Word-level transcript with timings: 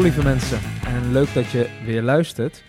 Hallo 0.00 0.14
lieve 0.14 0.28
mensen 0.28 0.58
en 0.86 1.12
leuk 1.12 1.34
dat 1.34 1.50
je 1.50 1.70
weer 1.84 2.02
luistert. 2.02 2.62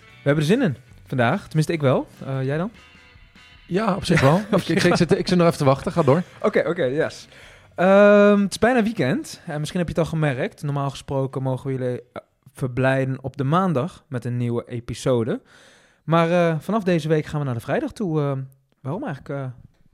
We 0.00 0.22
hebben 0.22 0.44
er 0.44 0.50
zin 0.50 0.62
in 0.62 0.76
vandaag, 1.06 1.44
tenminste 1.44 1.72
ik 1.72 1.80
wel. 1.80 2.06
Eh, 2.26 2.44
jij 2.44 2.56
dan? 2.56 2.70
Ja, 3.66 3.96
op 3.96 4.04
zich 4.04 4.20
wel. 4.20 4.36
ik, 4.50 4.68
ik, 4.68 4.82
ik, 4.82 4.96
zit, 4.96 5.18
ik 5.18 5.28
zit 5.28 5.38
nog 5.38 5.46
even 5.46 5.58
te 5.58 5.64
wachten, 5.64 5.92
ga 5.92 6.02
door. 6.02 6.22
Oké, 6.40 6.68
oké, 6.68 6.84
yes. 6.84 7.28
Ehm, 7.74 8.40
het 8.40 8.50
is 8.50 8.58
bijna 8.58 8.82
weekend 8.82 9.40
en 9.46 9.58
misschien 9.58 9.78
heb 9.80 9.88
je 9.88 9.94
het 9.94 10.04
al 10.04 10.10
gemerkt. 10.10 10.62
Normaal 10.62 10.90
gesproken 10.90 11.42
mogen 11.42 11.66
we 11.66 11.78
jullie 11.78 12.02
eh, 12.12 12.22
verblijden 12.52 13.18
op 13.20 13.36
de 13.36 13.44
maandag 13.44 14.04
met 14.08 14.24
een 14.24 14.36
nieuwe 14.36 14.64
episode. 14.66 15.40
Maar 16.04 16.30
eh, 16.30 16.58
vanaf 16.58 16.82
deze 16.82 17.08
week 17.08 17.26
gaan 17.26 17.40
we 17.40 17.46
naar 17.46 17.54
de 17.54 17.60
vrijdag 17.60 17.92
toe. 17.92 18.20
Eh, 18.20 18.32
waarom 18.80 19.04
eigenlijk 19.04 19.50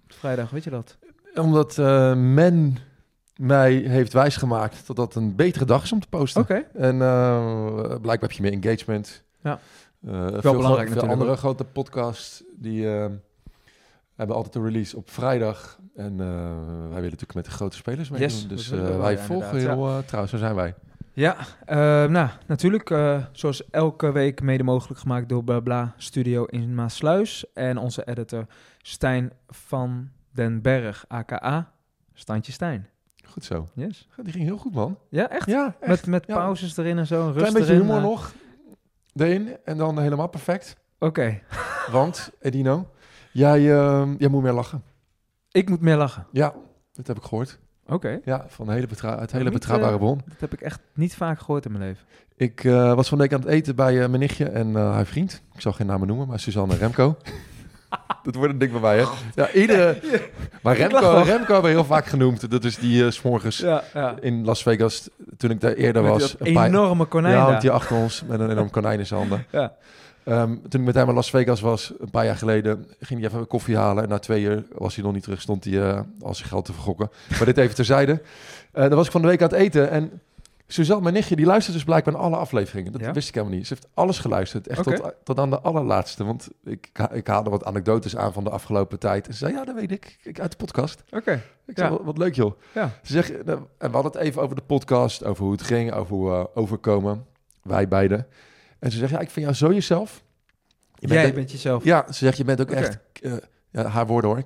vrijdag, 0.07 0.51
weet 0.51 0.65
je 0.65 0.71
dat? 0.71 0.97
Omdat 1.35 1.77
men 2.17 2.79
mij 3.39 3.73
heeft 3.75 4.13
wijsgemaakt 4.13 4.87
dat 4.87 4.97
dat 4.97 5.15
een 5.15 5.37
betere 5.37 5.65
dag 5.65 5.83
is 5.83 5.93
om 5.93 6.01
te 6.01 6.09
posten. 6.09 6.43
Oké. 6.43 6.65
En 6.75 7.03
eh, 7.03 7.77
blijkbaar 7.85 8.29
heb 8.29 8.33
je 8.33 8.43
meer 8.43 8.53
engagement. 8.53 9.25
Ja. 9.43 9.59
Eh, 10.07 10.11
belangrijk 10.11 10.41
veel, 10.41 10.63
veel 10.63 10.73
natuurlijk 10.73 11.13
andere 11.13 11.37
grote 11.37 11.65
podcasts 11.65 12.43
die 12.57 12.95
eh, 12.95 13.07
hebben 14.15 14.37
altijd 14.37 14.55
een 14.55 14.65
release 14.65 14.97
op 14.97 15.11
vrijdag. 15.11 15.79
En 15.95 16.17
wij 16.17 16.89
willen 16.89 17.03
natuurlijk 17.03 17.35
met 17.35 17.45
de 17.45 17.51
grote 17.51 17.77
spelers 17.77 18.11
meedoen. 18.11 18.29
Yes, 18.29 18.41
dat 18.41 18.57
dus 18.57 18.69
wij 18.69 18.81
wel, 18.81 19.11
ja, 19.11 19.19
volgen 19.19 19.57
heel 19.57 20.03
trouw, 20.07 20.27
zo 20.27 20.37
zijn 20.37 20.55
wij. 20.55 20.75
Ja, 21.13 21.37
eh, 21.65 21.77
nou 22.11 22.29
natuurlijk, 22.47 22.89
zoals 23.33 23.71
elke 23.71 24.13
week 24.13 24.43
mede 24.43 24.63
mogelijk 24.63 25.01
gemaakt 25.01 25.29
door 25.29 25.45
Blabla 25.45 25.95
Studio 25.97 26.45
in 26.45 26.75
Maasluis. 26.75 27.53
En 27.53 27.79
onze 27.79 28.05
editor 28.05 28.47
Stijn 28.83 29.33
van 29.49 30.11
den 30.33 30.63
Berg, 30.63 31.05
aka 31.09 31.73
Standje 32.15 32.53
Stijn. 32.53 32.89
Goed 33.31 33.45
zo. 33.45 33.69
Yes. 33.75 34.09
Die 34.23 34.33
ging 34.33 34.45
heel 34.45 34.57
goed, 34.59 34.75
man. 34.75 34.99
Ja, 35.09 35.29
echt? 35.31 35.47
Ja, 35.47 35.77
echt. 35.81 35.89
Met, 35.91 36.07
met 36.07 36.27
ja. 36.27 36.35
pauzes 36.35 36.77
erin 36.77 36.99
en 36.99 37.07
zo, 37.07 37.27
een 37.29 37.35
Klein 37.35 37.53
beetje 37.53 37.69
erin. 37.73 37.81
humor 37.81 37.97
eh. 37.97 38.03
nog 38.03 38.33
erin 39.15 39.57
en 39.65 39.77
dan 39.77 39.99
helemaal 40.01 40.29
perfect. 40.29 40.77
Oké, 40.99 41.41
Want, 41.91 42.31
Edino, 42.41 42.91
jij, 43.33 43.73
ehm, 43.79 44.15
jij 44.19 44.29
moet 44.29 44.43
meer 44.43 44.53
lachen. 44.53 44.83
ik 45.51 45.69
moet 45.69 45.81
meer 45.81 45.97
lachen. 45.97 46.27
Ja, 46.33 46.55
dat 46.93 47.07
heb 47.07 47.17
ik 47.17 47.23
gehoord. 47.23 47.59
Oké, 47.87 48.21
Ja, 48.25 48.45
van 48.49 48.71
hele, 48.71 48.87
betra 48.87 49.17
uit 49.17 49.33
hele 49.33 49.45
niet, 49.45 49.53
betrouwbare 49.53 49.93
eh, 49.93 49.99
bron. 49.99 50.21
dat 50.27 50.41
heb 50.41 50.53
ik 50.53 50.61
echt 50.61 50.81
niet 50.95 51.15
vaak 51.17 51.39
gehoord 51.39 51.65
in 51.65 51.73
mijn 51.73 51.85
leven. 51.85 52.05
Ik 52.37 52.65
eh, 52.65 52.95
was 52.95 53.09
van 53.09 53.19
de 53.19 53.23
week 53.25 53.33
aan 53.33 53.41
het 53.41 53.49
eten 53.49 53.77
bij 53.77 53.95
mijn 53.95 54.21
nichtje 54.21 54.45
en 54.49 54.75
haar 54.75 55.07
vriend. 55.07 55.43
Ik 55.55 55.61
zal 55.61 55.73
geen 55.73 55.87
namen 55.87 56.07
noemen, 56.07 56.27
maar 56.29 56.41
Suzanne 56.41 56.77
Remco. 56.77 57.17
dat 58.23 58.35
wordt 58.35 58.53
een 58.53 58.59
ding 58.59 58.73
bij 58.73 58.81
mij, 58.81 58.99
hè? 58.99 59.05
Ja, 59.35 59.51
iedere... 59.53 59.99
Maar 60.63 60.77
Remco. 60.77 61.11
Remco 61.11 61.53
hebben 61.53 61.63
we 61.63 61.69
heel 61.69 61.85
vaak 61.85 62.07
genoemd. 62.07 62.51
Dat 62.51 62.65
is 62.65 62.77
die 62.77 63.05
eh, 63.05 63.11
's 63.11 63.23
morgens 63.23 63.59
Ja, 63.59 63.83
ja. 63.95 64.15
in 64.21 64.45
Las 64.45 64.63
Vegas, 64.63 65.09
toen 65.37 65.51
ik 65.51 65.61
daar 65.61 65.73
eerder 65.73 66.03
Met 66.03 66.11
was. 66.13 66.35
een 66.39 66.47
enorme 66.65 67.05
konijn 67.05 67.35
Ja, 67.35 67.59
die 67.61 67.71
achter 67.71 67.97
ons 67.97 68.23
met 68.27 68.41
een 68.41 68.51
enorm 68.51 68.71
konijn 68.71 68.99
in 68.99 69.07
zijn 69.07 69.21
handen. 69.21 69.45
Ja. 69.51 69.73
Ehm, 70.25 70.57
toen 70.69 70.81
ik 70.81 70.87
met 70.87 70.95
hem 70.95 71.09
in 71.09 71.15
Las 71.15 71.31
Vegas 71.31 71.61
was, 71.61 71.93
een 71.99 72.11
paar 72.11 72.25
jaar 72.25 72.37
geleden, 72.37 72.87
ging 73.01 73.21
hij 73.21 73.29
even 73.29 73.47
koffie 73.47 73.77
halen. 73.77 74.03
En 74.03 74.09
na 74.09 74.19
twee 74.19 74.43
uur 74.43 74.65
was 74.75 74.95
hij 74.95 75.05
nog 75.05 75.13
niet 75.13 75.23
terug, 75.23 75.41
stond 75.41 75.65
hij 75.65 75.83
eh, 75.83 76.01
al 76.21 76.35
zijn 76.35 76.49
geld 76.49 76.65
te 76.65 76.73
vergokken. 76.73 77.11
Maar 77.29 77.45
dit 77.45 77.57
even 77.59 77.75
terzijde. 77.75 78.23
Eh 78.73 78.83
dan 78.83 78.95
was 78.95 79.07
ik 79.07 79.13
van 79.13 79.23
de 79.23 79.29
week 79.29 79.43
aan 79.43 79.49
het 79.49 79.59
eten 79.59 79.91
en 79.91 80.21
Suzanne, 80.71 81.03
mijn 81.03 81.15
nichtje, 81.15 81.37
die 81.37 81.47
luistert 81.47 81.75
dus 81.75 81.85
blijkbaar 81.85 82.15
naar 82.15 82.23
alle 82.23 82.37
afleveringen. 82.37 82.93
Dat 82.93 83.01
Ja? 83.01 83.13
wist 83.13 83.29
ik 83.29 83.35
helemaal 83.35 83.57
niet. 83.57 83.67
Ze 83.67 83.75
heeft 83.75 83.89
alles 83.95 84.19
geluisterd, 84.19 84.67
echt 84.67 84.83
tot, 84.83 85.13
tot 85.25 85.39
aan 85.39 85.51
de 85.51 85.61
allerlaatste. 85.61 86.25
Want 86.25 86.49
ik, 86.65 86.91
ik 87.13 87.27
haalde 87.27 87.51
wat 87.51 87.65
anekdotes 87.65 88.17
aan 88.17 88.33
van 88.33 88.45
de 88.45 88.51
afgelopen 88.51 88.99
tijd. 88.99 89.27
En 89.27 89.33
ze 89.33 89.39
zei, 89.39 89.53
ja, 89.53 89.65
dat 89.65 89.75
weet 89.75 89.91
ik, 89.93 90.19
ik 90.23 90.41
uit 90.41 90.51
de 90.51 90.57
podcast. 90.57 91.03
Oké, 91.11 91.33
Ik 91.67 91.79
Ja. 91.79 91.89
zei, 91.89 91.99
wat, 92.03 92.19
leuk 92.19 92.35
joh. 92.35 92.61
ja. 92.75 92.91
Ze 93.03 93.13
zegt, 93.13 93.31
eh, 93.31 93.53
en 93.53 93.69
we 93.79 93.89
hadden 93.89 94.13
het 94.13 94.17
even 94.21 94.43
over 94.43 94.57
de 94.57 94.63
podcast, 94.63 95.25
over 95.25 95.43
hoe 95.43 95.53
het 95.53 95.63
ging, 95.63 95.93
over 95.93 96.15
hoe 96.17 96.31
we 96.31 96.55
overkomen. 96.55 97.27
Wij 97.63 97.89
beiden. 97.89 98.27
En 98.79 98.91
ze 98.91 98.99
zegt, 98.99 99.13
ja, 99.13 99.19
ik 99.19 99.31
vind 99.31 99.45
jou 99.47 99.57
zo 99.59 99.73
jezelf. 99.73 100.25
Je 100.95 101.09
Jij 101.09 101.27
ook- 101.27 101.35
bent 101.35 101.51
jezelf. 101.53 101.85
Ja, 101.85 102.05
ze 102.07 102.13
zegt, 102.25 102.37
je 102.37 102.45
bent 102.45 102.61
ook 102.61 102.71
echt, 102.71 102.99
ja, 103.71 103.83
haar 103.85 104.07
woorden 104.07 104.31
hoor, 104.31 104.43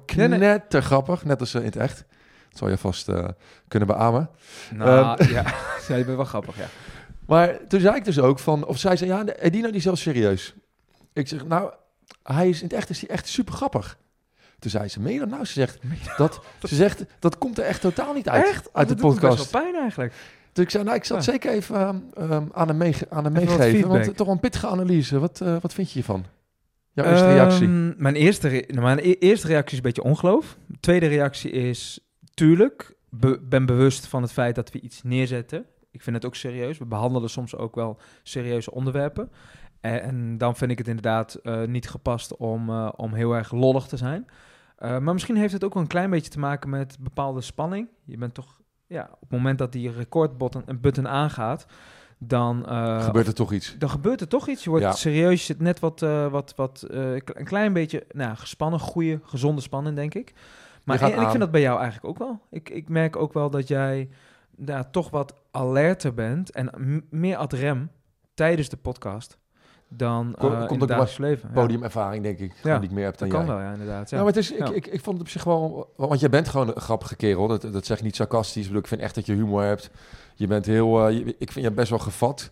grappig, 0.69 1.25
net 1.25 1.41
als 1.41 1.54
eh, 1.54 1.60
in 1.60 1.66
het 1.66 1.77
echt. 1.77 2.04
Dat 2.53 2.59
zal 2.61 2.69
je 2.69 2.77
vast 2.79 3.09
eh, 3.09 3.29
kunnen 3.69 3.89
beamen. 3.89 4.31
Nou, 4.75 5.19
Ehm. 5.19 5.33
ja. 5.33 5.43
ja, 5.89 5.97
je 5.97 6.05
bent 6.05 6.17
wel 6.17 6.25
grappig, 6.25 6.57
ja. 6.57 6.67
Maar 7.27 7.67
toen 7.69 7.81
zei 7.81 7.97
ik 7.97 8.05
dus 8.05 8.19
ook 8.19 8.39
van, 8.39 8.65
of 8.67 8.79
zij 8.79 8.97
zei, 8.97 9.11
ja, 9.11 9.25
Edino 9.27 9.67
die 9.67 9.77
is 9.77 9.83
zelfs 9.83 10.03
serieus. 10.03 10.55
Ik 11.13 11.29
zeg, 11.29 11.45
nou, 11.47 11.73
hij 12.23 12.49
is 12.49 12.59
in 12.59 12.65
het 12.69 12.73
echt, 12.77 12.91
is 12.91 13.01
hij 13.01 13.09
echt 13.11 13.29
super 13.29 13.55
grappig. 13.55 13.99
Toen 14.59 14.71
zei 14.71 14.89
ze, 14.89 15.01
meen 15.01 15.19
dat 15.19 15.29
nou? 15.29 15.45
Ze 15.45 15.53
zegt, 15.53 15.79
dat, 16.17 16.41
ze 16.63 16.75
zegt, 16.75 17.05
dat 17.19 17.39
komt 17.39 17.59
er 17.59 17.65
echt 17.65 17.81
totaal 17.81 18.15
niet 18.15 18.29
uit, 18.29 18.47
Echt? 18.47 18.69
uit 18.73 18.89
de 18.89 18.95
Dat 18.95 19.03
podcast. 19.13 19.37
best 19.37 19.51
wel 19.51 19.63
pijn 19.63 19.75
eigenlijk. 19.75 20.13
Dus 20.53 20.65
ik 20.65 20.71
zei, 20.71 20.84
nou, 20.84 20.97
ik 20.97 21.05
zal 21.05 21.17
het 21.17 21.25
Ja. 21.27 21.33
zeker 21.33 21.51
even 21.53 21.77
ehm, 21.77 21.97
ehm, 22.33 22.45
aan 22.53 22.69
hem, 22.69 22.77
meege- 22.77 23.07
aan 23.11 23.25
hem 23.25 23.33
meegeven. 23.33 23.89
Want 23.89 24.17
toch 24.17 24.29
een 24.29 24.41
pittige 24.41 24.67
analyse. 24.67 25.19
Wat, 25.19 25.41
eh, 25.41 25.57
wat 25.61 25.73
vind 25.75 25.87
je 25.89 25.93
hiervan? 25.95 26.25
Jouw 26.93 27.05
eerste 27.07 27.33
reactie? 27.33 27.69
Mijn, 27.97 28.15
eerste 28.15 28.49
re- 28.49 28.65
nou, 28.69 28.81
mijn 28.83 28.99
e- 28.99 29.13
eerste 29.19 29.47
reactie 29.47 29.71
is 29.71 29.77
een 29.77 29.83
beetje 29.93 30.03
ongeloof. 30.03 30.57
Tweede 30.81 31.07
reactie 31.07 31.51
is, 31.51 32.01
tuurlijk, 32.34 32.94
be- 33.09 33.41
ben 33.43 33.66
bewust 33.66 34.06
van 34.06 34.22
het 34.22 34.32
feit 34.32 34.54
dat 34.54 34.70
we 34.72 34.81
iets 34.81 35.03
neerzetten. 35.03 35.66
Ik 35.91 36.03
vind 36.03 36.16
het 36.16 36.25
ook 36.26 36.34
serieus. 36.34 36.78
We 36.78 36.84
behandelen 36.87 37.31
soms 37.31 37.56
ook 37.56 37.75
wel 37.75 37.98
serieuze 38.22 38.72
onderwerpen. 38.72 39.31
En, 39.81 40.03
en 40.03 40.38
dan 40.38 40.56
vind 40.56 40.71
ik 40.71 40.78
het 40.78 40.88
inderdaad 40.88 41.34
eh, 41.34 41.62
niet 41.62 41.88
gepast 41.91 42.37
om, 42.37 42.69
eh, 42.71 42.88
om 42.97 43.12
heel 43.15 43.32
erg 43.32 43.53
lollig 43.53 43.87
te 43.87 43.97
zijn. 43.97 44.26
Eh, 44.76 44.98
maar 44.98 45.12
misschien 45.12 45.37
heeft 45.37 45.53
het 45.53 45.65
ook 45.65 45.75
wel 45.75 45.82
een 45.82 45.88
klein 45.88 46.10
beetje 46.10 46.31
te 46.31 46.38
maken 46.38 46.71
met 46.71 46.97
bepaalde 47.00 47.41
spanning. 47.41 47.88
Je 48.04 48.16
bent 48.16 48.34
toch, 48.34 48.60
ja, 48.87 49.09
op 49.12 49.21
het 49.21 49.31
moment 49.31 49.59
dat 49.59 49.72
die 49.72 49.91
recordbutton 49.92 50.62
een 50.66 50.81
button 50.81 51.09
aangaat, 51.09 51.66
dan... 52.19 52.65
Gebeurt 53.00 53.26
er 53.26 53.34
toch 53.34 53.53
iets? 53.53 53.75
dan 53.78 53.91
gebeurt 53.91 54.21
er 54.21 54.28
toch 54.28 54.48
iets. 54.48 54.65
Je 54.65 54.71
wordt 54.71 54.84
Ja. 54.84 54.92
serieus, 54.92 55.38
je 55.41 55.44
zit 55.47 55.60
net 55.60 55.81
wat, 55.81 56.00
wat, 56.31 56.53
wat 56.56 56.84
een 56.88 57.44
klein 57.44 57.72
beetje 57.72 58.06
nou, 58.10 58.37
gespannen, 58.37 58.81
goede, 58.81 59.21
gezonde 59.22 59.60
spanning, 59.60 59.97
denk 59.97 60.15
ik. 60.15 60.32
Maar 60.84 61.00
en, 61.03 61.12
en 61.12 61.20
ik 61.22 61.28
vind 61.28 61.38
dat 61.41 61.50
bij 61.50 61.60
jou 61.60 61.81
eigenlijk 61.81 62.06
ook 62.09 62.19
wel. 62.19 62.41
Ik, 62.50 62.69
ik 62.70 62.88
merk 62.88 63.16
ook 63.16 63.32
wel 63.32 63.50
dat 63.50 63.69
jij 63.69 64.09
ja, 64.66 64.84
toch 64.84 65.10
wat 65.10 65.34
alerter 65.50 66.15
bent 66.15 66.50
en 66.50 67.04
meer 67.10 67.37
ad 67.37 67.53
rem 67.53 67.91
tijdens 68.34 68.69
de 68.69 68.76
podcast 68.76 69.38
dan 69.88 70.34
eh, 70.38 70.66
komt 70.66 70.91
ook 70.92 71.19
leven. 71.19 71.48
Ja, 71.48 71.60
Podiumervaring, 71.60 72.22
denk 72.22 72.38
ik, 72.38 72.53
gewoon 72.60 72.81
die 72.81 72.88
ik 72.88 72.94
meer 72.94 73.04
heb 73.04 73.19
dan 73.19 73.28
dat 73.28 73.37
kan 73.38 73.47
jij. 73.47 73.54
wel, 73.56 73.65
ja, 73.65 73.72
inderdaad. 73.72 74.10
Ja, 74.10 74.16
Ja. 74.16 74.22
maar 74.22 74.32
het 74.32 74.42
is, 74.42 74.53
ik, 74.53 74.59
Ja. 74.66 74.72
ik, 74.72 74.87
ik 74.87 75.00
vond 75.00 75.16
het 75.19 75.26
op 75.26 75.32
zich 75.32 75.44
wel... 75.44 75.92
Want 75.97 76.21
jij 76.21 76.28
bent 76.28 76.48
gewoon 76.48 76.69
een 76.69 76.81
grappige 76.81 77.16
kerel. 77.16 77.47
Dat, 77.48 77.62
dat 77.72 77.87
zeg 77.87 77.98
ik 77.98 78.04
niet 78.04 78.16
sarcastisch. 78.16 78.56
Ik, 78.62 78.62
bedoel, 78.66 78.81
ik 78.82 78.87
vind 78.88 79.00
echt 79.00 79.15
dat 79.15 79.26
je 79.26 79.32
humor 79.34 79.62
hebt. 79.62 79.91
Je 80.34 80.47
bent 80.47 80.66
heel... 80.66 81.06
eh, 81.06 81.12
je- 81.19 81.34
ik 81.38 81.53
vind 81.53 81.65
je 81.65 81.72
best 81.72 81.91
wel 81.91 81.98
gevat. 81.98 82.50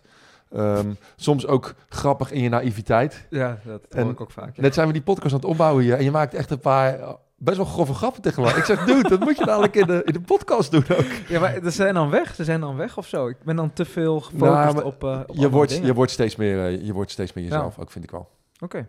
Ehm, 0.51 0.93
soms 1.15 1.47
ook 1.47 1.73
grappig 1.89 2.31
in 2.31 2.41
je 2.41 2.49
naïviteit. 2.49 3.27
ja, 3.29 3.59
dat 3.65 3.85
hoor 3.89 4.01
En 4.01 4.09
ik 4.09 4.21
ook 4.21 4.31
vaak. 4.31 4.55
ja. 4.55 4.61
Net 4.61 4.73
zijn 4.73 4.87
we 4.87 4.93
die 4.93 5.01
podcast 5.01 5.33
aan 5.33 5.39
het 5.39 5.49
opbouwen 5.49 5.83
hier. 5.83 5.97
En 5.97 6.03
je 6.03 6.11
maakt 6.11 6.33
echt 6.33 6.49
een 6.51 6.59
paar 6.59 6.99
best 7.43 7.57
wel 7.57 7.65
grove 7.65 7.93
grappen 7.93 8.21
tegen 8.21 8.43
mij. 8.43 8.53
Ik 8.55 8.63
zeg, 8.63 8.85
dude, 8.85 9.09
dat 9.09 9.19
moet 9.19 9.37
je 9.37 9.45
dadelijk 9.45 9.75
in 9.75 9.87
de, 9.87 10.01
in 10.05 10.13
de 10.13 10.21
podcast 10.21 10.71
doen 10.71 10.83
ook. 10.89 11.05
Ja, 11.27 11.39
maar 11.39 11.59
ze 11.63 11.71
zijn 11.71 11.93
dan 11.93 12.09
weg. 12.09 12.35
Ze 12.35 12.43
zijn 12.43 12.59
dan 12.61 12.75
weg 12.75 12.97
of 12.97 13.07
zo. 13.07 13.27
Ik 13.27 13.43
ben 13.43 13.55
dan 13.55 13.73
te 13.73 13.85
veel 13.85 14.19
gefocust 14.19 14.51
Nou, 14.51 14.73
maar 14.73 14.83
op, 14.83 15.03
op 15.03 15.35
Je 15.35 15.49
wordt, 15.49 15.71
dingen. 15.71 15.85
je, 15.85 15.93
wordt 15.93 16.11
steeds 16.11 16.35
meer, 16.35 16.65
eh, 16.65 16.85
je 16.85 16.93
wordt 16.93 17.11
steeds 17.11 17.33
meer 17.33 17.43
jezelf, 17.43 17.79
ook 17.79 17.91
vind 17.91 18.03
ik 18.03 18.11
wel. 18.11 18.29
Oké. 18.59 18.87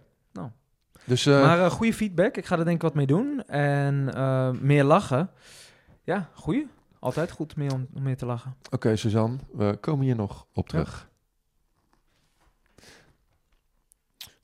Dus 1.05 1.27
eh, 1.27 1.43
Maar 1.43 1.71
goede 1.71 1.95
feedback. 1.95 2.37
Ik 2.37 2.47
ga 2.47 2.59
er 2.59 2.65
denk 2.65 2.77
ik 2.77 2.83
wat 2.83 2.95
mee 2.95 3.07
doen. 3.07 3.43
En 3.47 4.05
meer 4.61 4.85
lachen. 4.85 5.31
Ja, 6.03 6.29
goeie. 6.35 6.67
Altijd 6.99 7.31
goed 7.31 7.57
meer 7.57 7.73
om, 7.73 7.87
om 7.95 8.03
meer 8.03 8.17
te 8.17 8.27
lachen. 8.27 8.57
oké, 8.71 8.97
Suzanne, 8.97 9.37
we 9.53 9.77
komen 9.81 10.05
hier 10.05 10.17
nog 10.17 10.47
op 10.55 10.69
terug. 10.69 11.09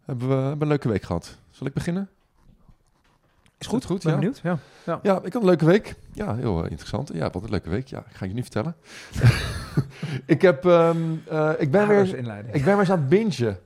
Hebben 0.04 0.28
we 0.28 0.34
hebben 0.34 0.60
een 0.60 0.68
leuke 0.68 0.88
week 0.88 1.02
gehad. 1.02 1.38
Zal 1.50 1.66
ik 1.66 1.72
beginnen? 1.74 2.10
Is 3.58 3.66
goed, 3.66 3.84
goed, 3.84 4.02
ben 4.02 4.12
ja. 4.12 4.18
benieuwd. 4.18 4.40
Ja. 4.42 4.58
Ja, 5.02 5.20
ik 5.22 5.32
had 5.32 5.42
een 5.42 5.48
leuke 5.48 5.64
week. 5.64 5.94
Ja, 6.12 6.36
heel 6.36 6.64
eh, 6.64 6.70
interessant. 6.70 7.10
Ja, 7.14 7.30
wat 7.30 7.42
een 7.42 7.50
leuke 7.50 7.70
week. 7.70 7.86
Ja, 7.86 7.98
ik 7.98 8.16
ga 8.16 8.24
je 8.24 8.32
niet 8.34 8.42
vertellen. 8.42 8.76
ik, 10.34 10.42
heb, 10.42 10.64
ehm, 10.66 10.96
eh, 11.28 11.52
ik, 11.58 11.70
ben 11.70 11.88
weer, 11.88 12.16
ik 12.16 12.64
ben 12.64 12.64
weer 12.64 12.78
eens 12.78 12.90
aan 12.90 12.98
het 12.98 13.08
bingen. 13.08 13.58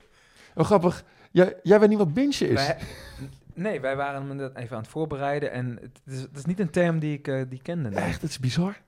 Oh, 0.55 0.65
grappig. 0.65 1.03
Jij, 1.31 1.55
jij 1.63 1.79
weet 1.79 1.89
niet 1.89 1.97
wat 1.97 2.13
bingen 2.13 2.29
is? 2.29 2.53
Wij- 2.53 2.77
nee, 3.53 3.79
wij 3.79 3.95
waren 3.95 4.27
hem 4.27 4.51
even 4.55 4.75
aan 4.75 4.81
het 4.81 4.91
voorbereiden. 4.91 5.51
En 5.51 5.77
het 5.81 5.99
is, 6.05 6.21
het 6.21 6.37
is 6.37 6.45
niet 6.45 6.59
een 6.59 6.69
term 6.69 6.99
die 6.99 7.17
ik 7.17 7.27
eh, 7.27 7.41
die 7.49 7.61
kende. 7.61 7.89
nee. 7.89 8.03
Echt, 8.03 8.21
het 8.21 8.29
is 8.29 8.39
bizar. 8.39 8.81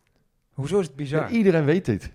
Hoezo 0.53 0.79
is 0.79 0.85
het 0.87 0.95
bizar? 0.95 1.21
Ja, 1.21 1.29
iedereen 1.29 1.65
weet 1.65 1.85
dit. 1.85 2.11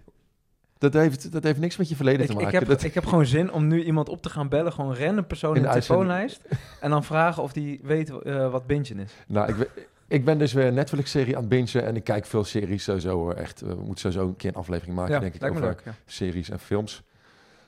Dat 0.80 0.92
heeft, 0.92 1.32
dat 1.32 1.42
heeft 1.42 1.58
niks 1.58 1.76
met 1.76 1.88
je 1.88 1.96
verleden 1.96 2.20
ik, 2.20 2.26
te 2.26 2.32
ik, 2.32 2.40
maken. 2.42 2.58
heb, 2.58 2.68
dat, 2.68 2.82
ik 2.82 2.94
heb 2.94 3.06
gewoon 3.06 3.26
zin 3.26 3.52
om 3.52 3.66
nu 3.66 3.84
iemand 3.84 4.08
op 4.08 4.22
te 4.22 4.30
gaan 4.30 4.48
bellen. 4.48 4.72
Gewoon 4.72 4.90
een 4.90 5.04
random 5.04 5.26
persoon 5.26 5.56
in 5.56 5.62
de 5.62 5.68
telefoonlijst. 5.68 6.40
En 6.80 6.90
dan 6.90 7.04
vragen 7.04 7.42
of 7.42 7.52
die 7.52 7.80
weet 7.82 8.10
eh, 8.10 8.50
wat 8.50 8.66
bingen 8.66 8.98
is. 8.98 9.12
nou, 9.26 9.54
ik, 9.54 9.70
ik 10.08 10.24
ben 10.24 10.38
dus 10.38 10.52
weer 10.52 10.66
een 10.66 10.74
Netflix-serie 10.74 11.34
aan 11.36 11.40
het 11.40 11.48
bingen 11.50 11.84
en 11.86 11.96
ik 11.96 12.04
kijk 12.04 12.26
veel 12.26 12.44
series 12.44 12.84
sowieso. 12.84 13.16
hoor, 13.18 13.34
Echt, 13.34 13.60
we 13.60 13.74
moeten 13.74 13.96
sowieso 14.12 14.26
een 14.28 14.36
keer 14.36 14.50
een 14.50 14.56
aflevering 14.56 14.96
maken, 14.96 15.14
ja, 15.14 15.20
denk 15.20 15.34
ik, 15.34 15.44
over 15.50 15.60
leuk. 15.62 15.82
Ja. 15.84 15.94
series 16.06 16.50
en 16.50 16.58
films. 16.58 17.02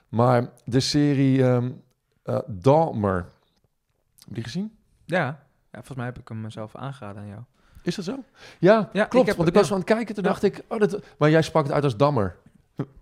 Maar 0.08 0.48
de 0.64 0.80
serie 0.80 1.44
eh, 1.44 2.38
Dahmer, 2.46 3.16
heb 3.16 4.28
je 4.28 4.34
die 4.34 4.42
gezien? 4.42 4.76
Ja. 5.04 5.18
ja, 5.24 5.38
volgens 5.72 5.96
mij 5.96 6.06
heb 6.06 6.18
ik 6.18 6.28
hem 6.28 6.50
zelf 6.50 6.76
aangeraden 6.76 7.22
aan 7.22 7.28
jou. 7.28 7.40
Is 7.82 7.94
dat 7.94 8.04
zo? 8.04 8.18
Ja, 8.58 8.88
Ja, 8.92 9.04
ik 9.04 9.10
klopt. 9.10 9.26
heb- 9.26 9.36
want 9.36 9.48
ik 9.48 9.54
was 9.54 9.66
ja. 9.68 9.72
aan 9.72 9.80
het 9.80 9.88
kijken, 9.88 10.14
toen 10.14 10.24
dacht 10.24 10.42
ik... 10.42 10.62
Oh, 10.68 10.78
dat, 10.78 10.98
maar 11.18 11.30
jij 11.30 11.42
sprak 11.42 11.64
het 11.64 11.72
uit 11.72 11.84
als 11.84 11.96
Dammer. 11.96 12.36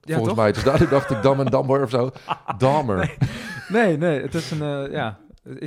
Ja, 0.00 0.14
volgens 0.14 0.28
toch? 0.28 0.36
mij. 0.36 0.52
Dus 0.52 0.62
daar 0.64 0.88
dacht 0.88 1.10
ik 1.10 1.22
Dam 1.22 1.40
en 1.40 1.46
Dammer 1.46 1.82
of 1.82 1.90
zo. 1.90 2.10
Dahmer. 2.58 3.16
Nee, 3.68 3.96
nee, 3.96 4.20
het 4.22 4.34
is 4.34 4.50
een, 4.50 4.62
eh, 4.62 4.92
ja. 4.92 5.18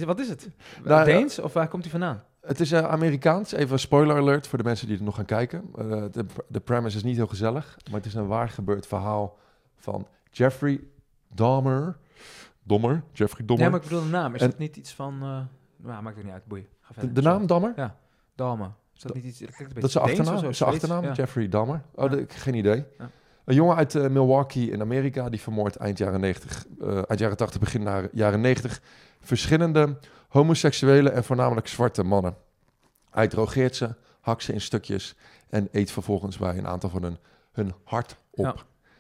Wat 0.06 0.19
is 0.19 0.30
het? 0.30 0.50
Nou, 0.83 1.06
Deens? 1.06 1.39
Of 1.39 1.54
waar 1.54 1.68
komt 1.68 1.81
hij 1.83 1.92
vandaan? 1.92 2.24
Het 2.42 2.60
is 2.60 2.71
eh, 2.71 2.88
Amerikaans. 2.88 3.51
Even 3.51 3.74
een 3.74 3.80
spoiler 3.80 4.18
alert 4.18 4.48
voor 4.48 4.57
de 4.57 4.63
mensen 4.63 4.88
die 4.88 4.98
er 4.98 5.04
nog 5.04 5.15
gaan 5.15 5.25
kijken. 5.25 5.63
Eh, 5.77 6.04
de, 6.12 6.25
de 6.48 6.60
premise 6.60 6.98
is 6.98 7.04
niet 7.04 7.15
heel 7.15 7.27
gezellig, 7.27 7.77
maar 7.86 8.00
het 8.00 8.06
is 8.06 8.13
een 8.13 8.27
waar 8.27 8.50
gebeurd 8.50 8.88
verhaal 8.88 9.38
van 9.75 10.07
Jeffrey 10.31 10.80
Dahmer. 11.33 11.98
Dommer, 12.63 13.04
Jeffrey 13.12 13.45
Dommer. 13.45 13.66
Ja, 13.66 13.71
maar 13.71 13.81
ik 13.81 13.88
bedoel 13.89 14.04
de 14.04 14.09
naam. 14.09 14.36
Is 14.36 14.42
En- 14.42 14.50
dat 14.50 14.57
niet 14.59 14.75
iets 14.77 14.94
van... 14.94 15.18
nou, 15.77 16.01
maakt 16.04 16.16
het 16.16 16.25
niet 16.25 16.33
uit. 16.33 16.45
Boeien. 16.45 16.68
Ga 16.81 16.88
de, 16.88 16.94
verder. 16.94 17.13
de 17.13 17.21
naam 17.21 17.48
Dahmer? 17.48 17.94
Dahmer. 18.36 18.71
Is 18.95 19.01
dat 19.01 19.13
niet 19.13 19.24
iets... 19.25 19.39
Dat, 19.74 19.83
is 19.83 19.92
zijn 19.92 20.04
achternaam. 20.04 20.54
Zijn 20.54 20.69
achternaam, 20.69 21.04
Ja. 21.04 21.12
Jeffrey 21.12 21.50
Dahmer. 21.50 21.81
Oh, 21.95 22.12
Ja. 22.12 22.25
geen 22.27 22.54
idee. 22.54 22.86
Ja. 23.00 23.09
Een 23.45 23.56
jongen 23.56 23.75
uit 23.75 23.95
eh, 23.95 24.07
Milwaukee 24.07 24.72
in 24.72 24.81
Amerika, 24.81 25.30
die 25.30 25.42
vermoordt 25.42 25.75
eind 25.75 25.98
jaren 25.98 26.19
90, 26.19 26.66
eh, 26.81 26.95
eind 26.95 27.19
jaren 27.19 27.38
80, 27.38 27.60
begin 27.60 27.84
naar 27.84 28.07
jaren 28.12 28.42
90, 28.42 28.81
verschillende 29.22 29.98
homoseksuele 30.28 31.10
en 31.10 31.24
voornamelijk 31.24 31.68
zwarte 31.68 32.04
mannen. 32.04 32.36
Hij 33.10 33.28
drogeert 33.28 33.75
ze, 33.75 33.95
hakt 34.22 34.44
ze 34.44 34.54
in 34.54 34.62
stukjes 34.62 35.16
en 35.50 35.68
eet 35.72 35.92
vervolgens 35.92 36.38
bij 36.38 36.57
een 36.57 36.68
aantal 36.68 36.90
van 36.90 37.04
hun 37.04 37.18
hun 37.54 37.74
hart 37.84 38.18
op. 38.31 38.45
Ja. 38.45 38.56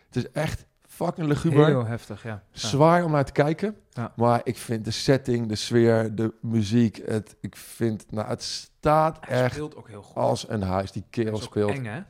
Het 0.07 0.15
is 0.15 0.31
echt 0.31 0.65
fucking 0.87 1.27
luguber. 1.27 1.65
Heel 1.65 1.85
heftig, 1.85 2.23
ja. 2.23 2.29
ja. 2.29 2.67
Zwaar 2.67 3.03
om 3.03 3.11
naar 3.11 3.25
te 3.25 3.31
kijken. 3.31 3.77
Ja. 3.89 4.13
Maar 4.15 4.41
ik 4.43 4.57
vind 4.57 4.85
de 4.85 4.91
setting, 4.91 5.47
de 5.47 5.55
sfeer, 5.55 6.15
de 6.15 6.33
muziek, 6.41 7.01
het, 7.05 7.35
ik 7.39 7.55
vind, 7.55 8.11
nou, 8.11 8.27
het 8.27 8.43
staat 8.43 9.17
Hij 9.21 9.43
echt 9.43 9.53
speelt 9.53 9.75
ook 9.75 9.87
heel 9.87 10.01
goed. 10.01 10.15
als 10.15 10.49
een 10.49 10.61
huis. 10.61 10.91
Die 10.91 11.03
kerel 11.09 11.37
speelt. 11.37 11.71
eng, 11.71 11.85
hè? 11.85 12.01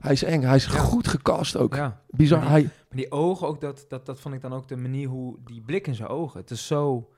Hij 0.00 0.12
is 0.12 0.22
eng, 0.24 0.42
hij 0.42 0.56
is 0.56 0.64
Ja. 0.64 0.70
goed 0.78 1.08
gecast 1.08 1.56
ook. 1.56 1.74
Ja. 1.74 2.00
Bizar. 2.10 2.38
Maar 2.38 2.48
Hij, 2.50 2.62
Maar 2.62 2.72
die 2.98 3.10
ogen 3.10 3.46
ook, 3.46 3.60
dat, 3.60 3.84
dat, 3.88 4.06
dat 4.06 4.20
vond 4.20 4.34
ik 4.34 4.40
dan 4.40 4.52
ook 4.52 4.68
de 4.68 4.76
manier 4.76 5.08
hoe... 5.08 5.36
Die 5.44 5.60
blik 5.60 5.86
in 5.86 5.94
zijn 5.94 6.08
ogen. 6.08 6.40
Het 6.40 6.50
is 6.50 6.66
zo, 6.66 7.10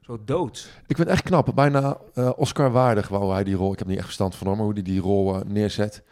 zo 0.00 0.18
doods. 0.24 0.64
ik 0.86 0.96
vind 0.96 0.98
het 0.98 1.08
echt 1.08 1.22
knap. 1.22 1.52
Bijna 1.54 1.96
eh, 2.14 2.30
Oscar 2.36 2.70
waardig 2.70 3.08
wou 3.08 3.32
hij 3.32 3.44
die 3.44 3.54
rol. 3.54 3.72
Ik 3.72 3.78
heb 3.78 3.88
niet 3.88 3.96
echt 3.96 4.04
verstand 4.06 4.34
van 4.34 4.46
maar 4.46 4.56
hoe 4.56 4.72
hij 4.72 4.82
die 4.82 5.00
rol 5.00 5.34
eh, 5.34 5.40
neerzet. 5.46 6.02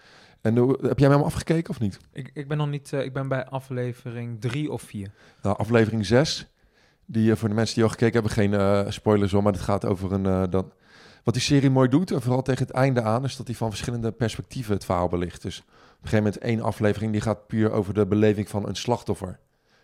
En 0.40 0.56
hoe- 0.56 0.78
heb 0.86 0.98
jij 0.98 1.08
hem 1.10 1.22
afgekeken 1.22 1.70
of 1.70 1.80
niet? 1.80 1.98
Ik, 2.12 2.30
ik 2.34 2.48
ben 2.48 2.56
nog 2.56 2.69
niet... 2.69 2.92
eh, 2.92 3.04
ik 3.04 3.12
ben 3.12 3.28
bij 3.28 3.46
aflevering 3.46 4.40
drie 4.40 4.72
of 4.72 4.82
vier. 4.82 5.10
Nou, 5.42 5.56
aflevering 5.58 6.06
6. 6.06 6.46
Die 7.06 7.36
voor 7.36 7.48
de 7.48 7.54
mensen 7.54 7.74
die 7.74 7.84
al 7.84 7.90
gekeken 7.90 8.12
hebben, 8.12 8.32
geen 8.32 8.92
spoilers 8.92 9.32
hoor, 9.32 9.42
maar 9.42 9.52
het 9.52 9.60
gaat 9.62 9.84
over 9.84 10.12
een. 10.12 10.50
dat, 10.50 10.66
wat 11.24 11.34
die 11.34 11.42
serie 11.42 11.70
mooi 11.70 11.88
doet, 11.88 12.10
en 12.10 12.22
vooral 12.22 12.42
tegen 12.42 12.66
het 12.66 12.74
einde 12.74 13.02
aan, 13.02 13.24
is 13.24 13.36
dat 13.36 13.46
hij 13.46 13.56
van 13.56 13.69
verschillende 13.69 14.12
perspectieven 14.12 14.74
het 14.74 14.84
verhaal 14.84 15.08
belicht. 15.08 15.42
Dus 15.42 15.64
een 16.02 16.08
gegeven 16.08 16.25
moment 16.25 16.38
één 16.38 16.60
aflevering 16.60 17.12
die 17.12 17.20
gaat 17.20 17.46
puur 17.46 17.72
over 17.72 17.94
de 17.94 18.06
beleving 18.06 18.49
van 18.49 18.69
een 18.69 18.76
slachtoffer. 18.76 19.38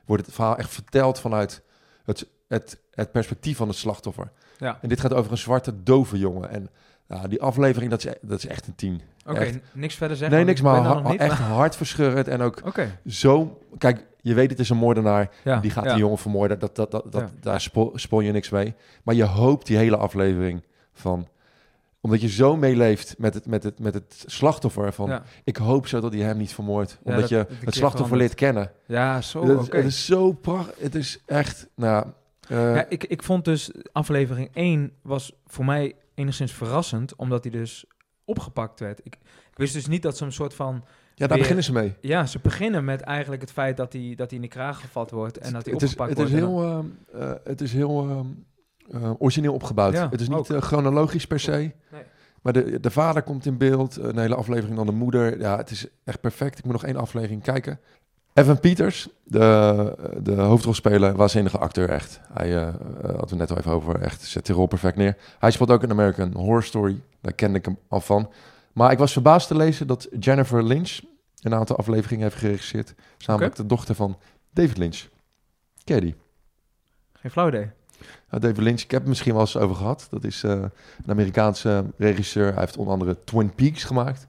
Wordt 0.04 0.26
het 0.26 0.34
verhaal 0.34 0.56
echt 0.56 0.70
verteld 0.70 1.20
vanuit 1.20 1.62
het, 2.04 2.26
het, 2.48 2.80
het 2.94 3.12
perspectief 3.12 3.56
van 3.56 3.68
het 3.68 3.76
slachtoffer. 3.76 4.30
Ja. 4.58 4.78
En 4.82 4.88
dit 4.88 5.00
gaat 5.00 5.14
over 5.14 5.30
een 5.32 5.38
zwarte 5.38 5.82
dove 5.82 6.18
jongen. 6.18 6.50
En 6.50 6.70
nou, 7.06 7.28
die 7.28 7.42
aflevering, 7.42 7.90
dat 7.90 8.04
is, 8.04 8.10
e- 8.10 8.18
dat 8.20 8.38
is 8.38 8.46
echt 8.46 8.66
een 8.66 8.74
tien. 8.74 9.00
Oké, 9.26 9.60
niks 9.72 9.94
verder 9.94 10.16
zeggen. 10.16 10.36
nee, 10.36 10.46
niks, 10.46 10.58
ik 10.60 10.64
maar 10.66 10.80
ha- 10.80 11.10
niet, 11.10 11.20
echt 11.20 11.38
maar- 11.38 11.48
hartverscheurend 11.48 12.28
en 12.28 12.40
ook 12.40 12.60
Oké, 12.64 12.98
zo... 13.06 13.58
Kijk, 13.78 14.06
je 14.20 14.34
weet 14.34 14.50
het 14.50 14.58
is 14.58 14.70
een 14.70 14.76
moordenaar. 14.76 15.30
ja. 15.44 15.60
Die 15.60 15.70
gaat 15.70 15.84
ja. 15.84 15.90
die 15.90 16.00
jongen 16.00 16.18
vermoorden. 16.18 16.58
Dat, 16.58 16.76
dat, 16.76 16.90
dat, 16.90 17.12
dat. 17.12 17.32
Daar 17.40 17.60
spo, 17.60 17.92
spoil 17.94 18.20
je 18.26 18.32
niks 18.32 18.50
mee. 18.50 18.74
Maar 19.02 19.14
je 19.14 19.24
hoopt 19.24 19.66
die 19.66 19.76
hele 19.76 19.96
aflevering 19.96 20.62
van... 20.92 21.28
Omdat 22.00 22.20
je 22.20 22.28
zo 22.28 22.56
meeleeft 22.56 23.14
met 23.18 23.34
het, 23.34 23.46
met 23.46 23.62
het, 23.62 23.78
met 23.78 23.94
het 23.94 24.24
slachtoffer 24.26 24.92
van... 24.92 25.08
Ja. 25.08 25.22
Ik 25.44 25.56
hoop 25.56 25.86
zo 25.86 26.00
dat 26.00 26.12
hij 26.12 26.22
hem 26.22 26.36
niet 26.36 26.52
vermoordt. 26.54 26.98
Omdat 27.02 27.20
dat- 27.20 27.28
je 27.28 27.36
dat 27.36 27.64
het 27.64 27.74
slachtoffer 27.74 28.16
leert 28.16 28.34
kennen. 28.34 28.72
Ja, 28.86 29.20
zo, 29.20 29.44
Dat 29.44 29.56
oké. 29.66 29.76
is, 29.76 29.82
het 29.84 29.92
is 29.92 30.06
zo 30.06 30.32
prachtig. 30.32 30.78
Het 30.78 30.94
is 30.94 31.22
echt... 31.26 31.68
Nou, 31.76 32.06
eh, 32.48 32.74
Ja, 32.74 32.86
ik, 32.88 33.04
ik 33.04 33.22
vond 33.22 33.44
dus 33.44 33.70
aflevering 33.92 34.50
1 34.52 34.92
was 35.02 35.32
voor 35.46 35.64
mij 35.64 35.94
enigszins 36.14 36.52
verrassend, 36.52 37.16
omdat 37.16 37.44
hij 37.44 37.52
dus 37.52 37.84
opgepakt 38.24 38.80
werd. 38.80 38.98
Ik, 39.02 39.14
ik 39.50 39.56
wist 39.58 39.72
dus 39.74 39.86
niet 39.86 40.02
dat 40.02 40.16
ze 40.16 40.24
een 40.24 40.32
soort 40.32 40.54
van... 40.54 40.74
ja, 40.74 40.82
daar 41.14 41.28
weer- 41.28 41.38
beginnen 41.38 41.64
ze 41.64 41.72
mee. 41.72 41.94
Ja, 42.00 42.26
ze 42.26 42.38
beginnen 42.42 42.84
met 42.84 43.00
eigenlijk 43.00 43.40
het 43.42 43.52
feit 43.52 43.76
dat 43.76 43.92
hij, 43.92 44.12
dat 44.16 44.26
hij 44.30 44.36
in 44.36 44.42
de 44.44 44.48
kraag 44.50 44.80
gevat 44.80 45.10
wordt 45.10 45.38
en 45.38 45.52
dat 45.52 45.64
hij 45.64 45.74
het 45.74 45.82
is, 45.82 45.90
opgepakt 45.92 46.18
het 46.18 46.28
is 46.28 46.40
wordt. 46.40 46.44
en 46.46 46.54
dan- 46.54 46.84
heel, 47.12 47.20
ehm, 47.20 47.30
eh, 47.30 47.34
het 47.44 47.60
is 47.60 47.72
heel 47.72 48.26
eh, 48.90 49.10
origineel 49.18 49.54
opgebouwd. 49.54 49.92
Ja, 49.92 50.08
het 50.10 50.20
is 50.20 50.28
niet 50.28 50.50
eh, 50.50 50.60
chronologisch 50.60 51.26
per 51.26 51.40
se. 51.40 51.50
Nee. 51.50 52.02
Maar 52.42 52.52
de, 52.52 52.80
de 52.80 52.90
vader 52.90 53.22
komt 53.22 53.46
in 53.46 53.56
beeld, 53.56 53.96
een 53.96 54.18
hele 54.18 54.34
aflevering 54.34 54.76
dan 54.76 54.86
de 54.86 54.92
moeder. 54.92 55.40
Ja, 55.40 55.56
het 55.56 55.70
is 55.70 55.86
echt 56.04 56.20
perfect. 56.20 56.58
Ik 56.58 56.64
moet 56.64 56.72
nog 56.72 56.84
één 56.84 56.96
aflevering 56.96 57.42
kijken. 57.42 57.80
Evan 58.38 58.60
Peters, 58.60 59.08
de, 59.24 60.18
de 60.22 60.34
hoofdrolspeler, 60.34 61.16
waanzinnige 61.16 61.58
acteur 61.58 61.88
echt. 61.90 62.20
Hij 62.32 62.56
eh, 62.56 62.68
eh, 62.68 62.74
hadden 63.02 63.28
we 63.28 63.36
net 63.36 63.50
al 63.50 63.58
even 63.58 63.72
over, 63.72 64.00
echt 64.00 64.22
zet 64.22 64.46
die 64.46 64.54
rol 64.54 64.66
perfect 64.66 64.96
neer. 64.96 65.16
Hij 65.38 65.50
speelt 65.50 65.70
ook 65.70 65.82
in 65.82 65.90
American 65.90 66.32
Horror 66.32 66.62
Story, 66.62 67.02
daar 67.20 67.32
kende 67.32 67.58
ik 67.58 67.64
hem 67.64 67.78
al 67.88 68.00
van. 68.00 68.32
Maar 68.72 68.92
ik 68.92 68.98
was 68.98 69.12
verbaasd 69.12 69.48
te 69.48 69.56
lezen 69.56 69.86
dat 69.86 70.08
Jennifer 70.20 70.64
Lynch 70.64 71.00
een 71.42 71.54
aantal 71.54 71.76
afleveringen 71.76 72.24
heeft 72.24 72.36
geregisseerd. 72.36 72.94
Samen 73.16 73.42
met 73.42 73.56
de 73.56 73.66
dochter 73.66 73.94
van 73.94 74.18
David 74.52 74.76
Lynch. 74.76 75.06
Ken 75.84 76.00
die? 76.00 76.14
Geen 77.12 77.30
flauw 77.30 77.48
idee. 77.48 77.70
Nou, 78.30 78.42
David 78.42 78.58
Lynch, 78.58 78.80
ik 78.80 78.90
heb 78.90 79.00
het 79.00 79.08
misschien 79.08 79.32
wel 79.32 79.40
eens 79.40 79.56
over 79.56 79.76
gehad. 79.76 80.06
Dat 80.10 80.24
is 80.24 80.42
eh, 80.42 80.50
een 80.50 80.70
Amerikaanse 81.08 81.84
regisseur. 81.96 82.52
Hij 82.52 82.60
heeft 82.60 82.76
onder 82.76 82.92
andere 82.92 83.16
Twin 83.24 83.54
Peaks 83.54 83.84
gemaakt. 83.84 84.26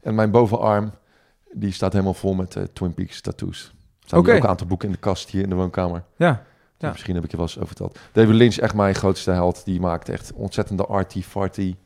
En 0.00 0.14
mijn 0.14 0.30
bovenarm, 0.30 0.92
die 1.52 1.72
staat 1.72 1.92
helemaal 1.92 2.14
vol 2.14 2.34
met 2.34 2.56
eh, 2.56 2.62
Twin 2.62 2.94
Peaks 2.94 3.20
tattoos. 3.20 3.74
Er 4.00 4.06
staan 4.06 4.18
ook 4.18 4.28
een 4.28 4.46
aantal 4.46 4.66
boeken 4.66 4.88
in 4.88 4.94
de 4.94 5.00
kast 5.00 5.30
hier 5.30 5.42
in 5.42 5.48
de 5.48 5.54
woonkamer. 5.54 6.04
Ja, 6.16 6.44
Ja. 6.78 6.90
Misschien 6.90 7.14
heb 7.14 7.24
ik 7.24 7.30
je 7.30 7.36
wel 7.36 7.46
eens 7.46 7.56
over 7.56 7.68
verteld. 7.68 7.98
David 8.12 8.34
Lynch, 8.34 8.56
echt 8.56 8.74
mijn 8.74 8.94
grootste 8.94 9.30
held. 9.30 9.64
Die 9.64 9.80
maakt 9.80 10.08
echt 10.08 10.32
ontzettende 10.32 10.86
arty-farty 10.86 11.76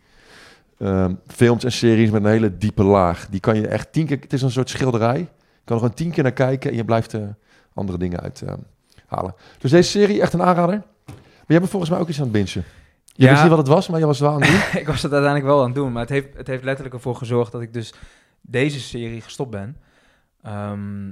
ehm, 0.79 1.15
films 1.27 1.65
en 1.65 1.73
series 1.73 2.11
met 2.11 2.25
een 2.25 2.31
hele 2.31 2.57
diepe 2.57 2.83
laag. 2.83 3.29
Die 3.29 3.41
kan 3.41 3.57
je 3.57 3.69
echt 3.69 3.93
tien 3.93 4.07
keer... 4.07 4.19
Het 4.21 4.33
is 4.33 4.43
een 4.43 4.51
soort 4.51 4.71
schilderij. 4.71 5.19
Je 5.19 5.27
kan 5.65 5.77
er 5.77 5.83
gewoon 5.83 5.95
tien 5.95 6.11
keer 6.11 6.23
naar 6.23 6.33
kijken 6.33 6.71
en 6.71 6.77
je 6.77 6.85
blijft 6.85 7.13
er 7.13 7.37
andere 7.75 7.99
dingen 7.99 8.21
uit 8.21 8.43
eh, 8.43 8.55
halen. 9.07 9.35
Dus 9.59 9.71
deze 9.71 9.91
serie, 9.91 10.21
echt 10.21 10.33
een 10.33 10.43
aanrader. 10.43 10.83
Jij 11.51 11.59
bent 11.59 11.71
volgens 11.71 11.91
mij 11.91 12.01
ook 12.01 12.09
iets 12.09 12.19
aan 12.19 12.23
het 12.25 12.33
bingen. 12.33 12.51
Je 12.53 12.63
Ja. 13.25 13.29
wist 13.31 13.41
niet 13.41 13.51
wat 13.51 13.59
het 13.59 13.69
was, 13.69 13.89
maar 13.89 14.01
je 14.01 14.07
was 14.07 14.19
het 14.19 14.29
wel 14.29 14.37
aan 14.37 14.43
het 14.43 14.51
doen. 14.73 14.81
ik 14.81 14.87
was 14.87 15.03
het 15.03 15.13
uiteindelijk 15.13 15.51
wel 15.53 15.59
aan 15.61 15.67
het 15.67 15.75
doen, 15.75 15.93
maar 15.93 16.01
het 16.03 16.11
heeft, 16.11 16.29
het 16.37 16.47
heeft 16.47 16.65
letterlijk 16.65 16.95
ervoor 16.95 17.17
gezorgd 17.17 17.53
dat 17.53 17.61
ik 17.61 17.73
dus 17.73 17.93
deze 18.41 18.81
serie 18.81 19.21
gestopt 19.21 19.51
ben. 19.51 19.77
Ehm, 20.43 21.09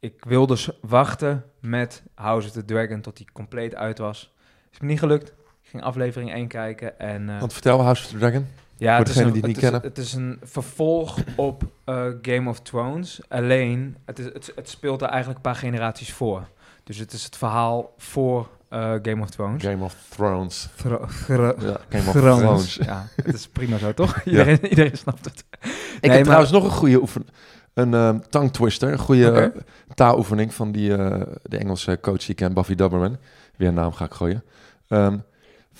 ik 0.00 0.24
wilde 0.24 0.52
dus 0.54 0.70
wachten 0.80 1.44
met 1.60 2.02
House 2.14 2.46
of 2.48 2.52
the 2.52 2.64
Dragon 2.64 3.00
tot 3.00 3.16
die 3.16 3.26
compleet 3.32 3.74
uit 3.74 3.98
was. 3.98 4.32
Is 4.72 4.80
me 4.80 4.86
niet 4.86 4.98
gelukt. 4.98 5.28
Ik 5.62 5.70
ging 5.70 5.82
aflevering 5.82 6.32
1 6.32 6.48
kijken 6.48 6.98
en... 6.98 7.28
eh, 7.28 7.40
Want 7.40 7.52
vertel 7.52 7.82
House 7.82 8.04
of 8.04 8.10
the 8.10 8.18
Dragon. 8.18 8.46
ja, 8.76 8.90
voor 8.90 8.98
het 8.98 9.08
is, 9.08 9.14
degenen 9.14 9.26
een, 9.26 9.32
die 9.32 9.42
het 9.42 9.46
niet 9.46 9.56
is, 9.56 9.62
kennen. 9.62 9.80
het 9.82 9.98
is 9.98 10.12
een 10.12 10.38
vervolg 10.42 11.18
op 11.36 11.62
eh, 11.84 12.06
Game 12.22 12.48
of 12.50 12.60
Thrones. 12.60 13.20
Alleen, 13.28 13.96
het, 14.04 14.18
is, 14.18 14.24
het, 14.24 14.52
het 14.54 14.68
speelt 14.68 15.02
er 15.02 15.08
eigenlijk 15.08 15.36
een 15.36 15.50
paar 15.52 15.56
generaties 15.60 16.12
voor. 16.12 16.48
Dus 16.84 16.98
het 16.98 17.12
is 17.12 17.24
het 17.24 17.36
verhaal 17.36 17.94
voor 17.96 18.48
eh, 18.74 18.92
Game 19.02 19.22
of 19.22 19.30
Thrones. 19.30 19.62
Game 19.62 19.84
of 19.84 19.94
Thrones. 20.08 20.68
Thro- 20.76 21.06
thro- 21.26 21.54
Ja, 21.58 21.76
Game 21.88 22.06
of 22.08 22.12
Thrones. 22.12 22.40
Thrones. 22.40 22.74
Ja, 22.82 23.06
het 23.22 23.34
is 23.34 23.48
prima 23.48 23.78
zo, 23.78 23.94
toch? 23.94 24.22
Iedereen, 24.24 24.66
iedereen 24.66 24.96
snapt 24.96 25.24
het. 25.24 25.44
Ik 25.50 25.60
Nee, 25.60 25.70
heb 26.00 26.10
maar- 26.12 26.22
trouwens 26.22 26.50
nog 26.52 26.64
een 26.64 26.70
goede 26.70 27.00
oefen, 27.00 27.26
een 27.74 27.94
ehm 27.94 28.18
tongue 28.30 28.50
twister, 28.50 28.92
een 28.92 28.98
goede 28.98 29.28
Oké. 29.30 29.40
eh, 29.40 29.60
taaloefening 29.94 30.54
van 30.54 30.72
die, 30.72 30.96
eh, 30.96 31.20
de 31.42 31.56
Engelse 31.58 31.98
coach 32.02 32.18
die 32.18 32.28
ik 32.28 32.36
ken, 32.36 32.54
Buffy 32.54 32.74
Doberman. 32.74 33.16
Weer 33.56 33.68
een 33.68 33.74
naam 33.74 33.92
ga 33.92 34.04
ik 34.04 34.12
gooien. 34.14 34.42
Ehm 34.88 35.16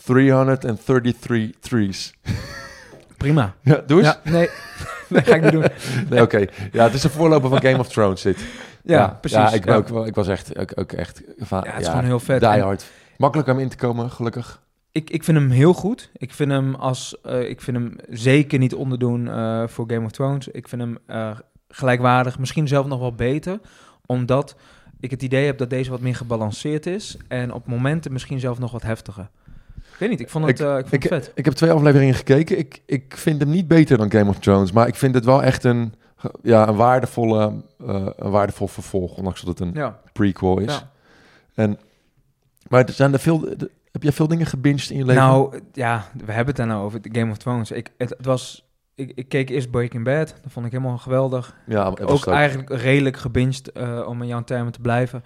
333 0.05 1.51
threes. 1.61 2.15
Prima. 3.17 3.55
Ja, 3.63 3.83
doe 3.87 3.99
eens. 4.03 4.19
Ja, 4.25 4.31
nee. 4.31 4.49
nee, 5.09 5.23
ga 5.23 5.35
ik 5.35 5.43
niet 5.43 5.53
doen. 5.53 5.65
Nee, 6.09 6.23
oké. 6.23 6.45
Ja, 6.73 6.85
het 6.85 6.95
is 6.95 7.05
een 7.05 7.11
voorloper 7.11 7.49
van 7.49 7.61
Game 7.61 7.79
of 7.79 7.89
Thrones 7.89 8.23
dit. 8.23 8.39
Ja, 8.85 9.19
precies. 9.21 9.39
Ja, 9.39 9.53
ik. 9.53 9.71
Ook, 9.71 10.07
ik 10.07 10.15
was 10.15 10.29
echt, 10.29 10.59
ook, 10.59 10.73
ook 10.75 10.93
echt 10.93 11.23
Ja, 11.51 11.63
het 11.65 11.81
is 11.81 11.89
gewoon 11.89 12.05
heel 12.05 12.21
vet. 12.21 12.41
Die 12.41 12.49
hard. 12.49 12.91
Makkelijk 13.17 13.49
om 13.49 13.59
in 13.59 13.69
te 13.69 13.77
komen, 13.77 14.11
gelukkig. 14.11 14.63
Ik, 14.93 15.11
ik 15.11 15.25
vind 15.25 15.39
hem 15.39 15.51
heel 15.51 15.75
goed. 15.75 16.11
Ik 16.17 16.33
vind 16.33 16.51
hem, 16.51 16.75
als, 16.75 17.21
eh, 17.23 17.49
ik 17.49 17.61
vind 17.61 17.77
hem 17.77 17.97
zeker 18.09 18.59
niet 18.59 18.75
onderdoen 18.75 19.29
eh, 19.29 19.63
voor 19.67 19.85
Game 19.91 20.05
of 20.05 20.11
Thrones. 20.11 20.49
Ik 20.49 20.69
vind 20.69 20.83
hem 20.83 20.99
eh, 21.07 21.31
gelijkwaardig, 21.69 22.39
misschien 22.39 22.69
zelf 22.69 22.87
nog 22.87 22.99
wel 23.01 23.15
beter. 23.15 23.61
Omdat 24.07 24.57
ik 25.01 25.11
het 25.11 25.23
idee 25.23 25.47
heb 25.47 25.59
dat 25.59 25.71
deze 25.71 25.91
wat 25.91 26.01
meer 26.01 26.15
gebalanceerd 26.15 26.87
is. 26.87 27.17
En 27.29 27.53
op 27.53 27.67
momenten 27.67 28.13
misschien 28.13 28.41
zelf 28.41 28.59
nog 28.59 28.73
wat 28.73 28.83
heftiger. 28.83 29.29
Ik 29.77 30.01
weet 30.01 30.11
niet, 30.11 30.21
ik 30.21 30.29
vond 30.29 30.45
het, 30.45 30.61
ik 30.61 30.67
vond 30.67 30.91
het 30.91 31.07
vet. 31.07 31.33
Ik 31.35 31.45
heb 31.45 31.55
twee 31.55 31.71
afleveringen 31.71 32.15
gekeken. 32.15 32.59
Ik, 32.59 32.83
ik 32.87 33.17
vind 33.17 33.41
hem 33.41 33.51
niet 33.51 33.69
beter 33.69 33.97
dan 33.99 34.11
Game 34.11 34.31
of 34.31 34.39
Thrones, 34.39 34.73
maar 34.73 34.87
ik 34.87 34.95
vind 34.95 35.15
het 35.15 35.25
wel 35.25 35.43
echt 35.43 35.65
een, 35.65 35.95
ja, 36.43 36.69
een, 36.69 36.77
waardevolle, 36.77 37.53
eh, 37.87 38.07
een 38.17 38.31
waardevol 38.31 38.69
vervolg, 38.69 39.17
ondanks 39.17 39.41
dat 39.41 39.59
het 39.59 39.69
een 39.69 39.75
Ja, 39.75 40.01
prequel 40.13 40.59
is. 40.59 40.73
ja. 40.73 40.91
En, 41.55 41.79
maar 42.69 42.85
er 42.85 42.93
zijn 42.93 43.13
er 43.13 43.19
veel, 43.19 43.41
heb 43.93 44.03
jij 44.03 44.13
veel 44.13 44.29
dingen 44.29 44.47
gebinged 44.47 44.91
in 44.91 44.97
je 44.97 45.05
leven? 45.05 45.23
Nou, 45.23 45.61
ja, 45.73 46.05
we 46.25 46.33
hebben 46.33 46.47
het 46.47 46.57
daar 46.57 46.67
nou 46.67 46.85
over, 46.85 47.03
de 47.03 47.19
Game 47.19 47.31
of 47.31 47.37
Thrones. 47.37 47.71
Ik, 47.71 47.91
het, 47.97 48.11
het 48.11 48.27
was 48.27 48.65
ik, 48.95 49.13
ik 49.15 49.29
keek 49.29 49.51
eerst 49.51 49.71
Breaking 49.71 50.05
Bad. 50.05 50.35
Dat 50.43 50.53
vond 50.53 50.67
ik 50.67 50.73
helemaal 50.73 50.99
geweldig. 50.99 51.57
Ja, 51.67 51.95
Ook 52.05 52.27
eigenlijk 52.27 52.71
redelijk 52.71 53.17
gebinged, 53.17 53.73
eh, 53.73 54.05
om 54.09 54.23
in 54.23 54.29
jouw 54.29 54.45
termen 54.45 54.73
te 54.73 54.81
blijven. 54.81 55.25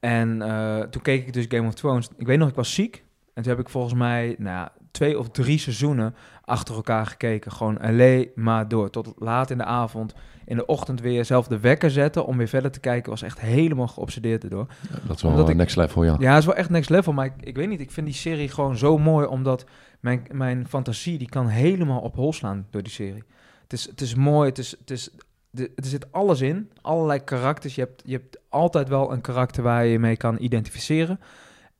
En 0.00 0.42
eh, 0.42 0.80
toen 0.80 1.02
keek 1.02 1.26
ik 1.26 1.32
dus 1.32 1.44
Game 1.48 1.66
of 1.66 1.74
Thrones. 1.74 2.08
Ik 2.16 2.26
weet 2.26 2.38
nog, 2.38 2.48
ik 2.48 2.54
was 2.54 2.74
ziek. 2.74 3.04
En 3.34 3.42
toen 3.42 3.52
heb 3.52 3.60
ik 3.60 3.68
volgens 3.68 3.94
mij 3.94 4.34
nou, 4.38 4.68
twee 4.90 5.18
of 5.18 5.30
drie 5.30 5.58
seizoenen 5.58 6.14
achter 6.50 6.74
elkaar 6.74 7.06
gekeken. 7.06 7.52
Gewoon 7.52 7.80
alleen 7.80 8.30
maar 8.34 8.68
door. 8.68 8.90
Tot 8.90 9.12
laat 9.18 9.50
in 9.50 9.58
de 9.58 9.64
avond. 9.64 10.14
In 10.44 10.56
de 10.56 10.66
ochtend 10.66 11.00
weer 11.00 11.24
zelf 11.24 11.46
de 11.46 11.58
wekker 11.60 11.90
zetten 11.90 12.26
om 12.26 12.36
weer 12.36 12.48
verder 12.48 12.70
te 12.70 12.80
kijken. 12.80 13.10
Was 13.10 13.22
echt 13.22 13.40
helemaal 13.40 13.86
geobsedeerd 13.88 14.42
erdoor. 14.44 14.66
Dat 15.06 15.16
is 15.16 15.22
wel 15.22 15.30
Omdat 15.30 15.46
een 15.46 15.52
ik- 15.52 15.58
next 15.58 15.76
level, 15.76 16.04
ja. 16.04 16.16
Ja, 16.18 16.36
is 16.36 16.44
wel 16.44 16.54
echt 16.54 16.70
next 16.70 16.90
level. 16.90 17.12
Maar 17.12 17.26
ik, 17.26 17.32
ik 17.40 17.56
weet 17.56 17.68
niet, 17.68 17.80
ik 17.80 17.90
vind 17.90 18.06
die 18.06 18.14
serie 18.14 18.48
gewoon 18.48 18.76
zo 18.76 18.98
mooi. 18.98 19.26
Omdat 19.26 19.64
mijn, 20.00 20.22
mijn 20.32 20.66
fantasie, 20.68 21.18
die 21.18 21.28
kan 21.28 21.46
helemaal 21.46 22.00
op 22.00 22.14
hol 22.14 22.32
slaan 22.32 22.66
door 22.70 22.82
die 22.82 22.92
serie. 22.92 23.24
Het 23.62 23.72
is, 23.72 23.86
het 23.86 24.00
is 24.00 24.14
mooi, 24.14 24.48
het 24.48 24.58
is... 24.58 24.70
Het 24.80 24.90
is 24.90 25.10
de, 25.52 25.70
er 25.74 25.84
zit 25.86 26.12
alles 26.12 26.40
in, 26.40 26.70
allerlei 26.80 27.24
karakters. 27.24 27.74
Je 27.74 27.80
hebt, 27.80 28.02
je 28.04 28.12
hebt 28.12 28.38
altijd 28.48 28.88
wel 28.88 29.12
een 29.12 29.20
karakter 29.20 29.62
waar 29.62 29.84
je 29.84 29.92
je 29.92 29.98
mee 29.98 30.16
kan 30.16 30.36
identificeren. 30.40 31.20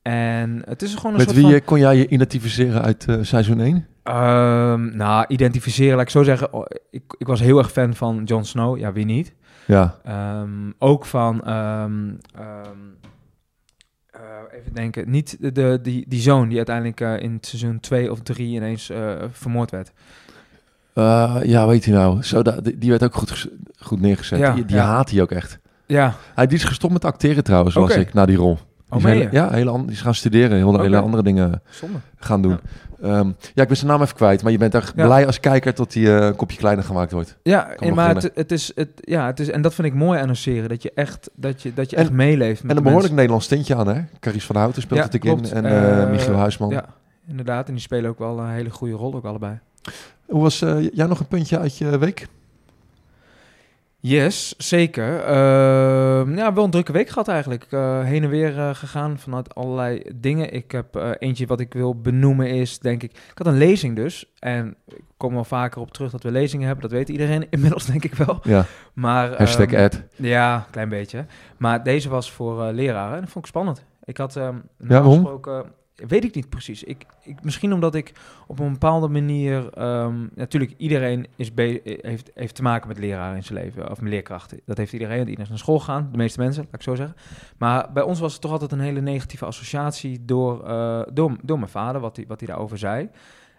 En 0.01 0.61
het 0.65 0.81
is 0.81 0.95
gewoon 0.95 1.11
een 1.11 1.17
Met 1.17 1.29
soort 1.29 1.35
wie 1.41 1.45
van... 1.45 1.53
eh, 1.59 1.65
kon 1.65 1.79
jij 1.79 1.95
je 1.97 2.07
identificeren 2.07 2.81
uit 2.81 3.05
eh, 3.07 3.17
seizoen 3.21 3.59
1? 3.59 3.87
Ehm, 4.03 4.95
nou, 4.97 5.25
identificeren, 5.27 5.95
laat 5.95 6.05
ik 6.05 6.09
zo 6.09 6.23
zeggen. 6.23 6.53
Oh, 6.53 6.65
ik, 6.89 7.03
ik 7.17 7.27
was 7.27 7.39
heel 7.39 7.57
erg 7.57 7.71
fan 7.71 7.95
van 7.95 8.23
Jon 8.25 8.45
Snow. 8.45 8.77
Ja, 8.77 8.91
wie 8.91 9.05
niet? 9.05 9.33
Ja. 9.65 9.95
Ehm, 10.03 10.71
ook 10.77 11.05
van... 11.05 11.43
ehm, 11.43 12.09
eh, 14.21 14.59
even 14.59 14.73
denken. 14.73 15.09
Niet 15.09 15.37
de, 15.39 15.51
de, 15.51 15.79
die, 15.81 16.05
die 16.07 16.21
zoon 16.21 16.47
die 16.47 16.57
uiteindelijk 16.57 17.01
eh, 17.01 17.19
in 17.19 17.37
seizoen 17.41 17.79
2 17.79 18.11
of 18.11 18.19
3 18.19 18.55
ineens 18.55 18.89
eh, 18.89 19.13
vermoord 19.31 19.71
werd. 19.71 19.91
Ja, 21.43 21.67
weet 21.67 21.85
je 21.85 21.91
nou. 21.91 22.23
Zo, 22.23 22.41
die 22.41 22.77
die 22.77 22.89
werd 22.89 23.03
ook 23.03 23.15
goed, 23.15 23.49
goed 23.77 24.01
neergezet. 24.01 24.39
Ja, 24.39 24.53
die 24.53 24.65
die 24.65 24.75
ja. 24.75 24.85
haat 24.85 25.09
hij 25.09 25.21
ook 25.21 25.31
echt. 25.31 25.59
Ja, 25.85 26.15
Hij 26.35 26.47
die 26.47 26.57
is 26.57 26.63
gestopt 26.63 26.93
met 26.93 27.05
acteren 27.05 27.43
trouwens, 27.43 27.75
was 27.75 27.91
Oké. 27.91 27.99
ik, 27.99 28.13
na 28.13 28.25
die 28.25 28.37
rol. 28.37 28.55
Die 28.55 28.63
oh 28.89 28.97
is 28.97 29.03
hele-? 29.03 29.29
Ja, 29.31 29.49
hele 29.51 29.81
die 29.81 29.91
is 29.91 30.01
gaan 30.01 30.15
studeren. 30.15 30.57
Heel, 30.57 30.79
hele 30.79 30.99
andere 30.99 31.23
dingen 31.23 31.61
Zonde. 31.69 31.97
gaan 32.15 32.41
doen. 32.41 32.51
Ja. 32.51 32.59
Ja, 33.53 33.61
ik 33.61 33.67
ben 33.67 33.77
zijn 33.77 33.89
naam 33.91 34.01
even 34.01 34.15
kwijt. 34.15 34.43
Maar 34.43 34.51
je 34.51 34.57
bent 34.57 34.75
echt 34.75 34.93
Ja. 34.95 35.05
blij 35.05 35.25
als 35.25 35.39
kijker 35.39 35.73
tot 35.73 35.91
die 35.93 36.15
eh, 36.17 36.25
een 36.25 36.35
kopje 36.35 36.57
kleiner 36.57 36.83
gemaakt 36.83 37.11
wordt. 37.11 37.37
Ja, 37.43 37.69
en, 37.69 37.93
maar 37.93 38.15
het, 38.15 38.31
het 38.33 38.51
is, 38.51 38.71
het, 38.75 38.89
ja, 38.95 39.25
het 39.25 39.39
is, 39.39 39.49
en 39.49 39.61
dat 39.61 39.73
vind 39.73 39.87
ik 39.87 39.93
mooi 39.93 40.19
serie. 40.35 40.67
Dat 40.67 40.81
je 40.83 40.91
echt, 40.95 41.29
dat 41.35 41.61
je, 41.61 41.73
dat 41.73 41.89
je 41.89 41.95
En- 41.95 42.01
echt 42.01 42.11
meeleeft. 42.11 42.61
met 42.61 42.71
En 42.71 42.77
een 42.77 42.83
behoorlijk 42.83 43.13
mensen. 43.13 43.15
Nederlands 43.15 43.47
tintje 43.47 43.75
aan, 43.75 43.87
hè? 43.87 44.01
Caries 44.19 44.45
van 44.45 44.55
Houten 44.55 44.81
speelt 44.81 44.99
Ja, 44.99 45.05
het 45.05 45.13
in. 45.13 45.19
klopt. 45.19 45.51
En 45.51 45.65
eh 45.65 46.01
Eh, 46.03 46.09
Michiel 46.09 46.35
Huisman. 46.35 46.69
Ja, 46.69 46.85
inderdaad. 47.27 47.67
En 47.67 47.73
die 47.73 47.81
spelen 47.81 48.09
ook 48.09 48.19
wel 48.19 48.39
een 48.39 48.49
hele 48.49 48.69
goede 48.69 48.93
rol, 48.93 49.13
ook 49.15 49.25
allebei. 49.25 49.59
Hoe 50.25 50.41
was 50.41 50.59
jij 50.93 51.05
nog 51.07 51.19
een 51.19 51.27
puntje 51.27 51.59
uit 51.59 51.77
je 51.77 51.97
week? 51.97 52.27
Yes, 54.03 54.53
zeker. 54.57 55.19
Ehm, 55.19 56.35
ja, 56.35 56.53
wel 56.53 56.63
een 56.63 56.69
drukke 56.69 56.91
week 56.91 57.09
gehad 57.09 57.27
eigenlijk. 57.27 57.67
Eh, 57.69 58.03
heen 58.03 58.23
en 58.23 58.29
weer 58.29 58.57
eh, 58.59 58.75
gegaan 58.75 59.19
vanuit 59.19 59.55
allerlei 59.55 60.03
dingen. 60.15 60.53
Ik 60.53 60.71
heb 60.71 60.95
eh, 60.95 61.09
eentje 61.17 61.45
wat 61.45 61.59
ik 61.59 61.73
wil 61.73 61.95
benoemen 62.01 62.49
is, 62.49 62.79
denk 62.79 63.03
ik... 63.03 63.11
Ik 63.11 63.37
had 63.37 63.47
een 63.47 63.57
lezing 63.57 63.95
dus. 63.95 64.31
En 64.39 64.75
ik 64.87 65.03
kom 65.17 65.33
wel 65.33 65.43
vaker 65.43 65.81
op 65.81 65.91
terug 65.91 66.11
dat 66.11 66.23
we 66.23 66.31
lezingen 66.31 66.65
hebben. 66.65 66.89
Dat 66.89 66.97
weet 66.97 67.09
iedereen 67.09 67.47
inmiddels, 67.49 67.85
denk 67.85 68.03
ik 68.03 68.13
wel. 68.13 68.39
Ja, 68.43 68.65
Maar, 68.93 69.37
hashtag 69.37 69.71
ehm, 69.71 69.83
ad. 69.83 70.03
Ja, 70.15 70.67
klein 70.71 70.89
beetje. 70.89 71.25
Maar 71.57 71.83
deze 71.83 72.09
was 72.09 72.31
voor 72.31 72.63
leraren 72.63 73.15
en 73.15 73.21
dat 73.21 73.29
vond 73.29 73.45
ik 73.45 73.51
spannend. 73.51 73.83
Ik 74.03 74.17
had 74.17 74.35
ehm 74.35 74.55
waarom? 74.77 75.39
Weet 75.95 76.23
ik 76.23 76.35
niet 76.35 76.49
precies. 76.49 76.83
Ik, 76.83 77.05
ik, 77.23 77.43
misschien 77.43 77.73
omdat 77.73 77.95
ik 77.95 78.13
op 78.47 78.59
een 78.59 78.71
bepaalde 78.71 79.07
manier... 79.07 79.69
ehm, 79.69 80.27
natuurlijk, 80.35 80.73
iedereen 80.77 81.27
is 81.35 81.51
heeft, 81.55 82.31
heeft 82.33 82.55
te 82.55 82.61
maken 82.61 82.87
met 82.87 82.97
leraren 82.97 83.35
in 83.35 83.43
zijn 83.43 83.63
leven. 83.63 83.91
Of 83.91 84.01
met 84.01 84.11
leerkrachten. 84.11 84.61
Dat 84.65 84.77
heeft 84.77 84.93
iedereen. 84.93 85.19
Iedereen 85.19 85.43
is 85.43 85.49
naar 85.49 85.57
school 85.57 85.79
gegaan. 85.79 86.09
De 86.11 86.17
meeste 86.17 86.39
mensen, 86.39 86.63
laat 86.63 86.73
ik 86.73 86.81
zo 86.81 86.95
zeggen. 86.95 87.15
Maar 87.57 87.91
bij 87.93 88.03
ons 88.03 88.19
was 88.19 88.31
het 88.33 88.41
toch 88.41 88.51
altijd 88.51 88.71
een 88.71 88.79
hele 88.79 89.01
negatieve 89.01 89.45
associatie... 89.45 90.25
door, 90.25 90.63
eh, 90.67 91.01
door, 91.13 91.59
mijn 91.59 91.67
vader, 91.67 92.01
wat 92.01 92.15
hij 92.15 92.25
wat 92.27 92.39
daarover 92.39 92.77
zei. 92.77 93.09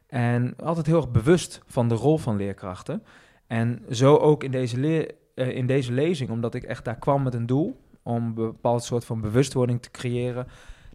En 0.06 0.54
altijd 0.56 0.86
heel 0.86 0.96
erg 0.96 1.10
bewust 1.10 1.60
van 1.66 1.88
de 1.88 1.94
rol 1.94 2.18
van 2.18 2.36
leerkrachten. 2.36 3.02
En 3.46 3.82
zo 3.90 4.16
ook 4.16 4.44
in 4.44 4.50
deze, 4.50 5.06
eh, 5.34 5.56
in 5.56 5.66
deze 5.66 5.92
lezing, 5.92 6.30
omdat 6.30 6.54
ik 6.54 6.62
echt 6.62 6.84
daar 6.84 6.98
kwam 6.98 7.22
met 7.22 7.34
een 7.34 7.46
doel 7.46 7.80
om 8.02 8.24
een 8.24 8.34
bepaald 8.34 8.84
soort 8.84 9.04
van 9.04 9.20
bewustwording 9.20 9.82
te 9.82 9.90
creëren. 9.90 10.46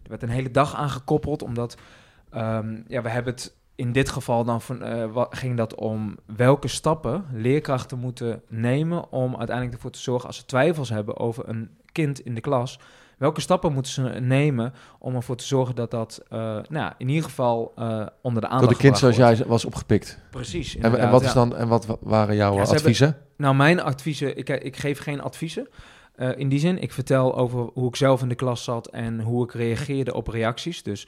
Er 0.08 0.18
werd 0.18 0.22
een 0.22 0.36
hele 0.36 0.50
dag 0.50 0.74
aangekoppeld, 0.74 1.42
omdat 1.42 1.76
ehm, 2.30 2.76
ja, 2.86 3.02
we 3.02 3.08
hebben 3.08 3.32
het 3.32 3.56
in 3.74 3.92
dit 3.92 4.08
geval 4.08 4.44
dan 4.44 4.60
van, 4.60 4.82
eh, 4.82 5.12
wa- 5.12 5.26
ging 5.30 5.56
dat 5.56 5.74
om 5.74 6.16
welke 6.36 6.68
stappen 6.68 7.24
leerkrachten 7.32 7.98
moeten 7.98 8.42
nemen 8.48 9.12
om 9.12 9.36
uiteindelijk 9.36 9.76
ervoor 9.76 9.90
te 9.90 9.98
zorgen 9.98 10.26
als 10.26 10.36
ze 10.36 10.44
twijfels 10.44 10.88
hebben 10.88 11.18
over 11.18 11.48
een 11.48 11.70
kind 11.92 12.20
in 12.20 12.34
de 12.34 12.40
klas. 12.40 12.78
Welke 13.18 13.40
stappen 13.40 13.72
moeten 13.72 13.92
ze 13.92 14.02
nemen 14.02 14.72
om 14.98 15.14
ervoor 15.14 15.36
te 15.36 15.44
zorgen 15.44 15.74
dat 15.74 15.90
dat 15.90 16.20
uh, 16.24 16.38
nou, 16.38 16.64
ja, 16.70 16.94
in 16.98 17.08
ieder 17.08 17.24
geval 17.24 17.72
uh, 17.78 18.06
onder 18.22 18.42
de 18.42 18.48
aandacht 18.48 18.64
Door 18.70 18.74
de 18.80 18.84
kind 18.84 18.98
zoals 18.98 19.16
jij 19.16 19.46
was 19.46 19.64
opgepikt. 19.64 20.18
Precies. 20.30 20.76
En, 20.76 21.10
wat, 21.10 21.22
is 21.22 21.32
dan, 21.32 21.56
en 21.56 21.68
wat 21.68 21.98
waren 22.00 22.36
jouw 22.36 22.54
Ja, 22.54 22.60
adviezen? 22.62 23.16
Nou, 23.36 23.54
mijn 23.54 23.80
adviezen, 23.80 24.36
ik, 24.36 24.48
ik 24.48 24.76
geef 24.76 24.98
geen 24.98 25.20
adviezen. 25.20 25.68
Uh, 26.18 26.38
in 26.38 26.48
die 26.48 26.58
zin, 26.58 26.78
ik 26.78 26.92
vertel 26.92 27.36
over 27.36 27.70
hoe 27.74 27.88
ik 27.88 27.96
zelf 27.96 28.22
in 28.22 28.28
de 28.28 28.34
klas 28.34 28.64
zat 28.64 28.86
en 28.86 29.20
hoe 29.20 29.44
ik 29.44 29.52
reageerde 29.52 30.14
op 30.14 30.28
reacties. 30.28 30.82
Dus 30.82 31.06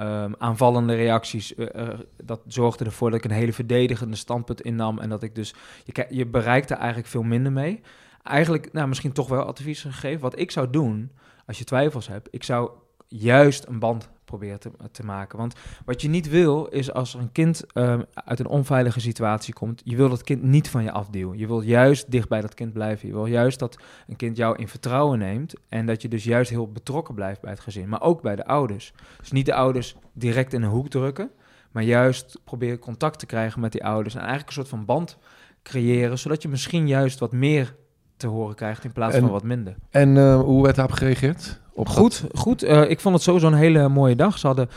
um, 0.00 0.34
aanvallende 0.38 0.94
reacties, 0.94 1.54
uh, 1.56 1.88
dat 2.24 2.40
zorgde 2.46 2.84
ervoor 2.84 3.10
dat 3.10 3.18
ik 3.18 3.30
een 3.30 3.36
hele 3.36 3.52
verdedigende 3.52 4.16
standpunt 4.16 4.60
innam. 4.60 4.98
En 4.98 5.08
dat 5.08 5.22
ik 5.22 5.34
dus, 5.34 5.54
je, 5.84 6.06
je 6.08 6.26
bereikte 6.26 6.74
eigenlijk 6.74 7.08
veel 7.08 7.22
minder 7.22 7.52
mee. 7.52 7.80
Eigenlijk, 8.22 8.72
nou, 8.72 8.88
misschien 8.88 9.12
toch 9.12 9.28
wel 9.28 9.42
adviezen 9.42 9.92
gegeven. 9.92 10.20
Wat 10.20 10.38
ik 10.38 10.50
zou 10.50 10.70
doen, 10.70 11.10
als 11.46 11.58
je 11.58 11.64
twijfels 11.64 12.08
hebt, 12.08 12.28
ik 12.30 12.44
zou 12.44 12.70
juist 13.08 13.66
een 13.66 13.78
band 13.78 14.08
proberen 14.30 14.60
te, 14.60 14.70
te, 14.92 15.04
maken. 15.04 15.38
Want 15.38 15.54
wat 15.84 16.02
je 16.02 16.08
niet 16.08 16.28
wil, 16.28 16.66
is 16.66 16.92
als 16.92 17.14
er 17.14 17.20
een 17.20 17.32
kind 17.32 17.64
um, 17.74 18.04
uit 18.14 18.38
een 18.38 18.46
onveilige 18.46 19.00
situatie 19.00 19.54
komt, 19.54 19.80
je 19.84 19.96
wil 19.96 20.08
dat 20.08 20.22
kind 20.22 20.42
niet 20.42 20.68
van 20.68 20.82
je 20.82 20.92
afduwen. 20.92 21.38
Je 21.38 21.46
wil 21.46 21.60
juist 21.60 22.10
dicht 22.10 22.28
bij 22.28 22.40
dat 22.40 22.54
kind 22.54 22.72
blijven. 22.72 23.08
Je 23.08 23.14
wil 23.14 23.26
juist 23.26 23.58
dat 23.58 23.78
een 24.06 24.16
kind 24.16 24.36
jou 24.36 24.56
in 24.56 24.68
vertrouwen 24.68 25.18
neemt 25.18 25.54
en 25.68 25.86
dat 25.86 26.02
je 26.02 26.08
dus 26.08 26.24
juist 26.24 26.50
heel 26.50 26.72
betrokken 26.72 27.14
blijft 27.14 27.40
bij 27.40 27.50
het 27.50 27.60
gezin, 27.60 27.88
maar 27.88 28.02
ook 28.02 28.22
bij 28.22 28.36
de 28.36 28.46
ouders. 28.46 28.92
Dus 29.18 29.32
niet 29.32 29.46
de 29.46 29.54
ouders 29.54 29.96
direct 30.12 30.52
in 30.52 30.62
een 30.62 30.70
hoek 30.70 30.88
drukken, 30.88 31.30
maar 31.70 31.82
juist 31.82 32.38
proberen 32.44 32.78
contact 32.78 33.18
te 33.18 33.26
krijgen 33.26 33.60
met 33.60 33.72
die 33.72 33.84
ouders 33.84 34.14
en 34.14 34.20
eigenlijk 34.20 34.48
een 34.48 34.54
soort 34.54 34.68
van 34.68 34.84
band 34.84 35.18
creëren, 35.62 36.18
zodat 36.18 36.42
je 36.42 36.48
misschien 36.48 36.88
juist 36.88 37.18
wat 37.18 37.32
meer 37.32 37.74
te 38.20 38.26
horen 38.26 38.54
krijgt 38.54 38.84
in 38.84 38.92
plaats 38.92 39.14
En- 39.14 39.20
van 39.20 39.30
wat 39.30 39.42
minder. 39.42 39.74
En 39.90 40.16
uh, 40.16 40.40
hoe 40.40 40.62
werd 40.62 40.76
daarop 40.76 40.94
gereageerd? 40.96 41.60
Op 41.72 41.88
Goed, 41.88 42.24
goed. 42.34 42.64
Uh, 42.64 42.90
ik 42.90 43.00
vond 43.00 43.14
het 43.14 43.24
sowieso 43.24 43.46
een 43.46 43.54
hele 43.54 43.88
mooie 43.88 44.16
dag. 44.16 44.38
Ze 44.38 44.46
hadden, 44.46 44.68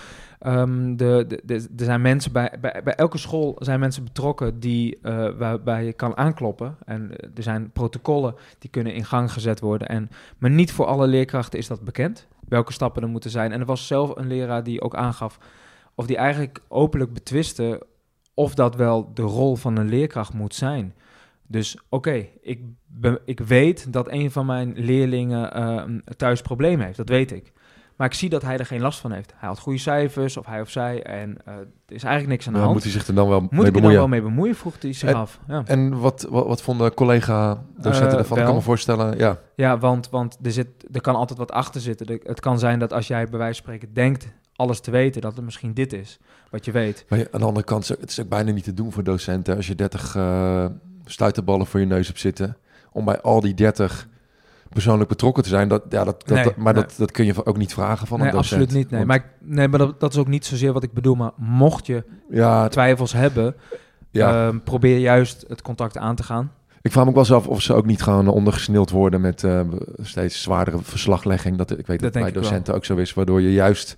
um, 0.46 0.98
de, 0.98 1.26
de, 1.28 1.42
de, 1.44 1.54
er 1.54 1.86
zijn 1.86 2.02
mensen 2.02 2.32
bij, 2.32 2.54
bij, 2.62 2.82
bij 2.84 2.96
elke 2.96 3.18
school 3.18 3.56
zijn 3.60 3.80
mensen 3.80 4.04
betrokken 4.04 4.60
die, 4.60 5.00
uh, 5.02 5.30
waarbij 5.38 5.86
je 5.86 5.94
kan 5.94 6.18
aankloppen. 6.18 6.76
En 6.86 7.12
er 7.36 7.44
zijn 7.44 7.72
protocollen 7.72 8.36
die 8.60 8.70
kunnen 8.70 8.94
in 8.94 9.06
gang 9.06 9.32
gezet 9.32 9.60
worden. 9.60 9.88
En, 9.88 10.10
maar 10.38 10.50
niet 10.50 10.72
voor 10.72 10.86
alle 10.86 11.08
leerkrachten 11.08 11.60
is 11.60 11.68
dat 11.68 11.82
bekend, 11.82 12.28
welke 12.48 12.74
stappen 12.74 13.02
er 13.02 13.10
moeten 13.10 13.30
zijn. 13.30 13.52
En 13.52 13.60
er 13.60 13.66
was 13.66 13.88
zelf 13.88 14.16
een 14.16 14.28
leraar 14.28 14.64
die 14.64 14.82
ook 14.82 14.96
aangaf, 14.96 15.38
of 15.96 16.06
die 16.06 16.18
eigenlijk 16.18 16.60
openlijk 16.68 17.14
betwiste 17.14 17.82
of 18.34 18.56
dat 18.56 18.76
wel 18.76 19.12
de 19.14 19.22
rol 19.22 19.56
van 19.56 19.78
een 19.78 19.90
leerkracht 19.90 20.34
moet 20.34 20.56
zijn. 20.56 20.94
Dus 21.48 21.76
oké, 21.76 21.86
okay, 21.90 22.32
ik, 22.42 22.62
ik 23.26 23.40
weet 23.40 23.94
dat 23.94 24.12
een 24.12 24.32
van 24.32 24.46
mijn 24.46 24.74
leerlingen 24.76 25.58
uh, 25.58 25.98
thuis 26.18 26.42
problemen 26.42 26.86
heeft. 26.86 26.98
Dat 26.98 27.10
weet 27.10 27.32
ik. 27.32 27.54
Maar 27.96 28.08
ik 28.08 28.14
zie 28.14 28.30
dat 28.30 28.42
hij 28.42 28.58
er 28.58 28.66
geen 28.66 28.82
last 28.82 29.00
van 29.00 29.12
heeft. 29.12 29.34
Hij 29.36 29.50
had 29.50 29.60
goede 29.60 29.80
cijfers, 29.80 30.38
of 30.38 30.46
hij 30.46 30.62
of 30.62 30.70
zij. 30.70 31.04
En 31.04 31.30
uh, 31.48 31.54
er 31.54 31.68
is 31.88 32.04
eigenlijk 32.04 32.28
niks 32.28 32.48
aan 32.48 32.54
de 32.54 32.60
ja, 32.60 32.64
hand. 32.64 32.76
Moet 32.76 32.84
hij 32.84 32.94
zich 32.94 33.08
er 33.08 33.16
dan 33.16 33.28
wel 33.28 33.42
moet 33.42 33.52
mee 33.52 33.66
ik 33.66 33.74
bemoeien? 33.74 33.96
er 33.96 34.02
dan 34.02 34.10
wel 34.10 34.20
mee 34.20 34.30
bemoeien, 34.30 34.56
vroeg 34.56 34.76
hij 34.80 34.94
zich 34.94 35.10
en, 35.10 35.16
af. 35.16 35.40
Ja, 35.48 35.64
en 35.66 36.00
wat, 36.00 36.28
wat, 36.30 36.48
wat 36.48 36.62
vonden 36.62 36.94
collega-docenten 36.94 38.14
Uh, 38.14 38.18
ervan? 38.18 38.38
Ik 38.38 38.46
kan 38.46 38.56
me 38.56 38.62
voorstellen, 38.62 39.18
ja. 39.18 39.40
ja 39.56 39.78
want, 39.78 40.10
want 40.10 40.38
er, 40.42 40.52
zit, 40.52 40.68
er 40.92 41.02
kan 41.02 41.16
altijd 41.16 41.40
wat 41.40 41.52
achter 41.52 41.82
zitten. 41.82 42.08
Er- 42.08 42.20
het 42.24 42.40
kan 42.40 42.60
zijn 42.60 42.80
dat 42.80 42.94
als 42.94 43.08
jij 43.08 43.30
bij 43.30 43.40
wijze 43.40 43.64
van 43.64 43.74
spreken 43.74 43.94
denkt 43.94 44.28
alles 44.56 44.80
te 44.80 44.92
weten, 44.92 45.22
dat 45.22 45.36
het 45.36 45.46
misschien 45.46 45.74
dit 45.74 45.94
is 45.94 46.20
wat 46.50 46.66
je 46.66 46.72
weet. 46.72 47.06
Maar 47.10 47.20
ja, 47.20 47.26
aan 47.32 47.40
de 47.40 47.46
andere 47.46 47.66
kant, 47.66 47.88
het 47.88 48.10
is 48.10 48.20
ook 48.20 48.30
bijna 48.30 48.52
niet 48.52 48.64
te 48.64 48.74
doen 48.74 48.92
voor 48.92 49.04
docenten 49.04 49.56
als 49.56 49.68
je 49.68 49.76
30 49.76 50.16
uh, 50.16 50.66
stuiterballen 51.06 51.66
voor 51.66 51.80
je 51.80 51.86
neus 51.86 52.08
hebt 52.08 52.20
zitten. 52.20 52.58
Om 52.92 53.06
bij 53.06 53.22
al 53.22 53.40
die 53.40 53.54
30 53.54 54.08
persoonlijk 54.70 55.10
betrokken 55.10 55.44
te 55.44 55.50
zijn. 55.50 55.68
Dat, 55.68 55.84
ja, 55.90 56.04
dat, 56.04 56.24
dat, 56.28 56.36
Nee, 56.36 56.44
dat- 56.44 56.56
maar 56.56 56.74
nee. 56.74 56.84
dat, 56.84 56.94
dat 56.98 57.12
kun 57.12 57.26
je 57.26 57.46
ook 57.46 57.58
niet 57.58 57.74
vragen 57.74 58.08
van 58.08 58.20
nee, 58.20 58.28
een 58.28 58.34
docent. 58.34 58.62
absoluut 58.62 58.78
niet. 58.84 58.90
Nee, 58.92 59.06
Want- 59.06 59.08
maar, 59.22 59.30
ik- 59.30 59.48
nee, 59.56 59.68
maar 59.68 59.80
dat, 59.80 60.00
dat 60.00 60.14
is 60.14 60.20
ook 60.20 60.28
niet 60.28 60.46
zozeer 60.46 60.74
wat 60.74 60.84
ik 60.84 60.94
bedoel. 60.94 61.16
Maar 61.16 61.32
mocht 61.38 61.86
je 61.86 62.04
ja, 62.30 62.68
twijfels 62.68 63.14
hebben, 63.14 63.56
ja. 64.12 64.48
ehm, 64.48 64.60
probeer 64.60 64.98
juist 64.98 65.46
het 65.48 65.62
contact 65.62 65.98
aan 65.98 66.16
te 66.16 66.24
gaan. 66.24 66.52
ik 66.82 66.92
vraag 66.92 67.04
me 67.04 67.10
ook 67.10 67.16
wel 67.16 67.24
eens 67.26 67.34
af 67.34 67.48
of 67.48 67.62
ze 67.62 67.74
ook 67.74 67.86
niet 67.86 68.02
gaan 68.02 68.28
ondergesneeld 68.28 68.90
worden 68.90 69.22
met 69.22 69.44
eh, 69.44 69.62
steeds 70.02 70.42
zwaardere 70.42 70.78
verslaglegging. 70.82 71.58
Dat, 71.58 71.78
ik 71.78 71.88
weet 71.88 72.00
dat, 72.00 72.12
bij 72.12 72.32
docenten 72.32 72.74
ook 72.76 72.86
zo 72.86 72.96
is, 72.96 73.14
waardoor 73.14 73.42
je 73.42 73.54
juist 73.54 73.96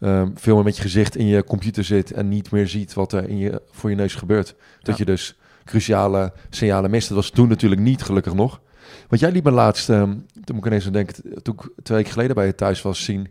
ehm, 0.00 0.28
veel 0.34 0.54
meer 0.54 0.64
met 0.64 0.76
je 0.76 0.82
gezicht 0.82 1.16
in 1.16 1.26
je 1.26 1.44
computer 1.44 1.84
zit 1.84 2.12
en 2.12 2.28
niet 2.28 2.50
meer 2.50 2.68
ziet 2.68 2.94
wat 2.94 3.12
er 3.12 3.28
in 3.28 3.38
je, 3.38 3.62
voor 3.70 3.90
je 3.90 3.96
neus 3.96 4.14
gebeurt. 4.14 4.54
Dat 4.80 4.96
Ja. 4.98 5.04
je 5.04 5.04
dus, 5.04 5.38
cruciale 5.70 6.32
signalen 6.50 6.90
mist. 6.90 7.08
Dat 7.08 7.16
was 7.16 7.30
toen 7.30 7.48
natuurlijk 7.48 7.80
niet, 7.80 8.02
gelukkig 8.02 8.34
nog. 8.34 8.60
Want 9.08 9.20
jij 9.20 9.30
liet 9.32 9.44
me 9.44 9.50
laatst, 9.50 9.90
ehm, 9.90 10.08
toen 10.44 10.54
moet 10.56 10.58
ik 10.58 10.64
ineens 10.66 10.86
aan 10.86 10.92
denken, 10.92 11.42
toen 11.42 11.54
ik 11.54 11.68
twee 11.82 11.96
weken 11.98 12.12
geleden 12.12 12.34
bij 12.34 12.46
je 12.46 12.54
thuis 12.54 12.82
was, 12.82 13.04
zien 13.04 13.28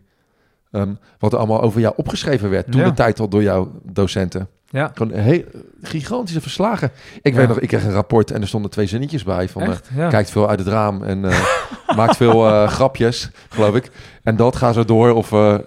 ehm, 0.70 0.92
wat 1.18 1.32
er 1.32 1.38
allemaal 1.38 1.62
over 1.62 1.80
jou 1.80 1.94
opgeschreven 1.96 2.50
werd. 2.50 2.70
Toen 2.72 2.80
Ja. 2.80 2.88
de 2.88 2.94
tijd 2.94 3.20
al 3.20 3.28
door 3.28 3.42
jouw 3.42 3.72
docenten. 3.82 4.48
Ja, 4.68 4.90
Gewoon 4.94 5.12
heel 5.18 5.42
gigantische 5.82 6.40
verslagen. 6.40 6.90
Ik 7.22 7.32
Ja. 7.32 7.38
weet 7.38 7.48
nog, 7.48 7.58
ik 7.60 7.68
kreeg 7.68 7.84
een 7.84 7.92
rapport 7.92 8.30
en 8.30 8.40
er 8.40 8.48
stonden 8.48 8.70
twee 8.70 8.86
zinnetjes 8.86 9.22
bij 9.24 9.48
van... 9.48 9.62
eh, 9.62 9.68
echt? 9.68 9.88
Ja. 9.94 10.08
kijkt 10.08 10.30
veel 10.30 10.48
uit 10.48 10.58
het 10.58 10.68
raam 10.68 11.02
en 11.02 11.24
eh, 11.24 11.44
maakt 11.96 12.16
veel 12.16 12.46
eh, 12.48 12.68
grapjes, 12.68 13.30
geloof 13.48 13.74
ik. 13.74 13.90
En 14.22 14.36
dat 14.36 14.56
gaat 14.56 14.74
zo 14.74 14.84
door 14.84 15.12
of 15.12 15.32
eh, 15.32 15.58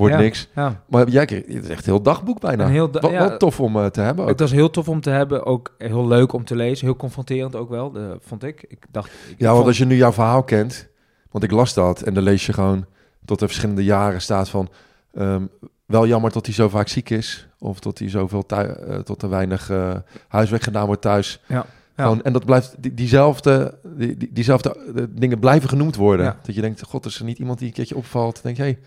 wordt 0.00 0.14
Ja. 0.14 0.20
niks. 0.20 0.48
ja. 0.54 0.82
Maar 0.88 1.08
jij 1.08 1.24
kreeg 1.24 1.46
het 1.46 1.64
is 1.64 1.68
echt 1.68 1.86
een 1.86 1.92
heel 1.92 2.02
dagboek 2.02 2.40
bijna. 2.40 2.64
Een 2.64 2.70
heel 2.70 2.90
da- 2.90 3.18
wat, 3.18 3.38
tof 3.38 3.60
om 3.60 3.76
eh, 3.76 3.86
te 3.86 4.00
hebben 4.00 4.24
ook. 4.24 4.30
Het 4.30 4.40
was 4.40 4.50
heel 4.52 4.70
tof 4.70 4.88
om 4.88 5.00
te 5.00 5.10
hebben, 5.10 5.46
ook 5.46 5.74
heel 5.78 6.06
leuk 6.06 6.32
om 6.32 6.44
te 6.44 6.56
lezen, 6.56 6.86
heel 6.86 6.96
confronterend 6.96 7.56
ook 7.56 7.68
wel, 7.68 7.90
de, 7.90 8.16
vond 8.20 8.44
ik. 8.44 8.64
Ik 8.68 8.84
dacht, 8.90 9.06
ik 9.28 9.34
Ja, 9.38 9.44
want 9.44 9.54
vond- 9.56 9.66
als 9.68 9.78
je 9.78 9.84
nu 9.84 9.96
jouw 9.96 10.12
verhaal 10.12 10.42
kent, 10.42 10.88
want 11.30 11.44
ik 11.44 11.50
las 11.50 11.74
dat 11.74 12.02
en 12.02 12.14
dan 12.14 12.22
lees 12.22 12.46
je 12.46 12.52
gewoon 12.52 12.84
tot 13.24 13.40
er 13.40 13.46
verschillende 13.46 13.84
jaren 13.84 14.20
staat 14.20 14.48
van 14.48 14.68
ehm, 15.14 15.42
wel 15.86 16.06
jammer 16.06 16.32
dat 16.32 16.46
hij 16.46 16.54
zo 16.54 16.68
vaak 16.68 16.88
ziek 16.88 17.10
is 17.10 17.48
of 17.58 17.80
dat 17.80 17.98
hij 17.98 18.08
zoveel 18.10 18.44
eh, 18.46 18.98
tot 18.98 19.22
er 19.22 19.28
weinig 19.28 19.70
eh, 19.70 19.92
huiswerk 20.28 20.62
gedaan 20.62 20.86
wordt 20.86 21.02
thuis. 21.02 21.40
Ja, 21.46 21.54
ja. 21.96 22.06
Gewoon, 22.06 22.22
en 22.22 22.32
dat 22.32 22.44
blijft 22.44 22.74
die, 22.78 22.94
diezelfde, 22.94 23.78
die, 23.96 24.16
die- 24.16 24.30
diezelfde 24.32 24.76
dingen 25.10 25.38
blijven 25.38 25.68
genoemd 25.68 25.96
worden. 25.96 26.26
Ja. 26.26 26.36
Dat 26.42 26.54
je 26.54 26.60
denkt, 26.60 26.82
god, 26.82 27.06
is 27.06 27.18
er 27.18 27.24
niet 27.24 27.38
iemand 27.38 27.58
die 27.58 27.68
een 27.68 27.74
keertje 27.74 27.96
opvalt? 27.96 28.42
Denk 28.42 28.56
je, 28.56 28.62
hey, 28.62 28.78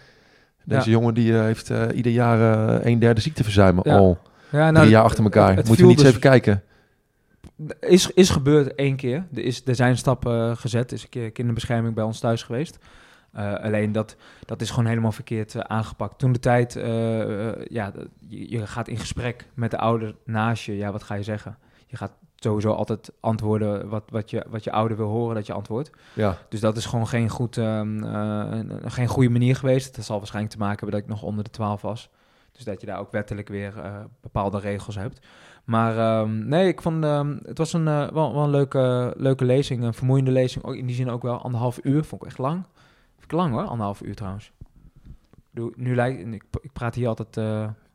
deze 0.65 0.89
jongen 0.89 1.13
die 1.13 1.33
eh, 1.33 1.41
heeft 1.41 1.69
eh, 1.69 1.81
ieder 1.93 2.11
jaar 2.11 2.39
eh, 2.79 2.91
een 2.91 2.99
derde 2.99 3.21
ziekteverzuimen 3.21 3.83
al 3.83 4.17
ja, 4.51 4.71
drie 4.71 4.89
jaar 4.89 5.03
achter 5.03 5.23
elkaar. 5.23 5.47
het- 5.47 5.57
het 5.57 5.67
Moeten 5.67 5.85
we 5.85 5.91
niet 5.91 5.99
eens 6.03 6.07
dus- 6.13 6.17
even 6.17 6.29
kijken? 6.29 6.63
Is, 7.79 8.11
is 8.11 8.29
gebeurd 8.29 8.75
één 8.75 8.95
keer. 8.95 9.25
Er, 9.33 9.43
is, 9.43 9.61
er 9.65 9.75
zijn 9.75 9.97
stappen 9.97 10.57
gezet. 10.57 10.91
Er 10.91 10.97
is 10.97 11.03
een 11.03 11.09
keer 11.09 11.31
kinderbescherming 11.31 11.95
bij 11.95 12.03
ons 12.03 12.19
thuis 12.19 12.43
geweest. 12.43 12.77
Alleen 13.33 13.91
dat, 13.91 14.15
dat 14.45 14.61
is 14.61 14.69
gewoon 14.69 14.85
helemaal 14.85 15.11
verkeerd 15.11 15.67
aangepakt. 15.67 16.19
Toen 16.19 16.31
de 16.31 16.39
tijd, 16.39 16.73
ja, 17.69 17.91
je, 18.27 18.49
je 18.49 18.67
gaat 18.67 18.87
in 18.87 18.97
gesprek 18.97 19.47
met 19.53 19.71
de 19.71 19.77
ouder 19.77 20.15
naast 20.25 20.63
je. 20.63 20.77
Ja, 20.77 20.91
wat 20.91 21.03
ga 21.03 21.15
je 21.15 21.23
zeggen? 21.23 21.57
Je 21.87 21.97
gaat 21.97 22.11
sowieso 22.43 22.71
altijd 22.71 23.11
antwoorden 23.19 23.89
wat, 23.89 24.03
wat, 24.09 24.29
je, 24.29 24.45
wat 24.49 24.63
je 24.63 24.71
ouder 24.71 24.97
wil 24.97 25.07
horen 25.07 25.35
dat 25.35 25.45
je 25.47 25.53
antwoordt. 25.53 25.89
Ja, 26.13 26.37
Dus 26.49 26.59
dat 26.59 26.77
is 26.77 26.85
gewoon 26.85 27.07
geen, 27.07 27.29
goed, 27.29 27.57
ehm, 27.57 28.03
eh, 28.03 28.47
een- 28.51 28.91
geen 28.91 29.07
goede 29.07 29.29
manier 29.29 29.55
geweest. 29.55 29.95
Dat 29.95 30.05
zal 30.05 30.17
waarschijnlijk 30.17 30.53
te 30.53 30.59
maken 30.59 30.79
hebben 30.79 30.95
dat 30.99 31.09
ik 31.09 31.13
nog 31.15 31.23
onder 31.29 31.43
de 31.43 31.49
12 31.49 31.81
was. 31.81 32.09
Dus 32.51 32.63
dat 32.63 32.81
je 32.81 32.87
daar 32.87 32.99
ook 32.99 33.11
wettelijk 33.11 33.47
weer 33.47 33.79
eh, 33.79 33.97
bepaalde 34.21 34.59
regels 34.59 34.95
hebt. 34.95 35.27
Maar 35.63 35.97
ehm, 35.97 36.47
nee, 36.47 36.67
ik 36.67 36.81
vond 36.81 37.03
ehm, 37.03 37.37
het 37.43 37.57
was 37.57 37.73
een, 37.73 37.87
eh, 37.87 38.09
wel, 38.09 38.33
wel 38.33 38.43
een 38.43 38.49
leuke, 38.49 39.13
leuke 39.17 39.45
lezing. 39.45 39.83
Een 39.83 39.93
vermoeiende 39.93 40.31
lezing. 40.31 40.65
Ook 40.65 40.75
in 40.75 40.85
die 40.85 40.95
zin 40.95 41.09
ook 41.09 41.21
wel 41.21 41.41
anderhalf 41.41 41.79
uur. 41.83 42.03
Vond 42.03 42.21
ik 42.21 42.27
echt 42.27 42.37
lang. 42.37 42.63
Vind 43.17 43.23
ik 43.23 43.31
lang 43.31 43.53
hoor, 43.53 43.63
anderhalf 43.63 44.01
uur 44.01 44.15
trouwens. 44.15 44.51
Nu 45.75 45.95
lijkt, 45.95 46.33
ik, 46.33 46.43
ik 46.61 46.71
praat 46.73 46.95
hier 46.95 47.07
altijd 47.07 47.37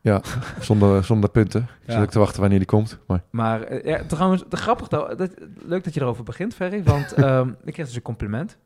eh, 0.03 0.17
zonder, 0.61 1.05
zonder 1.05 1.31
punten. 1.31 1.61
Ik 1.63 1.69
Ja. 1.87 1.93
zit 1.93 2.03
ook 2.03 2.11
te 2.11 2.19
wachten 2.19 2.41
wanneer 2.41 2.59
die 2.59 2.67
komt. 2.69 2.99
Maar 3.07 3.23
Maar 3.31 3.63
eh, 3.63 3.85
ja, 3.85 4.05
trouwens, 4.07 4.45
de 4.49 4.57
grappig 4.57 4.89
dat, 4.89 5.31
leuk 5.65 5.85
dat 5.85 5.95
je 5.95 6.01
erover 6.01 6.25
begint, 6.25 6.55
Ferry. 6.55 6.83
Want 6.83 7.13
ehm, 7.25 7.49
ik 7.65 7.73
kreeg 7.73 7.87
dus 7.87 7.95
een 7.97 8.03
compliment. 8.03 8.57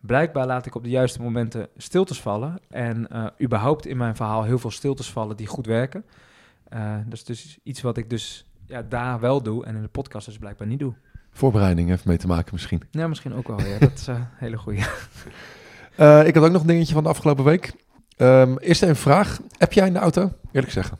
Blijkbaar 0.00 0.46
laat 0.46 0.66
ik 0.66 0.74
op 0.74 0.82
de 0.82 0.88
juiste 0.90 1.22
momenten 1.22 1.68
stiltes 1.76 2.20
vallen. 2.20 2.58
En 2.70 3.08
eh, 3.10 3.26
überhaupt 3.42 3.86
in 3.86 3.96
mijn 3.96 4.16
verhaal 4.16 4.42
heel 4.44 4.58
veel 4.58 4.70
stiltes 4.70 5.10
vallen 5.10 5.36
die 5.36 5.46
goed 5.46 5.66
werken. 5.66 6.04
Eh, 6.68 6.94
dat 7.04 7.12
is 7.12 7.24
dus 7.24 7.58
iets 7.62 7.80
wat 7.80 7.96
ik 7.96 8.10
dus 8.10 8.46
ja, 8.66 8.82
daar 8.88 9.20
wel 9.20 9.42
doe 9.42 9.64
en 9.64 9.76
in 9.76 9.82
de 9.82 9.88
podcast 9.88 10.26
dus 10.26 10.38
blijkbaar 10.38 10.66
niet 10.66 10.78
doe. 10.78 10.94
voorbereiding 11.30 11.88
heeft 11.88 12.04
mee 12.04 12.16
te 12.16 12.26
maken 12.26 12.48
misschien. 12.52 12.82
Ja, 12.90 13.08
misschien 13.08 13.34
ook 13.34 13.48
wel. 13.48 13.60
Ja, 13.60 13.78
dat 13.78 13.92
is 13.94 14.06
een 14.06 14.26
hele 14.44 14.56
goede. 14.56 14.78
Ik 16.26 16.34
had 16.34 16.44
ook 16.44 16.50
nog 16.50 16.60
een 16.60 16.66
dingetje 16.66 16.94
van 16.94 17.02
de 17.02 17.08
afgelopen 17.08 17.44
week. 17.44 17.72
Ehm 18.16 18.56
eerst 18.56 18.82
een 18.82 18.96
vraag. 18.96 19.38
Heb 19.58 19.72
jij 19.72 19.86
in 19.86 19.92
de 19.92 19.98
auto? 19.98 20.32
Eerlijk 20.52 20.72
zeggen. 20.72 20.98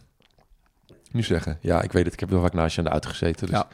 Nu 1.10 1.22
zeggen. 1.22 1.58
Ja, 1.60 1.82
ik 1.82 1.92
weet 1.92 2.04
het. 2.04 2.12
Ik 2.12 2.20
heb 2.20 2.28
heel 2.28 2.40
vaak 2.40 2.52
naast 2.52 2.72
je 2.74 2.78
in 2.78 2.86
de 2.86 2.92
auto 2.92 3.08
gezeten. 3.08 3.46
Dus 3.46 3.56
ja. 3.56 3.66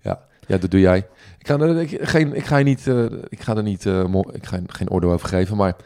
Ja. 0.00 0.20
ja, 0.46 0.58
dat 0.58 0.70
doe 0.70 0.80
jij. 0.80 1.06
Ik 1.38 1.46
ga 1.46 1.58
er, 1.58 1.76
ik, 1.80 1.98
geen, 2.08 2.34
ik 2.34 2.44
ga 2.44 2.56
je 2.56 2.64
niet, 2.64 2.86
eh, 2.86 3.04
ik 3.28 3.40
ga 3.40 3.56
er 3.56 3.62
niet, 3.62 3.86
eh, 3.86 4.04
mo- 4.04 4.30
ik 4.32 4.46
ga 4.46 4.60
geen 4.66 4.90
oordeel 4.90 5.12
over 5.12 5.28
geven, 5.28 5.56
maar 5.56 5.76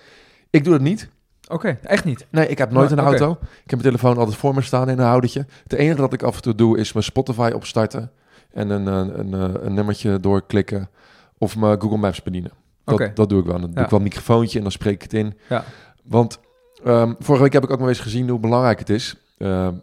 ik 0.50 0.64
doe 0.64 0.72
het 0.72 0.82
niet. 0.82 1.08
Oké, 1.48 1.78
echt 1.82 2.04
niet. 2.04 2.26
Nee, 2.30 2.46
ik 2.48 2.58
heb 2.58 2.70
nooit 2.70 2.90
Maar, 2.90 2.98
een 2.98 3.04
auto. 3.04 3.30
Ik 3.40 3.70
heb 3.70 3.80
mijn 3.82 3.82
telefoon 3.82 4.16
altijd 4.16 4.36
voor 4.36 4.54
me 4.54 4.60
staan 4.62 4.88
in 4.88 4.98
een 4.98 5.04
houdertje. 5.04 5.46
Het 5.62 5.72
enige 5.72 5.96
dat 6.00 6.12
ik 6.12 6.22
af 6.22 6.36
en 6.36 6.42
toe 6.42 6.54
doe 6.54 6.78
is 6.78 6.92
mijn 6.92 7.04
Spotify 7.04 7.50
opstarten 7.54 8.10
en 8.52 8.70
een, 8.70 8.86
een, 8.86 9.18
een, 9.18 9.34
eh, 9.54 9.62
een 9.62 9.74
nummertje 9.74 10.20
doorklikken 10.20 10.90
of 11.38 11.56
mijn 11.56 11.80
Google 11.80 11.98
Maps 11.98 12.22
bedienen. 12.22 12.50
Dat, 12.84 13.16
dat 13.16 13.28
doe 13.28 13.40
ik 13.40 13.46
wel. 13.46 13.60
Dan 13.60 13.70
doe 13.72 13.84
ik 13.84 13.90
wel 13.90 13.98
een 13.98 14.04
microfoontje 14.04 14.56
en 14.56 14.62
dan 14.62 14.72
spreek 14.72 14.94
ik 14.94 15.02
het 15.02 15.12
in. 15.14 15.38
Ja. 15.48 15.64
Want 16.04 16.38
ehm, 16.84 17.12
vorige 17.18 17.42
week 17.42 17.52
heb 17.52 17.64
ik 17.64 17.70
ook 17.70 17.78
nog 17.78 17.88
eens 17.88 18.00
gezien 18.00 18.28
hoe 18.28 18.38
belangrijk 18.38 18.78
het 18.78 18.90
is. 18.90 19.16
Ehm, 19.38 19.74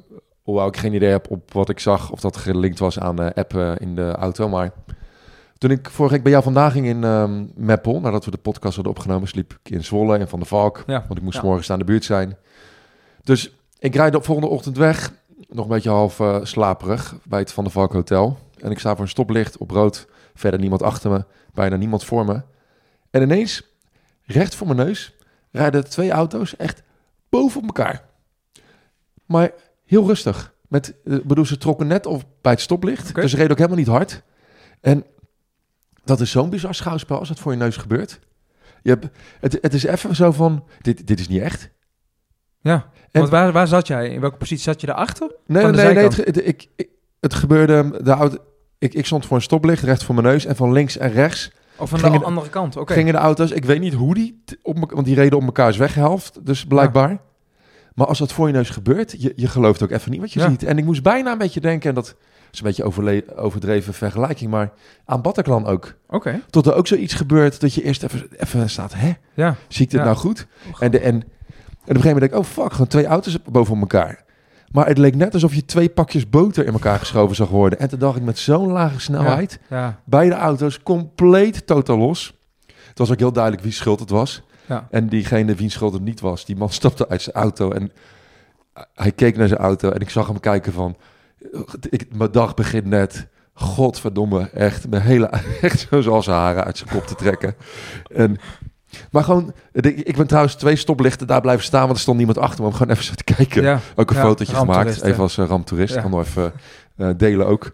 hoewel 0.44 0.68
ik 0.68 0.78
geen 0.78 0.94
idee 0.94 1.10
heb 1.10 1.30
op 1.32 1.54
wat 1.54 1.70
ik 1.70 1.80
zag 1.80 2.12
of 2.12 2.20
dat 2.20 2.38
gelinkt 2.38 2.80
was 2.80 3.00
aan 3.00 3.16
de 3.16 3.36
app 3.36 3.56
eh, 3.56 3.72
in 3.78 3.96
de 3.96 4.12
auto. 4.12 4.50
Maar 4.50 4.72
toen 5.58 5.72
ik 5.72 5.90
vorige 5.90 6.14
week 6.14 6.24
bij 6.24 6.32
jou 6.32 6.44
vandaag 6.44 6.72
ging 6.72 6.86
in 6.86 7.04
ehm 7.04 7.46
Meppel, 7.56 8.00
nadat 8.00 8.26
we 8.26 8.32
de 8.32 8.38
podcast 8.38 8.76
hadden 8.76 8.94
opgenomen, 8.94 9.28
sliep 9.28 9.58
ik 9.64 9.72
in 9.72 9.84
Zwolle 9.84 10.18
en 10.18 10.28
Van 10.30 10.40
de 10.40 10.46
Valk. 10.46 10.84
Ja. 10.88 11.04
Want 11.08 11.20
ik 11.20 11.26
moest 11.26 11.38
Ja. 11.38 11.44
morgen 11.44 11.74
aan 11.74 11.80
de 11.80 11.86
buurt 11.86 12.04
zijn. 12.04 12.38
Dus 13.24 13.52
ik 13.80 13.96
rijd 13.96 14.14
de 14.14 14.22
volgende 14.22 14.50
ochtend 14.50 14.78
weg. 14.78 15.12
Nog 15.50 15.66
een 15.66 15.72
beetje 15.72 15.90
half 15.90 16.20
eh, 16.20 16.38
slaperig 16.44 17.16
bij 17.24 17.40
het 17.40 17.52
Van 17.52 17.64
de 17.64 17.70
Valk 17.70 17.94
Hotel. 17.94 18.38
En 18.58 18.72
ik 18.72 18.80
sta 18.80 18.92
voor 18.94 19.02
een 19.02 19.08
stoplicht 19.10 19.58
op 19.58 19.72
rood. 19.72 20.08
Verder 20.34 20.60
niemand 20.60 20.84
achter 20.84 21.12
me. 21.12 21.24
Bijna 21.54 21.76
niemand 21.76 22.04
voor 22.06 22.26
me. 22.26 22.42
En 23.12 23.22
ineens, 23.22 23.64
recht 24.26 24.56
voor 24.56 24.68
mijn 24.68 24.88
neus, 24.88 25.14
rijden 25.52 25.90
twee 25.90 26.12
auto's 26.12 26.56
echt 26.56 26.82
boven 27.30 27.62
op 27.62 27.66
elkaar. 27.68 28.06
Maar 29.26 29.52
heel 29.86 30.08
rustig. 30.08 30.54
Met, 30.68 30.96
eh, 31.06 31.18
bedoel, 31.24 31.46
ze 31.46 31.58
trokken 31.58 31.88
net 31.88 32.06
op 32.06 32.24
bij 32.42 32.52
het 32.52 32.62
stoplicht. 32.62 33.16
Dus 33.16 33.30
ze 33.32 33.36
reden 33.36 33.52
ook 33.52 33.58
helemaal 33.58 33.78
niet 33.80 33.88
hard. 33.88 34.22
En 34.82 35.06
dat 36.04 36.20
is 36.20 36.32
zo'n 36.32 36.50
bizar 36.50 36.76
schouwspel 36.76 37.20
als 37.20 37.30
het 37.30 37.40
voor 37.40 37.52
je 37.52 37.58
neus 37.58 37.78
gebeurt. 37.78 38.20
Je 38.82 38.90
hebt, 38.90 39.08
het, 39.40 39.58
het 39.62 39.74
is 39.74 39.84
even 39.84 40.16
zo 40.16 40.32
van, 40.32 40.66
dit, 40.82 41.08
dit 41.08 41.20
is 41.20 41.28
niet 41.28 41.42
echt. 41.42 41.70
Ja, 42.62 42.74
En- 43.12 43.20
want 43.20 43.30
waar, 43.30 43.52
waar 43.52 43.68
zat 43.68 43.88
jij? 43.88 44.10
In 44.10 44.22
welke 44.22 44.38
positie 44.38 44.64
zat 44.64 44.82
je 44.82 44.88
daarachter? 44.88 45.36
Nee, 45.46 45.64
nee, 45.66 45.94
nee. 45.94 46.04
Het, 46.04 46.46
ik, 46.48 46.68
ik- 46.76 46.90
het 47.20 47.34
gebeurde, 47.34 48.00
de 48.04 48.12
auto, 48.12 48.38
ik, 48.78 48.94
ik 48.94 49.06
stond 49.06 49.26
voor 49.26 49.36
een 49.38 49.44
stoplicht, 49.44 49.84
recht 49.84 50.04
voor 50.04 50.16
mijn 50.16 50.28
neus. 50.28 50.46
En 50.46 50.56
van 50.56 50.72
links 50.72 50.98
en 50.98 51.12
rechts 51.12 51.52
Of 51.80 51.90
van 51.90 52.00
Gingen 52.00 52.14
de 52.14 52.20
de- 52.20 52.26
andere 52.26 52.50
kant? 52.50 52.78
Oké. 52.78 52.94
gingen 52.94 53.14
de 53.14 53.20
auto's. 53.20 53.52
Ik 53.52 53.66
weet 53.66 53.80
niet 53.80 53.94
hoe 53.94 54.14
die, 54.14 54.44
op, 54.62 54.92
want 54.92 55.06
die 55.06 55.16
reden 55.16 55.38
op 55.38 55.44
mekaars 55.44 55.78
weghelft, 55.78 56.46
dus 56.46 56.66
blijkbaar. 56.66 57.18
Maar 57.94 58.08
als 58.08 58.18
dat 58.20 58.34
voor 58.34 58.48
je 58.48 58.54
neus 58.54 58.70
gebeurt, 58.70 59.16
je, 59.22 59.34
je 59.36 59.48
gelooft 59.48 59.84
ook 59.84 59.90
even 59.92 60.12
niet 60.12 60.20
wat 60.20 60.32
je 60.34 60.40
Ja. 60.40 60.50
ziet. 60.50 60.64
En 60.64 60.78
ik 60.78 60.86
moest 60.86 61.04
bijna 61.04 61.32
een 61.32 61.38
beetje 61.38 61.60
denken, 61.62 61.90
en 61.90 61.96
dat 61.96 62.16
is 62.52 62.60
een 62.60 62.66
beetje 62.66 62.84
overdreven 63.36 63.94
vergelijking, 63.94 64.52
maar 64.52 64.72
aan 65.06 65.22
Bataclan 65.22 65.66
ook. 65.66 65.94
Oké, 66.10 66.42
Tot 66.50 66.66
er 66.66 66.74
ook 66.74 66.88
zoiets 66.88 67.14
gebeurt 67.14 67.60
dat 67.62 67.74
je 67.74 67.84
eerst 67.84 68.04
even, 68.04 68.28
even 68.38 68.70
staat, 68.70 68.94
hè, 68.96 69.14
ja. 69.34 69.56
zie 69.68 69.86
ik 69.86 69.92
dit 69.92 70.00
Ja. 70.00 70.06
nou 70.06 70.18
goed? 70.18 70.48
En, 70.80 70.92
de, 70.92 71.00
en, 71.00 71.14
en 71.14 71.18
op 71.18 71.24
een 71.24 71.96
gegeven 71.96 72.04
moment 72.14 72.20
denk 72.20 72.32
ik, 72.32 72.38
oh 72.38 72.44
fuck, 72.46 72.72
gewoon 72.72 72.88
twee 72.88 73.06
auto's 73.06 73.38
boven 73.52 73.74
op 73.74 73.80
elkaar. 73.80 74.24
Maar 74.72 74.88
het 74.88 74.98
leek 74.98 75.16
net 75.16 75.34
alsof 75.34 75.54
je 75.54 75.66
twee 75.66 75.90
pakjes 75.90 76.30
boter 76.30 76.66
in 76.66 76.74
elkaar 76.74 77.00
geschoven 77.00 77.36
zag 77.36 77.50
worden. 77.50 77.80
En 77.80 77.90
toen 77.90 78.00
dacht 78.00 78.18
ik 78.18 78.24
met 78.24 78.38
zo'n 78.38 78.72
lage 78.72 79.00
snelheid, 79.00 79.60
Ja, 79.70 80.02
beide 80.06 80.36
auto's 80.36 80.84
compleet 80.84 81.68
totaal 81.68 81.98
los. 81.98 82.34
Het 82.88 82.98
was 82.98 83.12
ook 83.12 83.20
heel 83.20 83.32
duidelijk 83.32 83.64
wie 83.64 83.72
schuld 83.72 84.00
het 84.00 84.10
was. 84.10 84.42
ja. 84.66 84.88
En 84.92 85.08
diegene 85.08 85.56
wiens 85.56 85.74
schuld 85.74 85.94
het 85.94 86.02
niet 86.02 86.20
was, 86.20 86.46
die 86.46 86.56
man 86.56 86.70
stapte 86.80 87.10
uit 87.10 87.22
zijn 87.22 87.36
auto 87.36 87.72
en 87.72 87.92
hij 88.94 89.12
keek 89.12 89.38
naar 89.38 89.48
zijn 89.48 89.60
auto 89.60 89.90
en 89.92 90.00
ik 90.00 90.10
zag 90.10 90.28
hem 90.28 90.40
kijken 90.40 90.74
van, 90.74 90.98
ik, 91.90 92.16
mijn 92.16 92.32
dag 92.32 92.54
begint 92.54 92.86
net. 92.86 93.28
Godverdomme, 93.54 94.50
echt, 94.50 94.90
mijn 94.90 95.02
hele, 95.02 95.26
echt 95.62 95.88
zo 95.90 96.02
zoals 96.02 96.26
haren 96.26 96.64
uit 96.64 96.78
zijn 96.78 96.90
kop 96.90 97.08
te 97.08 97.16
trekken. 97.16 97.56
En, 98.14 98.38
maar 99.12 99.24
gewoon, 99.24 99.54
ik 99.82 100.18
ben 100.18 100.28
trouwens 100.28 100.56
twee 100.56 100.76
stoplichten 100.76 101.28
daar 101.28 101.42
blijven 101.42 101.66
staan, 101.66 101.84
want 101.84 101.94
er 101.94 102.00
stond 102.00 102.18
niemand 102.18 102.38
achter 102.38 102.62
me 102.62 102.68
om 102.68 102.74
gewoon 102.74 102.94
even 102.94 103.04
zo 103.06 103.14
te 103.14 103.24
kijken. 103.24 103.64
ja. 103.64 103.80
Ook 103.96 104.10
een 104.10 104.16
Ja, 104.16 104.22
fotootje 104.22 104.56
gemaakt, 104.56 105.02
even 105.02 105.22
als 105.22 105.38
uh, 105.38 105.48
ramptoerist. 105.48 105.94
Ja. 105.94 106.02
Kan 106.02 106.12
nog 106.12 106.20
even 106.26 106.54
eh, 106.96 107.10
delen 107.18 107.48
ook. 107.48 107.72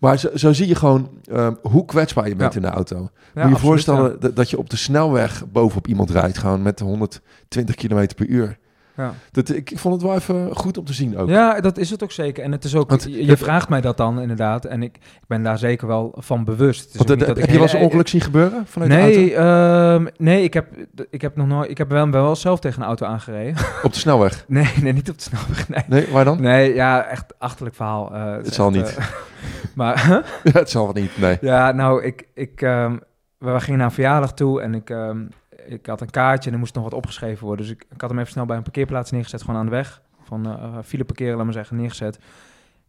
Maar 0.00 0.18
zo, 0.18 0.28
zo 0.34 0.52
zie 0.52 0.68
je 0.68 0.74
gewoon 0.74 1.10
eh, 1.24 1.48
hoe 1.62 1.84
kwetsbaar 1.84 2.28
je 2.28 2.36
bent 2.36 2.54
in 2.54 2.62
de 2.62 2.68
auto. 2.68 2.96
Moet 2.96 3.10
je 3.10 3.10
je 3.34 3.40
absoluut, 3.40 3.60
voorstellen 3.60 4.34
dat 4.34 4.50
je 4.50 4.58
op 4.58 4.70
de 4.70 4.76
snelweg 4.76 5.44
bovenop 5.52 5.86
iemand 5.86 6.10
rijdt, 6.10 6.38
gewoon 6.38 6.62
met 6.62 6.80
120 6.80 7.74
km 7.74 8.06
per 8.16 8.26
uur. 8.26 8.58
Ja. 8.96 9.12
Dat, 9.32 9.48
ik, 9.48 9.70
ik 9.70 9.78
vond 9.78 9.94
het 9.94 10.02
wel 10.02 10.14
even 10.14 10.56
goed 10.56 10.78
om 10.78 10.84
te 10.84 10.92
zien 10.92 11.18
ook. 11.18 11.28
Ja, 11.28 11.60
dat 11.60 11.78
is 11.78 11.90
het 11.90 12.02
ook 12.02 12.12
zeker. 12.12 12.44
En 12.44 12.52
het 12.52 12.64
is 12.64 12.74
ook, 12.74 12.88
Want- 12.90 13.02
je, 13.02 13.26
je 13.26 13.36
vraagt 13.36 13.68
mij 13.68 13.80
dat 13.80 13.96
dan 13.96 14.20
inderdaad. 14.20 14.64
En 14.64 14.82
ik, 14.82 14.96
ik 14.96 15.26
ben 15.26 15.42
daar 15.42 15.58
zeker 15.58 15.86
wel 15.86 16.14
van 16.16 16.44
bewust. 16.44 16.98
Niet 16.98 17.08
dat 17.08 17.20
heb 17.20 17.38
ik 17.38 17.46
je 17.46 17.52
wel 17.52 17.62
eens 17.62 17.72
een 17.72 17.80
ongeluk 17.80 18.08
zien 18.08 18.20
gebeuren 18.20 18.66
vanuit 18.66 18.90
de 18.90 18.96
Nee, 18.96 19.34
ehm, 19.34 20.06
nee 20.16 20.42
ik, 20.42 20.54
heb, 20.54 20.66
ik 21.10 21.20
heb 21.22 21.36
nog 21.36 21.46
nooit. 21.46 21.70
Ik 21.70 21.78
heb 21.78 21.88
wel, 21.90 22.10
wel 22.10 22.36
zelf 22.36 22.60
tegen 22.60 22.80
een 22.80 22.86
auto 22.86 23.06
aangereden. 23.06 23.54
auto? 23.56 23.70
Op 23.86 23.92
de 23.92 23.98
snelweg? 23.98 24.44
nee, 24.48 24.72
nee, 24.82 24.92
niet 24.92 25.10
op 25.10 25.16
de 25.16 25.22
snelweg. 25.22 25.68
Nee, 25.68 25.82
Nee, 25.86 26.12
waar 26.12 26.24
dan? 26.24 26.40
nee 26.42 26.74
ja, 26.74 27.04
echt 27.04 27.34
achterlijk 27.38 27.76
verhaal. 27.76 28.14
Eh, 28.14 28.32
Het 28.32 28.54
zal 28.54 28.66
echt, 28.66 28.76
niet. 28.76 28.96
eh, 28.96 29.04
Maar 29.74 30.08
Ja, 30.44 30.50
het 30.52 30.70
zal 30.70 30.84
wel 30.92 31.02
niet, 31.02 31.18
nee. 31.18 31.38
ja, 31.40 31.72
nou, 31.72 32.04
ik, 32.04 32.26
ik, 32.34 32.62
ehm, 32.62 32.96
we 33.38 33.60
gingen 33.60 33.78
naar 33.78 33.86
een 33.88 33.92
verjaardag 33.94 34.32
toe 34.34 34.60
en 34.62 34.74
ik, 34.74 34.90
ehm, 34.90 35.18
ik 35.66 35.86
had 35.86 36.00
een 36.00 36.10
kaartje 36.10 36.48
en 36.48 36.54
er 36.54 36.60
moest 36.60 36.74
nog 36.74 36.84
wat 36.84 36.94
opgeschreven 36.94 37.46
worden. 37.46 37.66
Dus 37.66 37.74
ik, 37.74 37.86
ik 37.90 38.00
had 38.00 38.10
hem 38.10 38.18
even 38.18 38.32
snel 38.32 38.46
bij 38.46 38.56
een 38.56 38.62
parkeerplaats 38.62 39.10
neergezet, 39.10 39.40
gewoon 39.40 39.56
aan 39.56 39.64
de 39.64 39.70
weg. 39.70 40.02
Van 40.22 40.46
eh 40.46 40.78
file 40.84 41.04
parkeren, 41.04 41.36
laat 41.36 41.44
maar 41.44 41.52
zeggen, 41.52 41.76
neergezet. 41.76 42.16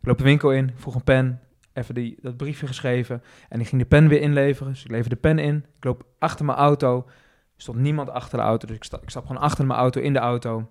Ik 0.01 0.07
loop 0.07 0.17
de 0.17 0.23
winkel 0.23 0.51
in, 0.51 0.71
vroeg 0.75 0.95
een 0.95 1.03
pen, 1.03 1.41
even 1.73 1.93
die, 1.93 2.17
dat 2.21 2.37
briefje 2.37 2.67
geschreven. 2.67 3.23
En 3.49 3.59
ik 3.59 3.67
ging 3.67 3.81
de 3.81 3.87
pen 3.87 4.07
weer 4.07 4.21
inleveren, 4.21 4.71
dus 4.71 4.83
ik 4.83 4.91
leverde 4.91 5.15
de 5.15 5.21
pen 5.21 5.39
in. 5.39 5.65
Ik 5.77 5.83
loop 5.83 6.05
achter 6.19 6.45
mijn 6.45 6.57
auto, 6.57 7.03
er 7.05 7.61
stond 7.61 7.77
niemand 7.77 8.09
achter 8.09 8.37
de 8.37 8.43
auto, 8.43 8.67
dus 8.67 8.75
ik, 8.75 8.83
sta, 8.83 8.97
ik 9.01 9.09
stap 9.09 9.25
gewoon 9.25 9.41
achter 9.41 9.65
mijn 9.65 9.79
auto 9.79 10.01
in 10.01 10.13
de 10.13 10.19
auto. 10.19 10.69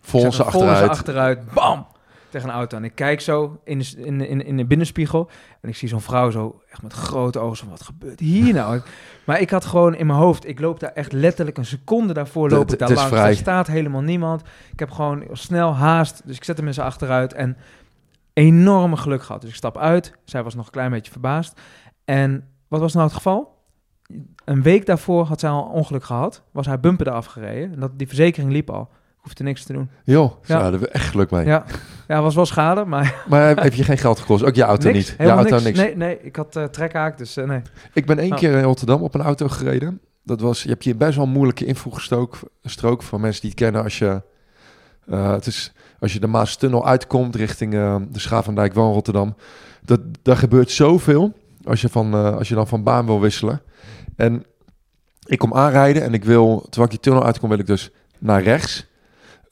Vol 0.00 0.30
vol 0.32 0.44
achteruit. 0.44 0.90
achteruit, 0.90 1.52
bam, 1.52 1.86
tegen 2.32 2.48
een 2.48 2.54
auto. 2.54 2.76
En 2.76 2.84
ik 2.84 2.94
kijk 2.94 3.20
zo 3.20 3.60
in 3.64 3.78
de, 3.78 3.94
in, 3.96 4.28
in, 4.28 4.44
in 4.44 4.56
de 4.56 4.64
binnenspiegel 4.64 5.30
en 5.60 5.68
ik 5.68 5.76
zie 5.76 5.88
zo'n 5.88 6.00
vrouw 6.00 6.30
zo 6.30 6.62
echt 6.70 6.82
met 6.82 6.92
grote 6.92 7.38
ogen, 7.38 7.56
zo, 7.56 7.66
wat 7.68 7.82
gebeurt 7.82 8.20
hier 8.20 8.54
nou? 8.62 8.80
maar 9.24 9.40
ik 9.40 9.50
had 9.50 9.64
gewoon 9.64 9.94
in 9.94 10.06
mijn 10.06 10.18
hoofd, 10.18 10.48
ik 10.48 10.60
loop 10.60 10.80
daar 10.80 10.92
echt 10.92 11.12
letterlijk 11.12 11.58
een 11.58 11.64
seconde 11.64 12.12
daarvoor 12.12 12.50
loop 12.50 12.72
ik 12.72 12.78
daar 12.78 12.92
langs. 12.92 13.12
Er 13.12 13.34
staat 13.36 13.66
helemaal 13.66 14.00
niemand. 14.02 14.42
Ik 14.72 14.78
heb 14.78 14.90
gewoon 14.90 15.24
snel 15.32 15.74
haast, 15.74 16.22
dus 16.24 16.36
ik 16.36 16.44
zet 16.44 16.56
hem 16.56 16.66
in 16.66 16.74
zijn 16.74 16.86
achteruit 16.86 17.32
en 17.32 17.56
enorme 18.32 18.96
geluk 18.96 19.22
gehad. 19.22 19.40
Dus 19.40 19.50
ik 19.50 19.56
stap 19.56 19.78
uit, 19.78 20.12
zij 20.24 20.42
was 20.42 20.54
nog 20.54 20.64
een 20.66 20.72
klein 20.72 20.90
beetje 20.90 21.12
verbaasd. 21.12 21.60
En 22.04 22.44
wat 22.68 22.80
was 22.80 22.92
nou 22.92 23.04
het 23.06 23.14
geval? 23.16 23.60
Een 24.44 24.62
week 24.62 24.86
daarvoor 24.86 25.24
had 25.24 25.40
zij 25.40 25.50
al 25.50 25.64
een 25.64 25.70
ongeluk 25.70 26.04
gehad, 26.04 26.42
was 26.52 26.66
haar 26.66 26.80
bumper 26.80 27.06
eraf 27.08 27.26
gereden. 27.26 27.72
En 27.72 27.80
dat, 27.80 27.90
die 27.98 28.06
verzekering 28.06 28.52
liep 28.52 28.70
al. 28.70 28.82
Ik 28.92 29.28
hoefde 29.28 29.44
niks 29.44 29.64
te 29.64 29.72
doen. 29.72 29.90
Joh, 30.04 30.32
Ja. 30.42 30.54
daar 30.54 30.62
hebben 30.62 30.80
we 30.80 30.88
echt 30.88 31.08
geluk 31.08 31.30
mee. 31.30 31.46
Ja, 31.46 31.64
ja 32.12 32.22
was 32.22 32.34
wel 32.34 32.46
schade, 32.46 32.84
maar 32.84 33.24
Maar 33.28 33.62
heb 33.62 33.74
je 33.74 33.84
geen 33.84 33.98
geld 33.98 34.18
gekost? 34.20 34.44
Ook 34.44 34.54
je 34.54 34.62
auto 34.62 34.90
niks, 34.90 35.08
niet? 35.08 35.16
Je 35.18 35.28
auto 35.28 35.50
niks. 35.50 35.62
niks. 35.64 35.78
Nee, 35.78 35.96
nee, 35.96 36.18
ik 36.22 36.36
had 36.36 36.56
eh 36.56 36.64
trekhaak, 36.64 37.18
dus 37.18 37.36
eh, 37.36 37.46
nee. 37.46 37.62
Ik 37.92 38.06
ben 38.06 38.18
één 38.18 38.32
Oh. 38.32 38.38
keer 38.38 38.52
in 38.52 38.62
Rotterdam 38.62 39.02
op 39.02 39.14
een 39.14 39.20
auto 39.22 39.48
gereden. 39.48 40.00
Dat 40.24 40.40
was, 40.40 40.62
je 40.62 40.68
hebt 40.68 40.84
hier 40.84 40.96
best 40.96 41.16
wel 41.16 41.24
een 41.24 41.30
moeilijke 41.32 41.64
invoegstrook 41.64 42.38
strook 42.62 43.02
van 43.02 43.20
mensen 43.20 43.40
die 43.40 43.50
het 43.50 43.58
kennen 43.58 43.82
als 43.82 43.98
je, 43.98 44.22
eh, 45.06 45.32
het 45.32 45.46
is, 45.46 45.72
als 46.00 46.12
je 46.12 46.20
de 46.20 46.26
Maastunnel 46.26 46.86
uitkomt 46.86 47.36
richting 47.36 47.74
eh, 47.74 47.96
de 48.10 48.18
Schavendijk, 48.18 48.74
in 48.74 48.82
Rotterdam. 48.82 49.34
Dat, 49.84 50.00
daar 50.22 50.36
gebeurt 50.36 50.70
zoveel 50.70 51.32
als 51.64 51.80
je, 51.80 51.88
van, 51.88 52.14
als 52.38 52.48
je 52.48 52.54
dan 52.54 52.66
van 52.68 52.82
baan 52.82 53.06
wil 53.06 53.20
wisselen. 53.20 53.60
En 54.16 54.44
ik 55.26 55.38
kom 55.38 55.54
aanrijden 55.54 56.02
en 56.02 56.14
ik 56.14 56.24
wil, 56.24 56.60
terwijl 56.60 56.84
ik 56.84 56.90
die 56.90 57.00
tunnel 57.00 57.24
uitkom, 57.24 57.48
wil 57.48 57.58
ik 57.58 57.66
dus 57.66 57.90
naar 58.18 58.42
rechts. 58.42 58.86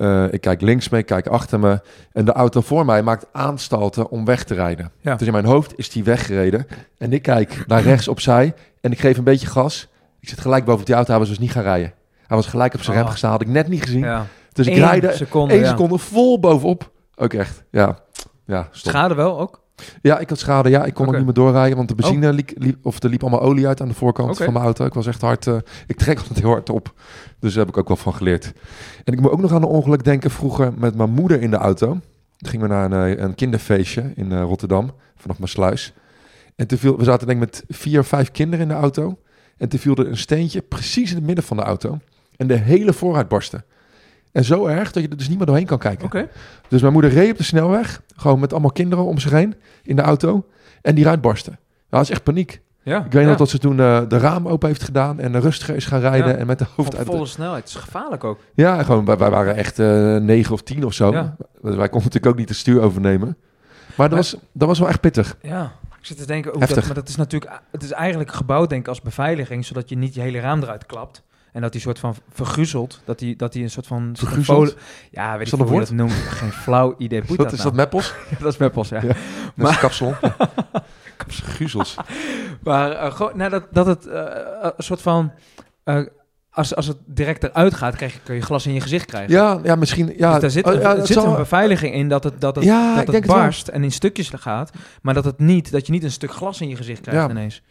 Eh, 0.01 0.33
ik 0.33 0.41
kijk 0.41 0.61
links 0.61 0.89
mee, 0.89 1.01
ik 1.01 1.07
kijk 1.07 1.27
achter 1.27 1.61
me. 1.61 1.81
En 2.13 2.25
de 2.25 2.33
auto 2.33 2.61
voor 2.61 2.85
mij 2.85 3.03
maakt 3.03 3.27
aanstalten 3.33 4.11
om 4.11 4.25
weg 4.25 4.45
te 4.45 4.55
rijden. 4.55 4.91
Ja. 5.01 5.15
Dus 5.15 5.27
in 5.27 5.33
mijn 5.33 5.45
hoofd 5.45 5.73
is 5.77 5.91
die 5.91 6.05
weggereden. 6.05 6.67
En 6.99 7.13
ik 7.13 7.23
kijk 7.23 7.65
naar 7.67 7.83
rechts 7.83 8.09
opzij 8.15 8.55
en 8.81 8.93
ik 8.93 9.01
geef 9.01 9.19
een 9.19 9.25
beetje 9.25 9.47
gas. 9.47 9.89
Ik 10.21 10.29
zit 10.29 10.41
gelijk 10.41 10.65
boven 10.65 10.85
die 10.85 10.95
auto, 10.95 11.11
hij 11.11 11.19
was 11.19 11.29
dus 11.29 11.39
niet 11.39 11.51
gaan 11.51 11.63
rijden. 11.63 11.93
Hij 12.27 12.37
was 12.37 12.47
gelijk 12.47 12.75
op 12.75 12.83
zijn 12.83 12.97
rem 12.97 13.05
Oh. 13.05 13.11
gestaan, 13.11 13.31
had 13.31 13.41
ik 13.41 13.49
net 13.49 13.69
niet 13.69 13.83
gezien. 13.83 14.01
Ja. 14.05 14.27
Dus 14.53 14.67
ik 14.67 14.75
Eén 14.75 14.81
rijde 14.81 15.13
seconde, 15.13 15.55
één 15.55 15.63
ja. 15.63 15.69
seconde 15.69 15.99
vol 15.99 16.41
bovenop. 16.41 16.91
Ook 17.17 17.33
echt, 17.33 17.65
ja. 17.71 17.99
Ja. 18.47 18.69
Schade 18.71 19.15
wel 19.15 19.41
ook? 19.41 19.61
Ja, 20.03 20.19
ik 20.19 20.29
had 20.29 20.39
schade. 20.39 20.69
Ja, 20.69 20.85
ik 20.85 20.95
kon 20.95 21.07
Oké. 21.07 21.11
ook 21.11 21.17
niet 21.17 21.37
meer 21.37 21.45
doorrijden, 21.45 21.77
want 21.77 21.89
de 21.89 21.95
benzine 21.95 22.33
liep, 22.33 22.51
liep, 22.55 22.87
of 22.87 23.03
er 23.03 23.09
liep 23.11 23.23
allemaal 23.23 23.43
olie 23.43 23.67
uit 23.67 23.81
aan 23.81 23.89
de 23.89 23.95
voorkant 23.95 24.37
van 24.37 24.53
mijn 24.53 24.65
auto. 24.65 24.85
Ik 24.85 24.95
was 24.95 25.07
echt 25.07 25.21
hard, 25.21 25.47
eh, 25.47 25.57
ik 25.87 25.97
trek 25.97 26.19
altijd 26.19 26.39
heel 26.39 26.49
hard 26.49 26.71
op. 26.71 26.95
Dus 27.39 27.55
daar 27.55 27.65
heb 27.65 27.75
ik 27.75 27.81
ook 27.81 27.89
wel 27.89 27.97
van 27.97 28.15
geleerd. 28.15 28.53
En 29.05 29.13
ik 29.13 29.21
moet 29.21 29.31
ook 29.31 29.41
nog 29.41 29.53
aan 29.53 29.63
een 29.63 29.69
ongeluk 29.69 30.05
denken 30.05 30.31
vroeger 30.31 30.73
met 30.77 30.95
mijn 30.95 31.11
moeder 31.11 31.41
in 31.41 31.51
de 31.51 31.57
auto. 31.57 31.87
Toen 32.37 32.51
gingen 32.51 32.69
we 32.69 32.75
naar 32.75 32.93
een, 32.93 33.17
eh, 33.17 33.25
een 33.25 33.35
kinderfeestje 33.35 34.13
in 34.15 34.33
eh, 34.33 34.43
Rotterdam, 34.43 34.91
vanaf 35.17 35.39
mijn 35.39 35.51
sluis. 35.51 35.93
En 36.57 36.67
toen 36.67 36.79
viel, 36.79 36.97
we 36.97 37.05
zaten 37.05 37.27
denk 37.27 37.43
ik 37.43 37.49
met 37.49 37.65
vier 37.69 38.01
of 38.01 38.07
vijf 38.07 38.31
kinderen 38.31 38.69
in 38.69 38.75
de 38.75 38.81
auto. 38.81 39.19
En 39.57 39.69
toen 39.69 39.79
viel 39.79 39.95
er 39.95 40.09
een 40.09 40.17
steentje 40.17 40.61
precies 40.61 41.11
in 41.11 41.17
het 41.17 41.27
midden 41.27 41.45
van 41.45 41.57
de 41.57 41.63
auto. 41.63 41.99
En 42.37 42.47
de 42.47 42.57
hele 42.57 42.93
voorruit 42.93 43.29
barstte. 43.29 43.65
En 44.33 44.45
zo 44.45 44.67
erg 44.67 44.93
dat 44.93 45.03
je 45.03 45.09
er 45.09 45.17
dus 45.17 45.29
niet 45.29 45.37
meer 45.37 45.47
doorheen 45.47 45.67
kan 45.67 45.79
kijken. 45.79 46.05
Oké. 46.05 46.29
Dus 46.69 46.81
mijn 46.81 46.93
moeder 46.93 47.11
reed 47.11 47.31
op 47.31 47.37
de 47.37 47.43
snelweg, 47.43 48.01
gewoon 48.17 48.41
met 48.41 48.53
allemaal 48.53 48.71
kinderen 48.73 49.05
om 49.05 49.19
zich 49.19 49.31
heen 49.31 49.55
in 49.83 49.97
de 49.97 50.03
auto. 50.03 50.47
En 50.83 50.95
die 50.95 51.05
ruit 51.05 51.21
barstte. 51.21 51.51
Ja, 51.51 51.57
dat 51.89 52.01
is 52.03 52.11
echt 52.11 52.23
paniek. 52.23 52.61
Ja. 52.83 53.05
Ik 53.05 53.13
weet 53.13 53.23
ja. 53.23 53.29
nog 53.29 53.39
dat 53.39 53.49
ze 53.49 53.59
toen 53.59 53.81
eh, 53.81 54.01
de 54.09 54.19
raam 54.19 54.49
open 54.49 54.69
heeft 54.69 54.83
gedaan 54.83 55.21
en 55.21 55.41
rustiger 55.41 55.75
is 55.77 55.85
gaan 55.87 56.01
rijden 56.01 56.29
Ja. 56.29 56.35
en 56.37 56.47
met 56.47 56.59
de 56.59 56.67
hoofd 56.77 56.97
uit. 56.97 57.07
volle 57.07 57.27
snelheid. 57.27 57.65
Het 57.65 57.69
is 57.75 57.81
gevaarlijk 57.85 58.25
ook. 58.25 58.39
Ja, 58.55 58.83
gewoon, 58.83 59.05
wij, 59.05 59.17
wij 59.17 59.31
waren 59.31 59.57
echt 59.57 59.79
eh 59.79 60.17
negen 60.17 60.53
of 60.53 60.63
tien 60.63 60.85
of 60.85 60.93
zo. 60.93 61.13
Ja. 61.13 61.37
Dus 61.39 61.75
wij 61.75 61.89
konden 61.89 61.91
natuurlijk 61.93 62.27
ook 62.27 62.37
niet 62.39 62.49
het 62.49 62.59
stuur 62.59 62.81
overnemen. 62.81 63.37
Maar 63.97 64.09
dat, 64.09 64.19
Maar- 64.19 64.19
was, 64.19 64.37
dat 64.53 64.69
was 64.69 64.79
wel 64.79 64.89
echt 64.89 65.01
pittig. 65.01 65.37
Ja. 65.43 65.73
Ik 66.01 66.07
zit 66.07 66.17
te 66.17 66.27
denken, 66.27 66.51
hoe 66.51 66.61
Heftig. 66.61 66.79
dat, 66.79 66.87
maar 66.87 66.95
dat 66.95 67.09
is 67.09 67.17
natuurlijk, 67.17 67.53
het 67.71 67.83
is 67.83 67.91
eigenlijk 67.91 68.33
gebouwd 68.33 68.69
denk 68.69 68.83
ik 68.83 68.89
als 68.89 69.01
beveiliging, 69.03 69.65
zodat 69.65 69.89
je 69.89 69.97
niet 69.97 70.15
je 70.15 70.21
hele 70.21 70.41
raam 70.41 70.63
eruit 70.63 70.87
klapt. 70.87 71.23
En 71.53 71.61
dat 71.61 71.73
die 71.73 71.81
soort 71.81 71.99
van 71.99 72.15
verguzelt, 72.33 73.01
dat 73.05 73.19
die, 73.19 73.37
dat 73.37 73.53
die 73.53 73.63
een 73.63 73.71
soort 73.71 73.87
van... 73.87 74.17
Ja, 75.11 75.37
weet 75.39 75.47
Is 75.47 75.53
ik 75.53 75.59
hoe 75.59 75.73
je 75.73 75.79
dat 75.81 75.91
noemt. 75.91 76.13
Geen 76.13 76.53
flauw 76.53 76.95
idee. 76.99 77.23
Wat 77.27 77.37
dat 77.37 77.53
is 77.53 77.59
nou? 77.59 77.63
dat 77.63 77.75
meppels? 77.75 78.15
dat 78.41 78.53
is 78.53 78.59
Meppels, 78.59 78.89
ja. 78.89 79.03
Ja. 79.03 79.15
Maar- 79.55 79.71
is 79.71 79.79
kapsel. 79.79 80.15
Guzels. 81.29 81.97
Maar 82.63 82.91
eh, 82.93 83.13
gewoon, 83.13 83.37
nou, 83.37 83.51
dat, 83.51 83.65
dat 83.71 83.87
het 83.87 84.07
eh, 84.07 84.23
een 84.77 84.85
soort 84.85 85.03
van... 85.03 85.33
eh, 85.85 86.01
als, 86.51 86.75
als 86.75 86.87
het 86.87 86.97
direct 87.07 87.43
eruit 87.43 87.75
gaat, 87.75 87.97
krijg 87.97 88.13
je, 88.13 88.19
kun 88.25 88.35
je 88.35 88.41
glas 88.43 88.67
in 88.67 88.73
je 88.75 88.81
gezicht 88.81 89.05
krijgen. 89.07 89.33
Ja, 89.33 89.61
ja, 89.63 89.75
misschien. 89.75 90.15
Ja, 90.17 90.33
dus 90.33 90.41
daar 90.41 90.51
zit, 90.51 90.67
oh, 90.67 90.75
ja, 90.81 90.97
er 90.97 91.07
zit 91.07 91.17
zal- 91.17 91.27
een 91.27 91.37
beveiliging 91.37 91.95
in 91.95 92.09
dat 92.09 92.25
het, 92.25 92.41
dat 92.41 92.55
het, 92.55 92.65
Ja, 92.65 93.03
dat 93.05 93.15
het 93.15 93.27
barst 93.27 93.69
en 93.69 93.85
in 93.85 93.93
stukjes 93.93 94.31
gaat. 94.37 94.71
Maar 95.03 95.15
dat, 95.15 95.25
het 95.25 95.39
niet, 95.39 95.71
dat 95.73 95.87
je 95.87 95.93
niet 95.93 96.05
een 96.05 96.11
stuk 96.11 96.31
glas 96.33 96.61
in 96.61 96.69
je 96.69 96.77
gezicht 96.77 97.01
krijgt 97.01 97.23
Ja. 97.23 97.31
ineens. 97.31 97.63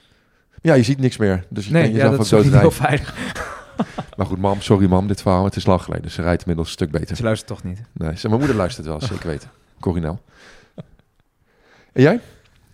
Ja, 0.61 0.73
je 0.73 0.83
ziet 0.83 0.99
niks 0.99 1.17
meer. 1.17 1.45
Dus 1.49 1.65
je 1.65 1.71
Nee, 1.73 1.83
kan 1.83 1.91
ja, 1.93 2.09
dat 2.09 2.19
is 2.19 2.33
ook 2.33 2.43
niet 2.43 2.57
heel 2.57 2.71
veilig. 2.71 3.13
Maar 4.17 4.25
goed, 4.25 4.37
mam, 4.37 4.61
sorry 4.61 4.87
mam, 4.89 5.07
dit 5.07 5.21
verhaal. 5.21 5.43
Het 5.43 5.55
is 5.55 5.65
lang 5.65 5.81
geleden. 5.81 6.11
Ze 6.11 6.21
rijdt 6.21 6.39
inmiddels 6.41 6.67
een 6.67 6.73
stuk 6.73 6.91
beter. 6.91 7.15
Ze 7.15 7.23
luistert 7.23 7.49
toch 7.49 7.63
niet. 7.63 7.81
Nee, 7.93 8.17
ze- 8.17 8.27
mijn 8.27 8.39
moeder 8.39 8.57
luistert 8.57 8.87
wel, 8.87 9.01
zeker 9.11 9.27
weten. 9.27 9.49
Corinel. 9.79 10.19
En 11.93 12.01
jij? 12.01 12.19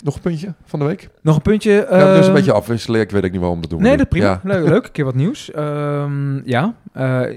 Nog 0.03 0.15
een 0.15 0.21
puntje 0.21 0.53
van 0.65 0.79
de 0.79 0.85
week? 0.85 1.09
Nog 1.21 1.35
een 1.35 1.41
puntje. 1.41 1.71
ja, 1.71 1.79
dus 1.89 2.17
een 2.17 2.23
ehm, 2.23 2.33
beetje 2.33 2.51
afwisselen. 2.53 3.01
Ik 3.01 3.11
weet 3.11 3.25
ook 3.25 3.31
niet 3.31 3.39
waarom 3.39 3.61
dat 3.61 3.69
doen. 3.69 3.81
Nee, 3.81 3.97
dat 3.97 4.09
prima. 4.09 4.25
Ja. 4.25 4.39
Leuk, 4.43 4.67
leuk. 4.67 4.85
Een 4.85 4.91
keer 4.91 5.05
wat 5.05 5.15
nieuws. 5.15 5.51
Ehm, 5.51 6.47
ja, 6.49 6.73
eh, 6.93 7.29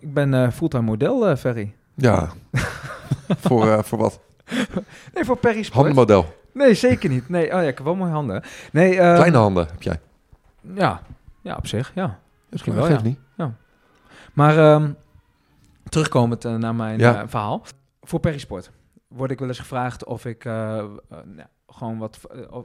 ik, 0.00 0.12
ben 0.14 0.34
eh, 0.34 0.50
fulltime 0.50 0.82
model, 0.82 1.28
eh, 1.28 1.36
Ferry. 1.36 1.74
Ja. 1.94 2.28
voor, 3.28 3.84
voor 3.84 3.98
wat? 3.98 4.20
Nee, 5.14 5.24
voor 5.24 5.36
Perry 5.36 5.62
Sport. 5.62 5.74
Handenmodel. 5.74 6.34
Nee, 6.52 6.74
zeker 6.74 7.08
niet. 7.10 7.28
Nee, 7.28 7.44
oh 7.44 7.50
ja, 7.50 7.60
ik 7.60 7.76
heb 7.76 7.84
wel 7.84 7.94
mooie 7.94 8.12
handen. 8.12 8.42
Nee, 8.72 8.98
ehm, 8.98 9.14
Kleine 9.14 9.36
handen 9.36 9.66
heb 9.70 9.82
jij. 9.82 10.00
Ja, 10.74 11.00
ja, 11.42 11.56
op 11.56 11.66
zich, 11.66 11.92
ja. 11.94 12.18
Misschien 12.52 12.74
Dat 12.74 12.82
wel, 12.88 12.92
geeft 12.92 13.16
ja. 13.36 13.44
niet. 13.46 13.54
Maar 14.32 14.58
ehm, 14.58 14.92
terugkomend 15.88 16.44
eh, 16.44 16.54
naar 16.56 16.74
mijn 16.74 16.98
Ja. 16.98 17.22
eh, 17.22 17.28
verhaal. 17.28 17.62
Voor 18.00 18.20
Perisport 18.20 18.70
word 19.08 19.30
ik 19.30 19.38
wel 19.38 19.48
eens 19.48 19.58
gevraagd 19.58 20.04
of 20.04 20.24
ik 20.24 20.44
eh, 20.44 20.52
nou, 21.08 21.48
gewoon 21.66 21.98
wat, 21.98 22.20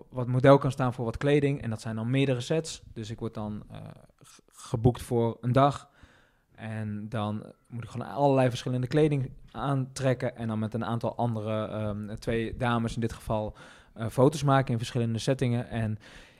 wat 0.09 0.27
model 0.27 0.57
kan 0.57 0.71
staan 0.71 0.93
voor 0.93 1.05
wat 1.05 1.17
kleding. 1.17 1.61
En 1.61 1.69
dat 1.69 1.81
zijn 1.81 1.95
dan 1.95 2.09
meerdere 2.09 2.41
sets. 2.41 2.81
Dus 2.93 3.09
ik 3.09 3.19
word 3.19 3.33
dan 3.33 3.63
ge- 4.21 4.41
geboekt 4.47 5.01
voor 5.01 5.37
een 5.41 5.51
dag. 5.51 5.89
En 6.55 7.09
dan 7.09 7.43
moet 7.67 7.83
ik 7.83 7.89
gewoon 7.89 8.07
allerlei 8.07 8.49
verschillende 8.49 8.87
kleding 8.87 9.31
aantrekken. 9.51 10.35
En 10.35 10.47
dan 10.47 10.59
met 10.59 10.73
een 10.73 10.85
aantal 10.85 11.15
andere, 11.15 11.67
ehm, 11.67 12.15
twee 12.15 12.57
dames 12.57 12.95
in 12.95 13.01
dit 13.01 13.13
geval, 13.13 13.55
foto's 14.09 14.43
maken 14.43 14.71
in 14.71 14.77
verschillende 14.77 15.19
settingen. 15.19 15.69
En 15.69 15.97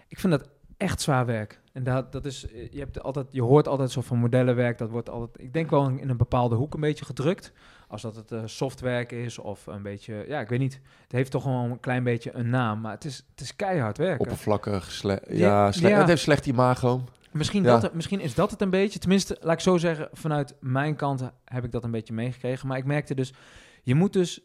ik 0.08 0.20
vind 0.20 0.34
dat 0.34 0.50
echt 0.78 1.02
zwaar 1.02 1.26
werk. 1.26 1.62
En 1.78 1.84
dat, 1.84 2.12
dat 2.12 2.26
is, 2.26 2.48
eh, 2.48 2.72
je, 2.72 2.80
hebt 2.80 3.04
altijd, 3.04 3.28
je 3.30 3.42
hoort 3.42 3.68
altijd 3.68 3.92
zo 3.92 4.02
van 4.02 4.18
modellenwerk. 4.18 4.78
Dat 4.78 4.90
wordt 4.90 5.10
altijd, 5.10 5.46
ik 5.46 5.54
denk 5.54 5.70
wel 5.70 5.90
in 5.90 6.10
een 6.10 6.18
bepaalde 6.18 6.56
hoek 6.56 6.74
een 6.74 6.80
beetje 6.80 7.06
gedrukt. 7.06 7.52
Als 7.88 8.02
dat 8.02 8.16
het 8.16 8.32
eh 8.32 8.42
softwerk 8.46 9.12
is 9.12 9.38
of 9.38 9.68
een 9.68 9.82
beetje, 9.82 10.26
ja, 10.28 10.40
ik 10.40 10.50
weet 10.50 10.60
niet. 10.60 10.80
Het 11.04 11.12
heeft 11.12 11.32
toch 11.32 11.44
gewoon 11.44 11.72
een 11.72 11.80
klein 11.80 12.04
beetje 12.04 12.32
een 12.34 12.50
naam. 12.50 12.82
Maar 12.82 12.92
het 12.92 13.06
is, 13.06 13.26
het 13.32 13.42
is 13.42 13.56
keihard 13.56 13.98
werken. 13.98 14.20
Oppervlakkig. 14.20 15.02
Ja, 15.02 15.20
ja, 15.28 15.72
sle 15.72 15.90
ja. 15.90 15.98
het 15.98 16.08
heeft 16.08 16.22
slecht 16.22 16.46
imago. 16.46 17.04
Misschien, 17.32 17.63
Ja. 17.63 17.80
dat, 17.80 17.94
misschien 17.94 18.20
is 18.20 18.34
dat 18.36 18.52
het 18.52 18.62
een 18.62 18.70
beetje. 18.70 19.00
Tenminste, 19.00 19.38
laat 19.42 19.54
ik 19.54 19.60
zo 19.60 19.78
zeggen, 19.78 20.10
vanuit 20.13 20.56
mijn 20.60 20.96
kant 20.96 21.32
heb 21.46 21.63
ik 21.63 21.72
dat 21.72 21.84
een 21.84 21.92
beetje 21.92 22.13
meegekregen. 22.13 22.68
Maar 22.68 22.78
ik 22.78 22.86
merkte 22.86 23.16
dus, 23.16 23.34
je 23.84 23.96
moet 23.96 24.13
dus 24.13 24.44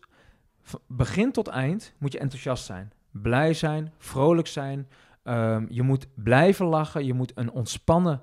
begin 0.86 1.32
tot 1.32 1.48
eind 1.48 1.92
moet 1.98 2.12
je 2.12 2.18
enthousiast 2.18 2.64
zijn. 2.64 2.92
Blij 3.10 3.54
zijn, 3.54 3.92
vrolijk 3.98 4.46
zijn. 4.46 4.88
Ehm, 5.22 5.64
je 5.68 5.82
moet 5.82 6.06
blijven 6.14 6.66
lachen. 6.66 7.04
Je 7.06 7.14
moet 7.14 7.32
een 7.34 7.50
ontspannen 7.50 8.20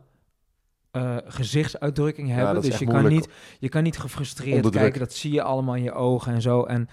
eh, 0.92 1.18
gezichtsuitdrukking 1.26 2.30
hebben. 2.30 2.62
dus 2.62 2.78
je 2.80 2.86
kan, 2.86 3.08
niet, 3.08 3.30
je 3.60 3.70
kan 3.70 3.84
niet 3.84 3.98
gefrustreerd 3.98 4.70
kijken. 4.70 5.00
Dat 5.00 5.14
zie 5.14 5.32
je 5.34 5.42
allemaal 5.42 5.76
in 5.76 5.84
je 5.84 5.92
ogen 5.94 6.34
en 6.34 6.42
zo. 6.42 6.64
En 6.64 6.88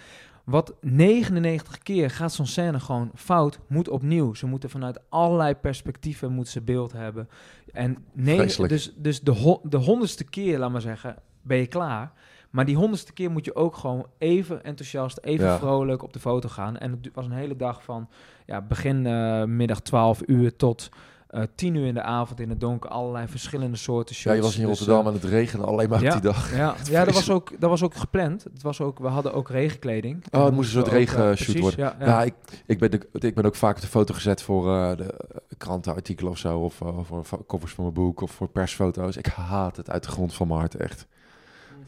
wat 0.45 0.75
99 0.81 1.79
keer 1.79 2.11
gaat 2.11 2.33
zo'n 2.33 2.47
scène 2.47 2.81
gewoon 2.81 3.11
fout, 3.15 3.59
moet 3.69 3.89
opnieuw. 3.89 4.35
Ze 4.35 4.47
moeten 4.47 4.71
vanuit 4.71 5.01
allerlei 5.09 5.55
perspectieven 5.55 6.33
moeten 6.33 6.53
ze 6.53 6.61
beeld 6.63 6.93
hebben. 6.93 7.29
En 7.73 7.97
Vreselijk. 8.17 8.73
dus, 8.73 8.93
dus 8.97 9.21
de, 9.21 9.31
ho- 9.31 9.61
de 9.63 9.77
honderdste 9.77 10.25
keer, 10.25 10.59
laat 10.59 10.71
maar 10.71 10.81
zeggen, 10.81 11.17
ben 11.43 11.57
je 11.59 11.67
klaar. 11.67 12.13
Maar 12.51 12.65
die 12.65 12.77
honderdste 12.77 13.13
keer 13.13 13.31
moet 13.31 13.45
je 13.45 13.55
ook 13.55 13.77
gewoon 13.77 14.07
even 14.19 14.65
enthousiast, 14.65 15.19
even 15.23 15.47
Ja. 15.47 15.59
vrolijk 15.59 16.03
op 16.03 16.13
de 16.13 16.21
foto 16.21 16.49
gaan. 16.49 16.77
En 16.77 16.91
het 16.91 17.11
was 17.15 17.25
een 17.27 17.33
hele 17.33 17.57
dag 17.57 17.83
van 17.85 18.09
ja, 18.47 18.61
begin 18.63 19.07
eh, 19.07 19.45
middag 19.45 19.81
12 19.81 20.23
uur 20.27 20.57
tot 20.57 20.89
eh 21.27 21.43
10 21.55 21.75
uur 21.75 21.87
in 21.87 21.95
de 21.95 22.03
avond 22.03 22.41
in 22.41 22.49
het 22.51 22.61
donker. 22.61 22.91
Allerlei 22.91 23.27
verschillende 23.29 23.77
soorten 23.77 24.15
Ja, 24.15 24.21
shirts. 24.21 24.37
je 24.37 24.43
was 24.43 24.57
in 24.59 24.61
Dus, 24.67 24.79
Rotterdam 24.79 25.01
eh, 25.01 25.09
en 25.09 25.13
het 25.21 25.25
regende 25.31 25.67
alleen 25.67 25.89
maar 25.89 26.03
ja. 26.03 26.13
die 26.13 26.21
dag. 26.21 26.57
ja, 26.57 26.75
ja 26.91 27.05
dat, 27.05 27.15
was 27.15 27.31
ook, 27.31 27.53
dat 27.61 27.71
was 27.71 27.83
ook 27.83 27.95
gepland. 27.95 28.45
Het 28.45 28.63
was 28.63 28.81
ook, 28.81 28.99
we 28.99 29.07
hadden 29.07 29.33
ook 29.35 29.49
regenkleding. 29.51 30.25
Oh, 30.31 30.45
het 30.45 30.55
moest 30.55 30.69
een 30.69 30.75
soort 30.75 30.87
eh, 30.87 30.93
regenshoot 30.93 31.59
worden. 31.59 31.79
Ja, 31.81 31.97
ja. 31.99 32.07
Ja, 32.07 32.23
ik, 32.23 32.35
ik, 32.67 32.79
ben 32.79 32.91
de, 32.91 33.09
ik 33.13 33.35
ben 33.35 33.45
ook 33.45 33.55
vaak 33.55 33.75
op 33.75 33.81
de 33.81 33.87
foto 33.87 34.15
gezet 34.15 34.43
voor 34.43 34.75
eh, 34.75 34.97
de 34.97 35.15
krantenartikelen 35.59 36.31
of 36.33 36.39
zo. 36.39 36.59
Of 36.59 36.81
eh, 36.81 36.99
voor 37.23 37.47
covers 37.47 37.73
van 37.73 37.85
mijn 37.85 37.95
boek 37.97 38.21
of 38.21 38.31
voor 38.31 38.49
persfoto's. 38.49 39.17
Ik 39.17 39.27
haat 39.27 39.77
het 39.77 39.91
uit 39.91 40.03
de 40.03 40.11
grond 40.11 40.35
van 40.35 40.47
mijn 40.49 40.61
hart, 40.61 40.75
echt. 40.75 41.07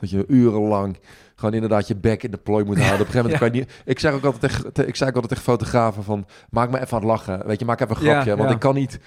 Dat 0.00 0.10
je 0.10 0.24
urenlang 0.28 0.98
gewoon 1.34 1.54
inderdaad 1.54 1.88
je 1.88 1.96
bek 1.96 2.22
in 2.22 2.30
de 2.30 2.36
plooi 2.36 2.64
moet 2.64 2.78
houden. 2.78 3.00
Op 3.00 3.06
een 3.06 3.12
gegeven 3.12 3.30
moment 3.30 3.40
kan 3.40 3.52
je 3.52 3.58
niet... 3.58 3.82
Ik 3.84 3.98
zeg 3.98 4.12
ook 4.12 4.24
altijd 4.24 4.52
tegen, 4.52 4.72
te- 4.72 4.86
ik 4.86 4.96
zei 4.96 5.10
ook 5.10 5.16
altijd 5.16 5.38
tegen 5.38 5.52
fotografen 5.52 6.04
van... 6.04 6.26
Maak 6.50 6.70
me 6.70 6.76
even 6.80 6.90
aan 6.90 6.98
het 6.98 7.08
lachen. 7.08 7.46
Weet 7.46 7.58
je, 7.58 7.64
maak 7.64 7.80
even 7.80 7.96
een 7.96 8.02
Ja, 8.02 8.12
grapje. 8.12 8.36
want 8.36 8.48
ja. 8.48 8.54
ik 8.54 8.60
kan 8.60 8.74
niet... 8.74 9.00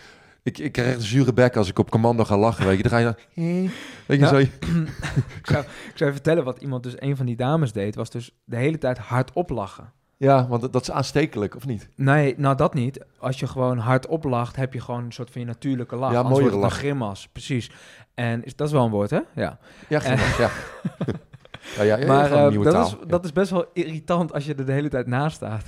Ik, 0.43 0.57
ik 0.57 0.71
krijg 0.71 0.95
een 0.95 1.01
zure 1.01 1.33
bek 1.33 1.55
als 1.55 1.69
ik 1.69 1.79
op 1.79 1.89
commando 1.91 2.23
ga 2.25 2.37
lachen. 2.37 2.65
Weet 2.65 2.77
je, 2.77 2.83
dan 2.83 2.91
ga 2.91 2.97
je 2.97 3.03
dan... 3.03 3.15
Weet 4.07 4.19
je, 4.19 4.27
zo... 4.27 4.37
ik, 5.41 5.45
zou, 5.47 5.63
ik 5.63 5.91
zou 5.95 6.09
je 6.09 6.15
vertellen 6.15 6.43
wat 6.43 6.61
iemand 6.61 6.83
dus, 6.83 6.93
een 7.01 7.15
van 7.17 7.25
die 7.25 7.35
dames 7.35 7.71
deed, 7.71 7.95
was 7.95 8.09
dus 8.09 8.31
de 8.43 8.55
hele 8.55 8.77
tijd 8.77 8.97
hardop 8.97 9.49
lachen. 9.49 9.91
Ja, 10.17 10.47
want 10.47 10.73
dat, 10.73 10.81
is 10.81 10.91
aanstekelijk, 10.91 11.55
of 11.55 11.65
niet? 11.65 11.89
Nee, 11.95 12.33
nou 12.37 12.55
dat 12.55 12.73
niet. 12.73 13.05
Als 13.17 13.39
je 13.39 13.47
gewoon 13.47 13.77
hardop 13.77 14.23
lacht, 14.23 14.55
heb 14.55 14.73
je 14.73 14.81
gewoon 14.81 15.03
een 15.03 15.11
soort 15.11 15.31
van 15.31 15.41
je 15.41 15.47
natuurlijke 15.47 15.95
lach. 15.95 16.11
Ja, 16.11 16.19
een 16.19 16.49
lach. 16.59 16.73
grimas, 16.77 17.27
precies. 17.31 17.71
En 18.21 18.43
is, 18.43 18.55
dat 18.55 18.67
is 18.67 18.73
wel 18.73 18.85
een 18.85 18.91
woord, 18.91 19.09
hè? 19.09 19.19
Ja. 19.35 19.57
Ja, 19.87 20.01
ja. 20.07 20.17
ja, 21.77 21.83
ja, 21.83 21.97
ja, 21.97 22.07
maar 22.07 22.31
eh, 22.31 22.63
dat, 22.63 22.73
taal. 22.73 22.85
is, 22.85 22.95
dat 23.07 23.25
is 23.25 23.31
best 23.33 23.51
wel 23.51 23.65
irritant 23.73 24.33
als 24.33 24.45
je 24.45 24.55
er 24.55 24.65
de 24.65 24.71
hele 24.71 24.89
tijd 24.89 25.07
naast 25.07 25.35
staat. 25.35 25.63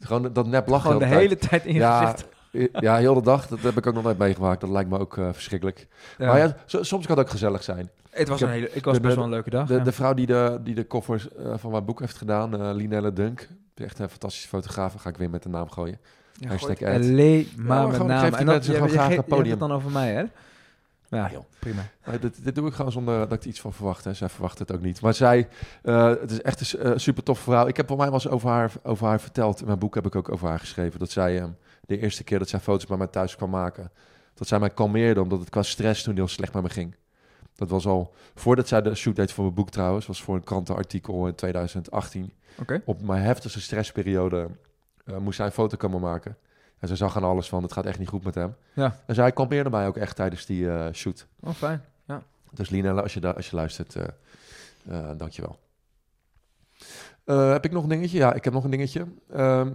Gewoon 0.00 0.32
dat 0.32 0.46
nep 0.46 0.68
lachen 0.68 0.90
Gewoon 0.92 1.08
de 1.08 1.14
hele 1.16 1.36
tijd. 1.36 1.64
in 1.66 1.72
je 1.74 1.78
Ja, 1.80 2.00
gezicht. 2.00 2.28
Ja, 2.72 2.96
heel 2.96 3.14
de 3.14 3.22
dag. 3.22 3.46
Dat 3.46 3.60
heb 3.60 3.76
ik 3.76 3.86
ook 3.86 3.94
nog 3.94 4.02
nooit 4.02 4.18
meegemaakt. 4.18 4.60
Dat 4.60 4.70
lijkt 4.70 4.90
me 4.90 4.98
ook 4.98 5.16
eh, 5.16 5.28
verschrikkelijk. 5.32 5.86
Ja. 6.18 6.26
Maar 6.26 6.38
ja, 6.38 6.56
so- 6.66 6.82
soms 6.82 7.06
kan 7.06 7.16
het 7.16 7.24
ook 7.26 7.30
gezellig 7.32 7.62
zijn. 7.62 7.90
het 8.10 8.28
was 8.28 8.40
ik 8.40 8.46
een 8.46 8.52
hele, 8.52 8.70
ik 8.72 8.84
was 8.84 8.94
de- 8.94 9.00
best 9.00 9.14
wel 9.14 9.24
een 9.24 9.30
leuke 9.30 9.50
dag. 9.50 9.66
De, 9.66 9.74
ja. 9.74 9.80
de 9.82 9.92
vrouw 9.92 10.14
die 10.14 10.26
de, 10.26 10.58
die 10.62 10.74
de 10.74 10.84
koffers 10.84 11.32
eh, 11.34 11.52
van 11.56 11.70
mijn 11.70 11.84
boek 11.84 12.00
heeft 12.00 12.16
gedaan, 12.16 12.72
Linelle 12.74 13.12
Dunk. 13.12 13.48
Echt 13.74 13.98
een 13.98 14.08
fantastische 14.08 14.48
fotograaf. 14.48 14.94
Ga 14.94 15.08
ik 15.08 15.16
weer 15.16 15.30
met 15.30 15.42
de 15.42 15.48
naam 15.48 15.70
gooien. 15.70 15.98
Ja, 16.32 16.48
hashtag 16.48 16.82
alleen 16.82 17.38
Ja, 17.56 17.62
maar 17.62 17.88
met 17.88 18.06
naam. 18.06 18.24
En 18.24 18.30
dat, 18.30 18.44
mensen 18.44 18.72
je, 18.72 18.82
je, 18.82 18.92
je 18.92 18.98
hebt 18.98 19.46
het 19.48 19.58
dan 19.58 19.72
over 19.72 19.90
mij, 19.90 20.12
hè? 20.12 20.24
Ja, 21.08 21.30
joh. 21.30 21.44
prima. 21.58 21.82
Dit, 22.20 22.44
dit 22.44 22.54
doe 22.54 22.68
ik 22.68 22.74
gewoon 22.74 22.92
zonder 22.92 23.18
dat 23.18 23.32
ik 23.32 23.42
er 23.42 23.48
iets 23.48 23.60
van 23.60 23.72
verwacht. 23.72 24.04
Hè. 24.04 24.14
Zij 24.14 24.28
verwacht 24.28 24.58
het 24.58 24.72
ook 24.72 24.80
niet. 24.80 25.00
Maar 25.00 25.14
zij, 25.14 25.48
eh, 25.82 26.08
het 26.08 26.30
is 26.30 26.42
echt 26.42 26.74
een 26.74 26.80
eh, 26.80 26.92
super 26.96 27.22
tof 27.22 27.38
vrouw. 27.38 27.66
Ik 27.66 27.76
heb 27.76 27.88
voor 27.88 27.96
mij 27.96 28.06
wel 28.06 28.14
eens 28.14 28.28
over 28.28 28.48
haar, 28.48 28.72
over 28.82 29.06
haar 29.06 29.20
verteld. 29.20 29.60
In 29.60 29.66
mijn 29.66 29.78
boek 29.78 29.94
heb 29.94 30.06
ik 30.06 30.14
ook 30.14 30.32
over 30.32 30.48
haar 30.48 30.58
geschreven. 30.58 30.98
Dat 30.98 31.10
zij 31.10 31.40
eh, 31.40 31.46
de 31.80 31.98
eerste 31.98 32.24
keer 32.24 32.38
dat 32.38 32.48
zij 32.48 32.60
foto's 32.60 32.86
bij 32.86 32.96
mij 32.96 33.06
thuis 33.06 33.36
kwam 33.36 33.50
maken, 33.50 33.90
dat 34.34 34.48
zij 34.48 34.58
mij 34.58 34.70
kalmeerde 34.70 35.22
omdat 35.22 35.40
het 35.40 35.50
qua 35.50 35.62
stress 35.62 36.02
toen 36.02 36.14
heel 36.14 36.28
slecht 36.28 36.52
met 36.54 36.62
me 36.62 36.68
ging. 36.68 36.94
Dat 37.54 37.70
was 37.70 37.86
al 37.86 38.14
voordat 38.34 38.68
zij 38.68 38.82
de 38.82 38.94
shoot 38.94 39.16
deed 39.16 39.32
voor 39.32 39.44
mijn 39.44 39.56
boek 39.56 39.70
trouwens. 39.70 40.06
Was 40.06 40.22
voor 40.22 40.34
een 40.34 40.44
krantenartikel 40.44 41.26
in 41.26 41.34
2018. 41.34 42.32
Oké. 42.60 42.82
Op 42.84 43.02
mijn 43.02 43.22
heftigste 43.22 43.60
stressperiode 43.60 44.48
eh, 45.04 45.16
moest 45.16 45.36
zij 45.36 45.46
een 45.46 45.52
foto 45.52 45.76
komen 45.76 46.00
maken. 46.00 46.36
En 46.78 46.88
ze 46.88 46.96
zag 46.96 47.16
aan 47.16 47.24
alles 47.24 47.48
van, 47.48 47.62
het 47.62 47.72
gaat 47.72 47.86
echt 47.86 47.98
niet 47.98 48.08
goed 48.08 48.24
met 48.24 48.34
hem. 48.34 48.54
Ja. 48.72 49.00
En 49.06 49.14
zij 49.14 49.32
kalmeerde 49.32 49.70
mij 49.70 49.86
ook 49.86 49.96
echt 49.96 50.16
tijdens 50.16 50.46
die 50.46 50.70
eh, 50.70 50.92
shoot. 50.92 51.26
Oh, 51.40 51.50
fijn. 51.50 51.84
Dus 52.52 52.68
Lina, 52.70 52.92
als 52.92 53.14
je, 53.14 53.34
als 53.34 53.50
je 53.50 53.56
luistert, 53.56 53.96
eh 53.96 54.04
eh 54.88 55.10
dankjewel. 55.16 55.58
Heb 57.24 57.64
ik 57.64 57.72
nog 57.72 57.82
een 57.82 57.88
dingetje? 57.88 58.18
Ja, 58.18 58.34
ik 58.34 58.44
heb 58.44 58.52
nog 58.52 58.64
een 58.64 58.70
dingetje. 58.70 59.06
Ehm, 59.30 59.72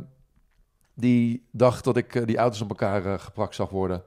die 0.93 1.47
dag 1.51 1.81
dat 1.81 1.97
ik 1.97 2.27
die 2.27 2.37
auto's 2.37 2.61
op 2.61 2.69
elkaar 2.69 3.19
geplakt 3.19 3.55
zag 3.55 3.69
worden, 3.69 4.03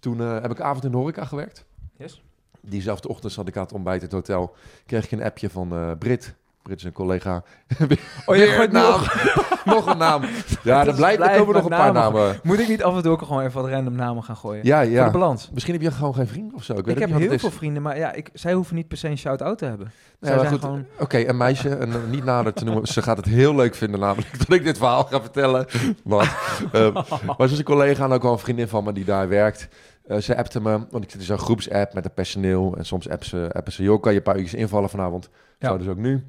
toen 0.00 0.18
heb 0.18 0.50
ik 0.50 0.60
avond 0.60 0.84
in 0.84 0.90
de 0.90 0.96
horeca 0.96 1.24
gewerkt. 1.24 1.64
Yes. 1.96 2.22
Diezelfde 2.60 3.08
ochtend 3.08 3.32
zat 3.32 3.48
ik 3.48 3.56
aan 3.56 3.62
het 3.62 3.72
ontbijt 3.72 4.02
in 4.02 4.04
het 4.04 4.12
hotel. 4.12 4.54
Kreeg 4.86 5.04
ik 5.04 5.10
een 5.10 5.22
appje 5.22 5.50
van 5.50 5.96
Brit. 5.98 6.34
Brit 6.62 6.78
is 6.78 6.84
een 6.84 6.92
collega. 6.92 7.42
Oh, 8.26 8.36
je 8.36 8.46
gooit 8.46 8.72
naam. 8.72 8.90
nog. 8.90 9.64
nog 9.74 9.86
een 9.86 9.98
naam. 9.98 10.22
Ja, 10.62 10.78
er, 10.78 10.84
Dus 10.84 10.94
blijft, 10.94 11.22
er 11.22 11.38
komen 11.38 11.54
nog 11.54 11.62
een 11.64 11.70
paar 11.70 11.92
namen. 11.92 12.40
Moet 12.42 12.58
ik 12.58 12.68
niet 12.68 12.82
af 12.82 12.96
en 12.96 13.02
toe 13.02 13.12
ook 13.12 13.22
gewoon 13.22 13.42
even 13.42 13.62
wat 13.62 13.70
random 13.70 13.94
namen 13.94 14.22
gaan 14.24 14.36
gooien? 14.36 14.64
Ja, 14.66 14.78
Voor 14.78 14.86
de 14.88 14.92
ja. 14.92 15.10
balans. 15.10 15.50
Misschien 15.52 15.74
heb 15.74 15.82
je 15.82 15.90
gewoon 15.90 16.14
geen 16.14 16.26
vrienden 16.26 16.54
of 16.54 16.64
zo. 16.64 16.72
Ik, 16.72 16.84
weet 16.84 16.94
Ik 16.94 17.00
heb 17.00 17.10
niet 17.10 17.28
heel 17.28 17.38
veel 17.38 17.48
is. 17.48 17.54
vrienden, 17.54 17.82
maar 17.82 17.98
ja, 17.98 18.12
ik, 18.12 18.30
zij 18.32 18.52
hoeven 18.52 18.76
niet 18.76 18.88
per 18.88 18.96
se 18.98 19.08
een 19.08 19.18
shout-out 19.18 19.58
te 19.58 19.64
hebben. 19.64 19.92
Ja, 20.20 20.38
zijn 20.38 20.58
gewoon... 20.58 20.86
Oké, 20.98 21.18
een 21.28 21.36
meisje, 21.36 21.68
en 21.68 21.92
eh, 21.92 21.98
niet 22.10 22.24
nader 22.24 22.52
te 22.52 22.64
noemen. 22.64 22.86
Ze 22.86 23.02
gaat 23.02 23.16
het 23.16 23.26
heel 23.26 23.54
leuk 23.54 23.74
vinden 23.74 24.00
namelijk 24.00 24.38
dat 24.38 24.56
ik 24.56 24.64
dit 24.64 24.78
verhaal 24.78 25.04
ga 25.04 25.20
vertellen. 25.20 25.66
Maar, 26.04 26.36
eh, 26.72 26.94
maar 27.36 27.48
ze 27.48 27.52
is 27.52 27.58
een 27.58 27.64
collega 27.64 28.04
en 28.04 28.12
ook 28.12 28.22
wel 28.22 28.32
een 28.32 28.38
vriendin 28.38 28.68
van 28.68 28.84
me 28.84 28.92
die 28.92 29.04
daar 29.04 29.28
werkt. 29.28 29.68
Eh, 30.06 30.16
ze 30.18 30.36
appte 30.36 30.60
me, 30.60 30.70
want 30.90 31.04
ik 31.04 31.10
zit 31.10 31.20
in 31.20 31.26
zo'n 31.26 31.38
groepsapp 31.38 31.94
met 31.94 32.04
het 32.04 32.14
personeel. 32.14 32.74
En 32.76 32.84
soms 32.84 33.08
appen 33.08 33.26
ze, 33.26 33.50
appen 33.52 33.72
ze, 33.72 33.82
joh, 33.82 34.00
kan 34.02 34.12
je 34.12 34.18
een 34.18 34.24
paar 34.24 34.36
uurtjes 34.38 34.60
invallen 34.60 34.90
vanavond? 34.90 35.28
Ja. 35.58 35.68
Zo 35.68 35.78
dus 35.78 35.88
ook 35.88 35.96
nu. 35.96 36.24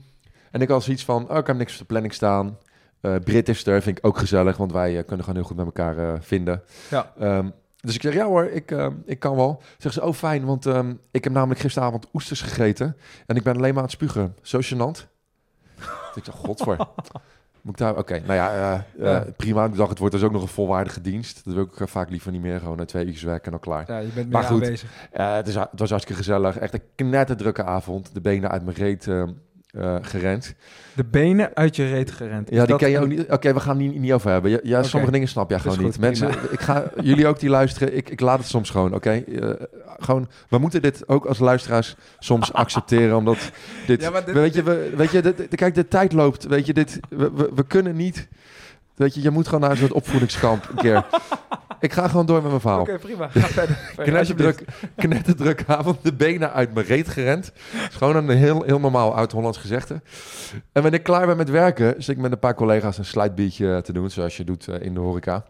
En 0.53 0.61
ik 0.61 0.67
had 0.69 0.83
zoiets 0.83 1.05
van, 1.05 1.29
oh, 1.29 1.37
ik 1.37 1.47
heb 1.47 1.57
niks 1.57 1.73
op 1.73 1.79
de 1.79 1.85
planning 1.85 2.13
staan. 2.13 2.57
Eh 3.01 3.15
Brit 3.23 3.49
is 3.49 3.65
er, 3.65 3.81
vind 3.81 3.97
ik 3.97 4.05
ook 4.05 4.17
gezellig, 4.17 4.57
want 4.57 4.71
wij 4.71 4.97
eh, 4.97 5.05
kunnen 5.05 5.25
gewoon 5.25 5.35
heel 5.39 5.47
goed 5.47 5.57
met 5.57 5.65
elkaar 5.65 5.97
eh, 5.97 6.13
vinden. 6.19 6.63
Ja. 6.89 7.11
Ehm, 7.19 7.49
dus 7.79 7.95
ik 7.95 8.01
zeg, 8.01 8.13
ja 8.13 8.25
hoor, 8.25 8.45
ik, 8.45 8.71
eh, 8.71 8.87
ik 9.05 9.19
kan 9.19 9.35
wel. 9.35 9.61
Zeg 9.77 9.93
ze, 9.93 10.03
oh 10.03 10.13
fijn, 10.13 10.45
want 10.45 10.65
ehm, 10.65 10.93
ik 11.11 11.23
heb 11.23 11.33
namelijk 11.33 11.59
gisteravond 11.59 12.07
oesters 12.13 12.41
gegeten. 12.41 12.97
En 13.25 13.35
ik 13.35 13.43
ben 13.43 13.55
alleen 13.55 13.69
maar 13.73 13.77
aan 13.83 13.89
het 13.89 13.91
spugen. 13.91 14.35
Zo 14.41 14.59
gênant. 14.61 15.07
Ik 16.15 16.25
dacht, 16.25 16.37
godver. 16.37 16.77
Moet 17.61 17.73
ik 17.73 17.77
daar... 17.77 17.97
Oké, 17.97 18.19
nou 18.19 18.33
ja, 18.33 18.85
Ja. 18.97 19.25
prima. 19.37 19.65
Ik 19.65 19.75
dacht, 19.75 19.89
het 19.89 19.99
wordt 19.99 20.13
dus 20.13 20.23
ook 20.23 20.31
nog 20.31 20.41
een 20.41 20.47
volwaardige 20.47 21.01
dienst. 21.01 21.45
Dat 21.45 21.53
wil 21.53 21.63
ik 21.63 21.89
vaak 21.89 22.09
liever 22.09 22.31
niet 22.31 22.41
meer. 22.41 22.59
Gewoon 22.59 22.77
na 22.77 22.85
twee 22.85 23.05
uurtjes 23.05 23.23
werken 23.23 23.45
en 23.45 23.53
al 23.53 23.59
klaar. 23.59 23.83
Ja, 23.87 23.97
je 23.97 24.07
bent 24.07 24.31
Maar 24.31 24.43
goed. 24.43 24.63
aanwezig. 24.63 24.89
Het, 25.11 25.47
is, 25.47 25.55
het 25.55 25.69
was 25.79 25.89
hartstikke 25.89 26.21
gezellig. 26.21 26.57
Echt 26.57 26.73
een 26.73 26.83
knetterdrukke 26.95 27.63
avond. 27.63 28.13
De 28.13 28.21
benen 28.21 28.49
uit 28.51 28.63
mijn 28.63 28.77
reet 28.77 29.07
eh, 29.73 29.95
gerend. 30.01 30.53
De 30.95 31.03
benen 31.03 31.49
uit 31.53 31.75
je 31.75 31.87
reet 31.89 32.11
gerend. 32.11 32.51
Is 32.51 32.57
Ja, 32.57 32.65
die 32.65 32.75
ken 32.75 32.89
je 32.89 32.99
ook 32.99 33.07
niet. 33.07 33.31
Oké, 33.31 33.53
we 33.53 33.59
gaan 33.59 33.77
niet, 33.77 33.99
niet 33.99 34.11
over 34.11 34.31
hebben. 34.31 34.59
Ja, 34.63 34.83
sommige 34.83 35.11
dingen 35.11 35.27
snap 35.27 35.49
jij 35.49 35.59
gewoon 35.59 35.75
goed, 35.75 35.85
niet. 35.85 35.99
Mensen, 35.99 36.29
ik 36.51 36.59
ga 36.59 36.83
jullie 37.01 37.27
ook 37.27 37.39
die 37.39 37.49
luisteren. 37.49 37.95
Ik, 37.97 38.09
ik 38.09 38.19
laat 38.19 38.37
het 38.39 38.47
soms 38.47 38.69
gewoon, 38.69 38.93
oké? 38.93 39.09
Eh, 39.11 39.49
gewoon, 39.99 40.27
we 40.49 40.57
moeten 40.57 40.81
dit 40.81 41.07
ook 41.07 41.25
als 41.25 41.39
luisteraars 41.39 41.95
soms 42.19 42.53
accepteren, 42.63 43.17
omdat 43.17 43.51
dit, 43.87 44.01
Ja, 44.01 44.09
maar 44.09 44.25
dit- 44.25 44.33
weet 44.35 44.53
je, 44.53 44.63
we, 44.63 44.93
weet 44.95 45.11
je, 45.11 45.21
dit- 45.21 45.55
kijk, 45.55 45.75
de 45.75 45.87
tijd 45.87 46.13
loopt. 46.13 46.43
Weet 46.45 46.65
je, 46.65 46.73
dit, 46.73 46.99
we, 47.09 47.31
we, 47.31 47.49
we 47.55 47.63
kunnen 47.63 47.95
niet. 47.95 48.27
Weet 48.95 49.13
je, 49.15 49.21
je 49.21 49.29
moet 49.29 49.45
gewoon 49.45 49.61
naar 49.61 49.71
een 49.71 49.77
soort 49.77 49.91
opvoedingskamp 49.93 50.67
een 50.69 50.75
keer. 50.75 51.05
Ik 51.83 51.93
ga 51.93 52.07
gewoon 52.07 52.25
door 52.25 52.41
met 52.41 52.49
mijn 52.49 52.61
verhaal. 52.61 52.81
Oké, 52.81 52.97
prima. 52.97 53.29
Ga 53.29 53.47
verder. 53.59 53.93
Knetterdruk, 53.95 54.65
knetterdruk 54.95 55.63
avond, 55.67 56.03
de 56.03 56.13
benen 56.13 56.53
uit 56.53 56.73
mijn 56.73 56.85
reet 56.85 57.07
gerend. 57.07 57.51
is 57.89 57.95
gewoon 57.95 58.15
een 58.15 58.29
heel, 58.37 58.63
heel 58.63 58.79
normaal 58.79 59.15
oud-Hollands 59.15 59.57
gezegde. 59.57 60.01
En 60.71 60.81
wanneer 60.81 60.93
ik 60.93 61.03
klaar 61.03 61.25
ben 61.25 61.37
met 61.37 61.49
werken, 61.49 61.93
zit 61.97 62.15
ik 62.15 62.21
met 62.21 62.31
een 62.31 62.39
paar 62.39 62.55
collega's 62.55 62.97
een 62.97 63.05
sluitbiertje 63.05 63.81
te 63.81 63.93
doen, 63.93 64.09
zoals 64.09 64.37
je 64.37 64.43
doet 64.43 64.67
eh, 64.67 64.81
in 64.81 64.93
de 64.93 64.99
horeca. 64.99 65.45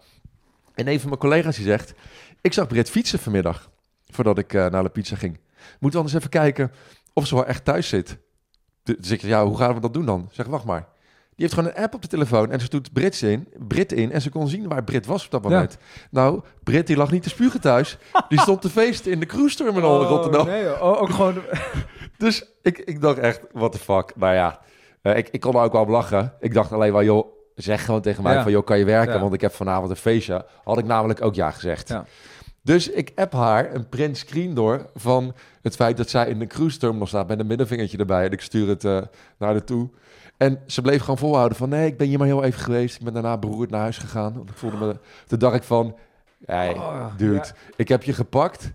En 0.76 0.88
een 0.88 1.00
van 1.00 1.08
mijn 1.08 1.20
collega's 1.20 1.56
die 1.56 1.66
zegt, 1.66 1.94
ik 2.42 2.54
zag 2.54 2.68
Brit 2.68 2.90
fietsen 2.90 3.20
vanmiddag, 3.20 3.70
voordat 4.10 4.38
ik 4.38 4.54
eh, 4.54 4.68
naar 4.68 4.84
de 4.84 4.90
pizza 4.90 5.16
ging. 5.16 5.40
Moeten 5.80 5.90
we 5.90 5.98
anders 5.98 6.14
even 6.14 6.30
kijken 6.30 6.72
of 7.14 7.28
ze 7.28 7.36
wel 7.36 7.46
echt 7.46 7.66
thuis 7.66 7.88
zit. 7.88 8.18
Dus 8.84 9.12
ik 9.12 9.20
zeg, 9.20 9.30
ja, 9.30 9.46
hoe 9.46 9.58
gaan 9.58 9.74
we 9.74 9.80
dat 9.80 9.94
doen 9.94 10.06
dan? 10.06 10.30
Zeg, 10.32 10.46
wacht 10.46 10.66
maar. 10.66 10.88
Die 11.36 11.46
heeft 11.46 11.54
gewoon 11.54 11.70
een 11.76 11.84
app 11.84 11.94
op 11.94 12.02
de 12.02 12.08
telefoon 12.08 12.52
en 12.52 12.60
ze 12.62 12.70
doet 12.70 12.94
Brits 12.94 13.22
in, 13.24 13.48
Brit 13.68 13.92
in 13.92 14.12
en 14.12 14.22
ze 14.22 14.30
kon 14.30 14.48
zien 14.48 14.68
waar 14.68 14.84
Brit 14.84 15.06
was 15.06 15.26
op 15.26 15.32
dat 15.32 15.44
Ja. 15.44 15.50
moment. 15.50 15.78
Nou, 16.12 16.42
Brit 16.64 16.88
die 16.88 16.98
lag 16.98 17.12
niet 17.12 17.24
te 17.24 17.30
spugen 17.30 17.62
thuis. 17.62 17.98
Die 18.30 18.40
stond 18.40 18.62
te 18.62 18.70
feesten 18.70 19.12
in 19.12 19.20
de 19.20 19.26
cruise 19.26 19.56
terminal 19.56 19.96
in 20.00 20.06
Oh, 20.06 20.10
Rotterdam. 20.10 20.46
Nee, 20.46 20.82
oh, 20.82 21.02
ook 21.02 21.10
gewoon... 21.10 21.36
Dus 22.18 22.46
ik, 22.62 22.78
ik 22.78 23.02
dacht 23.02 23.18
echt, 23.18 23.42
what 23.52 23.72
the 23.72 23.78
fuck. 23.78 24.12
Nou 24.16 24.34
ja, 24.34 24.60
eh, 25.02 25.18
ik, 25.18 25.30
ik 25.32 25.40
kon 25.40 25.56
er 25.56 25.62
ook 25.62 25.72
wel 25.72 25.88
lachen. 25.88 26.34
Ik 26.40 26.54
dacht 26.54 26.72
alleen 26.72 26.92
wel, 26.92 27.04
joh, 27.04 27.26
zeg 27.56 27.86
gewoon 27.86 28.02
tegen 28.02 28.24
mij 28.24 28.34
Ja. 28.34 28.44
van, 28.44 28.52
joh, 28.52 28.66
kan 28.66 28.78
je 28.80 28.86
werken? 28.86 29.14
Ja. 29.14 29.20
Want 29.20 29.34
ik 29.34 29.42
heb 29.42 29.54
vanavond 29.54 29.90
een 29.90 29.96
feestje. 29.96 30.46
Had 30.64 30.78
ik 30.78 30.86
namelijk 30.86 31.22
ook 31.22 31.36
ja 31.36 31.52
gezegd. 31.52 31.94
Dus 32.62 32.90
ik 32.90 33.12
app 33.16 33.34
haar 33.34 33.74
een 33.76 33.90
print 33.90 34.18
screen 34.18 34.54
door 34.54 34.90
van 34.96 35.34
het 35.62 35.76
feit 35.76 35.98
dat 35.98 36.10
zij 36.10 36.28
in 36.28 36.40
de 36.40 36.48
cruise 36.48 36.78
terminal 36.78 37.08
staat 37.08 37.28
met 37.28 37.40
een 37.40 37.48
middenvingertje 37.48 37.98
erbij. 37.98 38.26
En 38.26 38.32
ik 38.32 38.42
stuur 38.42 38.68
het 38.68 38.84
eh, 38.86 38.92
naar 39.38 39.50
haar 39.52 39.64
toe. 39.64 39.90
En 40.38 40.60
ze 40.66 40.82
bleef 40.82 41.02
gewoon 41.02 41.18
volhouden 41.18 41.58
van, 41.58 41.70
nee, 41.70 41.88
ik 41.88 41.98
ben 41.98 42.08
hier 42.08 42.18
maar 42.18 42.28
heel 42.28 42.44
even 42.44 42.62
geweest. 42.62 42.96
Ik 42.96 43.04
ben 43.04 43.14
daarna 43.14 43.38
beroerd 43.38 43.70
naar 43.70 43.82
huis 43.82 43.98
gegaan. 43.98 44.34
Want 44.34 44.50
ik 44.50 44.58
voelde 44.58 44.78
me, 44.78 44.98
toen 45.28 45.40
dacht 45.40 45.56
ik 45.56 45.64
van, 45.64 45.96
hey, 46.46 46.74
Oh, 46.74 47.18
dude, 47.18 47.34
ja. 47.34 47.46
ik 47.76 47.88
heb 47.88 48.04
je 48.04 48.14
gepakt. 48.14 48.72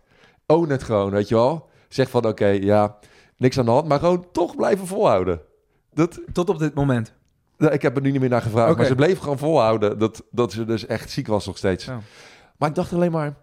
Own 0.46 0.70
het 0.70 0.82
gewoon, 0.82 1.10
weet 1.10 1.28
je 1.28 1.34
wel. 1.34 1.68
Zeg 1.88 2.10
van, 2.10 2.26
oké, 2.26 2.46
ja, 2.46 2.98
niks 3.36 3.58
aan 3.58 3.64
de 3.64 3.70
hand. 3.70 3.88
Maar 3.88 3.98
gewoon 3.98 4.26
toch 4.32 4.56
blijven 4.56 4.86
volhouden. 4.86 5.40
Dat, 5.92 6.20
Tot 6.32 6.48
op 6.48 6.58
dit 6.58 6.74
moment. 6.74 7.12
nou, 7.56 7.72
ik 7.72 7.82
heb 7.82 7.96
er 7.96 8.02
nu 8.02 8.10
niet 8.10 8.20
meer 8.20 8.28
naar 8.28 8.42
gevraagd. 8.42 8.76
Maar 8.76 8.86
ze 8.86 8.94
bleef 8.94 9.18
gewoon 9.18 9.38
volhouden 9.38 9.98
dat, 9.98 10.22
dat 10.30 10.52
ze 10.52 10.64
dus 10.64 10.86
echt 10.86 11.10
ziek 11.10 11.26
was 11.26 11.46
nog 11.46 11.56
steeds. 11.56 11.84
Ja. 11.84 12.00
Maar 12.56 12.68
ik 12.68 12.74
dacht 12.74 12.92
alleen 12.92 13.12
maar... 13.12 13.36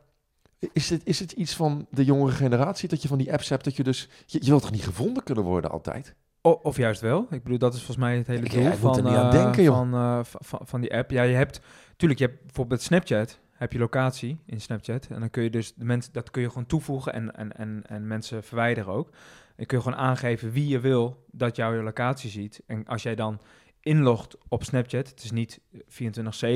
Is 0.73 0.89
het, 0.89 1.01
is 1.03 1.19
het 1.19 1.31
iets 1.31 1.55
van 1.55 1.87
de 1.89 2.05
jongere 2.05 2.31
generatie 2.31 2.89
dat 2.89 3.01
je 3.01 3.07
van 3.07 3.17
die 3.17 3.33
apps 3.33 3.49
hebt 3.49 3.63
dat 3.63 3.75
je 3.75 3.83
dus... 3.83 4.09
Je, 4.25 4.37
je 4.41 4.49
wilt 4.49 4.61
toch 4.61 4.71
niet 4.71 4.83
gevonden 4.83 5.23
kunnen 5.23 5.43
worden 5.43 5.71
altijd? 5.71 6.15
O- 6.45 6.59
of 6.63 6.77
juist 6.77 7.01
wel. 7.01 7.27
Ik 7.29 7.43
bedoel, 7.43 7.57
dat 7.57 7.73
is 7.73 7.77
volgens 7.77 8.05
mij 8.05 8.17
het 8.17 8.27
hele 8.27 8.49
doel 8.49 8.61
ja, 8.61 8.75
van, 8.75 9.07
eh, 9.07 9.31
denken, 9.31 9.65
van, 9.65 9.93
eh, 9.93 10.19
van, 10.23 10.59
van 10.63 10.81
die 10.81 10.95
app. 10.95 11.11
Ja, 11.11 11.23
je 11.23 11.35
hebt... 11.35 11.61
Tuurlijk, 11.95 12.19
je 12.19 12.25
hebt 12.25 12.41
bijvoorbeeld 12.41 12.81
Snapchat. 12.81 13.39
Heb 13.51 13.71
je 13.71 13.79
locatie 13.79 14.39
in 14.45 14.61
Snapchat. 14.61 15.07
En 15.07 15.19
dan 15.19 15.29
kun 15.29 15.43
je 15.43 15.49
dus... 15.49 15.73
De 15.73 15.85
mensen, 15.85 16.13
dat 16.13 16.31
kun 16.31 16.41
je 16.41 16.47
gewoon 16.47 16.65
toevoegen 16.65 17.13
en, 17.13 17.35
en, 17.35 17.51
en, 17.57 17.83
en 17.85 18.07
mensen 18.07 18.43
verwijderen 18.43 18.93
ook. 18.93 19.09
En 19.55 19.65
kun 19.65 19.77
je 19.77 19.83
gewoon 19.83 19.99
aangeven 19.99 20.51
wie 20.51 20.67
je 20.67 20.79
wil 20.79 21.25
dat 21.31 21.55
jouw 21.55 21.81
locatie 21.81 22.29
ziet. 22.29 22.61
En 22.67 22.85
als 22.85 23.03
jij 23.03 23.15
dan 23.15 23.39
inlogt 23.81 24.37
op 24.47 24.63
Snapchat... 24.63 25.09
Het 25.09 25.23
is 25.23 25.31
niet 25.31 25.59
24-7, 25.75 25.79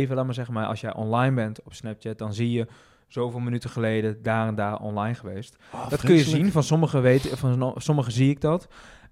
laat 0.09 0.25
maar 0.25 0.33
zeggen. 0.33 0.53
Maar 0.53 0.65
als 0.65 0.81
jij 0.81 0.93
online 0.93 1.35
bent 1.35 1.63
op 1.63 1.73
Snapchat... 1.73 2.17
dan 2.17 2.33
zie 2.33 2.51
je 2.51 2.67
zoveel 3.07 3.39
minuten 3.39 3.69
geleden 3.69 4.23
daar 4.23 4.47
en 4.47 4.55
daar 4.55 4.79
online 4.79 5.15
geweest. 5.15 5.57
Oh, 5.73 5.89
Dat 5.89 6.01
kun 6.01 6.15
je 6.15 6.23
zien. 6.23 6.51
Van 6.51 6.63
sommigen 6.63 7.01
weten, 7.01 7.37
van 7.37 7.73
sommigen 7.77 8.11
zie 8.11 8.29
ik 8.29 8.41
dat. 8.41 8.67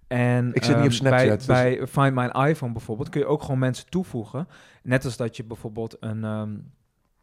En 0.08 0.54
Ik 0.54 0.64
zit 0.64 0.76
niet 0.76 0.86
op 0.86 0.92
ehm, 0.92 0.98
Snapchat, 0.98 1.38
dus- 1.38 1.46
Bij, 1.46 1.78
bij 1.78 1.88
Find 1.88 2.14
My 2.16 2.48
iPhone 2.50 2.72
bijvoorbeeld 2.72 3.10
kun 3.10 3.22
je 3.22 3.28
ook 3.28 3.42
gewoon 3.42 3.60
mensen 3.60 3.90
toevoegen. 3.90 4.48
Net 4.84 5.06
als 5.06 5.18
dat 5.18 5.38
je 5.38 5.44
bijvoorbeeld 5.44 5.98
een. 6.00 6.24
ehm, 6.24 6.50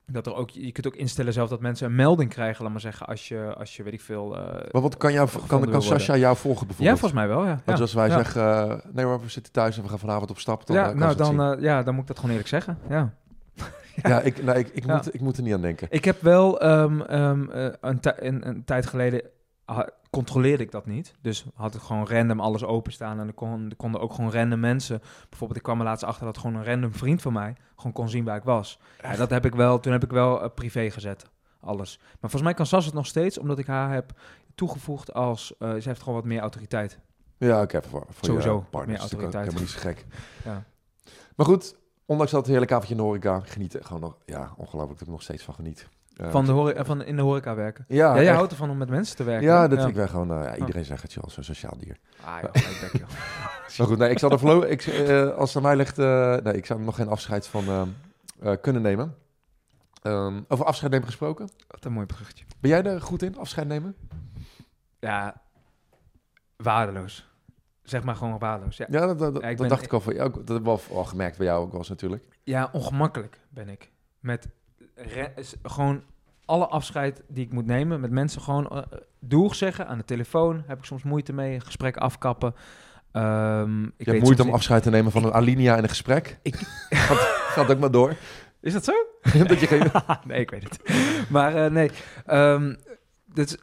dat 0.07 0.27
er 0.27 0.35
ook, 0.35 0.51
je 0.51 0.73
kunt 0.73 0.87
ook 0.87 0.97
instellen 0.97 1.33
zelf 1.33 1.49
dat 1.49 1.61
mensen 1.61 1.87
een 1.87 1.95
melding 1.95 2.31
krijgen, 2.31 2.63
laat 2.63 2.73
maar 2.73 2.81
zeggen, 2.81 3.07
als 3.07 3.29
je, 3.29 3.55
als 3.59 3.77
je 3.77 3.83
weet 3.83 3.93
ik 3.93 4.01
veel. 4.01 4.37
eh, 4.37 4.73
Maar 4.73 4.83
wat 4.83 4.97
kan, 4.97 5.13
jou, 5.13 5.29
kan, 5.47 5.71
kan. 5.71 5.83
Sascha 5.83 6.17
jou 6.17 6.37
volgen 6.37 6.61
ja, 6.61 6.67
bijvoorbeeld? 6.67 6.99
volgens 6.99 7.21
mij 7.21 7.29
wel, 7.29 7.45
ja. 7.47 7.61
Ja. 7.67 7.73
als 7.75 7.95
wij 7.95 8.09
ja. 8.09 8.15
zeggen, 8.15 8.43
eh, 8.71 8.77
nee 8.93 9.07
we 9.07 9.19
zitten 9.27 9.53
thuis 9.53 9.77
en 9.77 9.83
we 9.83 9.89
gaan 9.89 9.99
vanavond 9.99 10.31
op 10.31 10.39
stap, 10.39 10.67
dan 10.67 10.77
ja, 10.77 10.91
eh, 10.91 10.97
nou 10.97 11.17
dan, 11.17 11.61
ja, 11.61 11.83
dan 11.83 11.93
moet 11.95 12.03
ik 12.03 12.09
dat 12.09 12.17
gewoon 12.17 12.31
eerlijk 12.31 12.49
zeggen. 12.51 12.79
Ja. 12.89 13.15
ja, 14.03 14.21
ik, 14.21 14.43
nou, 14.43 14.59
ik, 14.59 14.69
ik, 14.69 14.87
Ja. 14.87 14.95
moet, 14.95 15.15
ik 15.15 15.21
moet 15.21 15.37
er 15.37 15.43
niet 15.43 15.53
aan 15.55 15.61
denken. 15.61 15.87
Ik 15.91 16.05
heb 16.05 16.21
wel 16.23 16.61
ehm, 16.61 17.01
ehm, 17.01 17.51
eh, 17.51 17.73
een, 17.81 17.99
een, 18.03 18.49
een 18.49 18.65
tijd 18.65 18.87
geleden 18.87 19.23
controleerde 20.11 20.63
ik 20.63 20.71
dat 20.71 20.87
niet. 20.87 21.15
Dus 21.21 21.45
had 21.55 21.75
ik 21.75 21.81
gewoon 21.81 22.09
random 22.09 22.41
alles 22.41 22.65
openstaan 22.65 23.21
en 23.21 23.27
er, 23.27 23.33
kon, 23.33 23.71
er 23.71 23.77
konden 23.77 24.01
ook 24.01 24.13
gewoon 24.13 24.33
random 24.33 24.61
mensen. 24.61 25.01
Bijvoorbeeld, 25.29 25.59
ik 25.59 25.65
kwam 25.65 25.79
er 25.79 25.85
laatst 25.85 26.05
achter 26.05 26.25
dat 26.25 26.39
gewoon 26.39 26.57
een 26.57 26.65
random 26.65 26.95
vriend 26.95 27.23
van 27.23 27.33
mij 27.33 27.57
gewoon 27.77 27.93
kon 27.93 28.09
zien 28.09 28.25
waar 28.25 28.37
ik 28.37 28.43
was. 28.43 28.79
Ja, 29.03 29.17
dat 29.17 29.31
heb 29.31 29.45
ik 29.45 29.55
wel. 29.55 29.81
Toen 29.81 29.93
heb 29.93 30.05
ik 30.05 30.11
wel 30.11 30.43
eh, 30.43 30.49
privé 30.55 30.91
gezet, 30.91 31.27
alles. 31.61 31.99
Maar 31.99 32.17
volgens 32.21 32.43
mij 32.43 32.55
kan 32.55 32.67
Sas 32.67 32.85
het 32.85 32.95
nog 32.95 33.07
steeds, 33.07 33.39
omdat 33.39 33.59
ik 33.59 33.67
haar 33.67 33.93
heb 33.93 34.13
toegevoegd 34.55 35.13
als 35.13 35.55
eh, 35.59 35.75
ze 35.75 35.89
heeft 35.89 36.01
gewoon 36.01 36.15
wat 36.15 36.25
meer 36.25 36.41
autoriteit. 36.41 36.99
Ja, 37.37 37.63
oké, 37.63 37.83
voor, 37.83 38.07
voor 38.09 38.25
Sowieso, 38.25 38.67
meer 38.87 38.99
autoriteit. 38.99 39.45
helemaal 39.45 39.61
niet 39.61 39.71
zo 39.71 39.81
gek. 39.81 40.07
Ja. 40.45 40.65
Maar 41.37 41.47
goed, 41.47 41.77
ondanks 42.07 42.33
dat 42.33 42.47
heerlijk 42.47 42.73
avondje 42.73 42.95
in 42.95 43.01
de 43.01 43.07
horeca, 43.07 43.41
genieten 43.41 43.85
gewoon 43.85 44.01
nog, 44.01 44.17
ja, 44.25 44.55
ongelooflijk 44.57 44.99
dat 44.99 45.09
ik 45.09 45.15
nog 45.15 45.23
steeds 45.23 45.43
van 45.43 45.55
geniet. 45.55 45.89
Van, 46.17 46.45
de 46.45 46.53
hore- 46.53 46.73
eh, 46.73 46.85
van 46.85 47.03
in 47.05 47.17
de 47.17 47.23
horeca 47.23 47.55
werken. 47.55 47.85
ja, 47.89 47.97
Ja, 48.09 48.15
jij 48.15 48.27
echt. 48.27 48.35
houdt 48.37 48.51
ervan 48.53 48.71
om 48.71 48.77
met 48.77 48.89
mensen 48.89 49.17
te 49.17 49.25
werken. 49.25 49.47
ja, 49.47 49.61
hè? 49.61 49.69
dat, 49.69 49.89
ik 49.89 49.95
ben 49.95 50.09
gewoon, 50.09 50.31
eh, 50.31 50.37
Oh. 50.37 50.43
ja, 50.45 50.57
iedereen 50.57 50.85
zegt 50.85 51.03
het 51.03 51.13
je 51.13 51.21
als 51.21 51.37
een 51.37 51.45
sociaal 51.45 51.77
dier. 51.79 51.97
Ah, 52.25 52.41
joh, 52.43 52.51
ik 52.55 52.79
denk. 52.93 53.09
Maar 53.79 53.87
goed, 53.87 53.99
nee, 53.99 54.11
ik 54.11 54.19
zal 54.19 54.31
er 54.31 54.39
voorlopig, 54.39 54.69
ik, 54.69 54.83
eh, 54.87 55.29
als 55.31 55.55
het 55.55 55.57
aan 55.57 55.63
mij 55.63 55.77
ligt, 55.77 55.97
nee, 56.45 56.55
ik 56.57 56.67
zou 56.67 56.81
nog 56.81 56.97
geen 56.97 57.09
afscheid 57.09 57.47
van 57.47 57.65
ehm, 57.69 57.89
eh, 58.41 58.53
kunnen 58.61 58.83
nemen. 58.83 59.15
Ehm, 60.03 60.41
over 60.49 60.65
afscheid 60.65 60.91
nemen 60.93 61.07
gesproken. 61.07 61.49
Wat 61.69 61.85
een 61.85 61.93
mooi 61.93 62.07
bruggetje. 62.07 62.45
Ben 62.61 62.71
jij 62.71 62.83
er 62.85 63.01
goed 63.01 63.23
in, 63.23 63.39
afscheid 63.39 63.67
nemen? 63.69 63.97
Ja, 64.99 65.43
waardeloos. 66.57 67.29
Zeg 67.83 68.03
maar 68.05 68.17
gewoon 68.17 68.39
waardeloos. 68.39 68.77
Ja, 68.77 68.87
Ja, 68.91 69.07
dat, 69.07 69.19
dat, 69.19 69.35
Ja, 69.35 69.41
ik 69.41 69.49
dat 69.49 69.57
ben- 69.57 69.69
dacht 69.69 69.85
ik 69.85 69.93
al 69.93 70.01
van 70.01 70.15
jou. 70.15 70.31
Dat 70.31 70.49
heb 70.49 70.57
ik 70.59 70.65
wel 70.65 70.81
al 70.93 71.05
gemerkt 71.05 71.37
bij 71.39 71.47
jou 71.47 71.63
ook 71.65 71.71
wel 71.71 71.79
eens 71.81 71.89
natuurlijk. 71.89 72.25
ja 72.43 72.69
ongemakkelijk 72.73 73.41
ben 73.49 73.69
ik. 73.69 73.91
Met 74.21 74.49
gewoon 75.63 76.03
alle 76.45 76.67
afscheid 76.67 77.23
die 77.29 77.45
ik 77.45 77.53
moet 77.53 77.67
nemen 77.67 78.01
met 78.01 78.11
mensen 78.11 78.41
gewoon 78.41 78.69
eh, 78.69 78.83
doeg 79.21 79.55
zeggen 79.55 79.87
aan 79.87 79.99
de 79.99 80.05
telefoon. 80.05 80.63
Heb 80.67 80.79
ik 80.79 80.85
soms 80.85 81.03
moeite 81.03 81.33
mee. 81.33 81.61
Gesprek 81.61 81.97
afkappen. 81.97 82.55
Ehm, 83.13 83.83
ik 83.85 83.93
Je 83.97 84.11
hebt 84.11 84.23
moeite 84.23 84.43
om 84.43 84.53
afscheid 84.53 84.83
te 84.83 84.91
nemen 84.91 85.13
van 85.13 85.25
een 85.25 85.33
alinea 85.33 85.77
in 85.77 85.83
een 85.83 85.89
gesprek. 85.89 86.39
Ik- 86.43 86.57
gaat, 86.91 87.19
gaat 87.19 87.71
ook 87.71 87.79
maar 87.79 87.91
door. 87.91 88.15
Is 88.61 88.73
dat 88.73 88.85
zo? 88.85 88.93
dat 89.47 89.61
je 89.61 89.67
geen... 89.67 89.91
nee, 90.27 90.41
ik 90.41 90.51
weet 90.51 90.63
het. 90.63 90.81
Maar 91.29 91.65
eh, 91.65 91.71
nee. 91.71 91.91
Ehm 92.27 92.75
dus, 93.35 93.57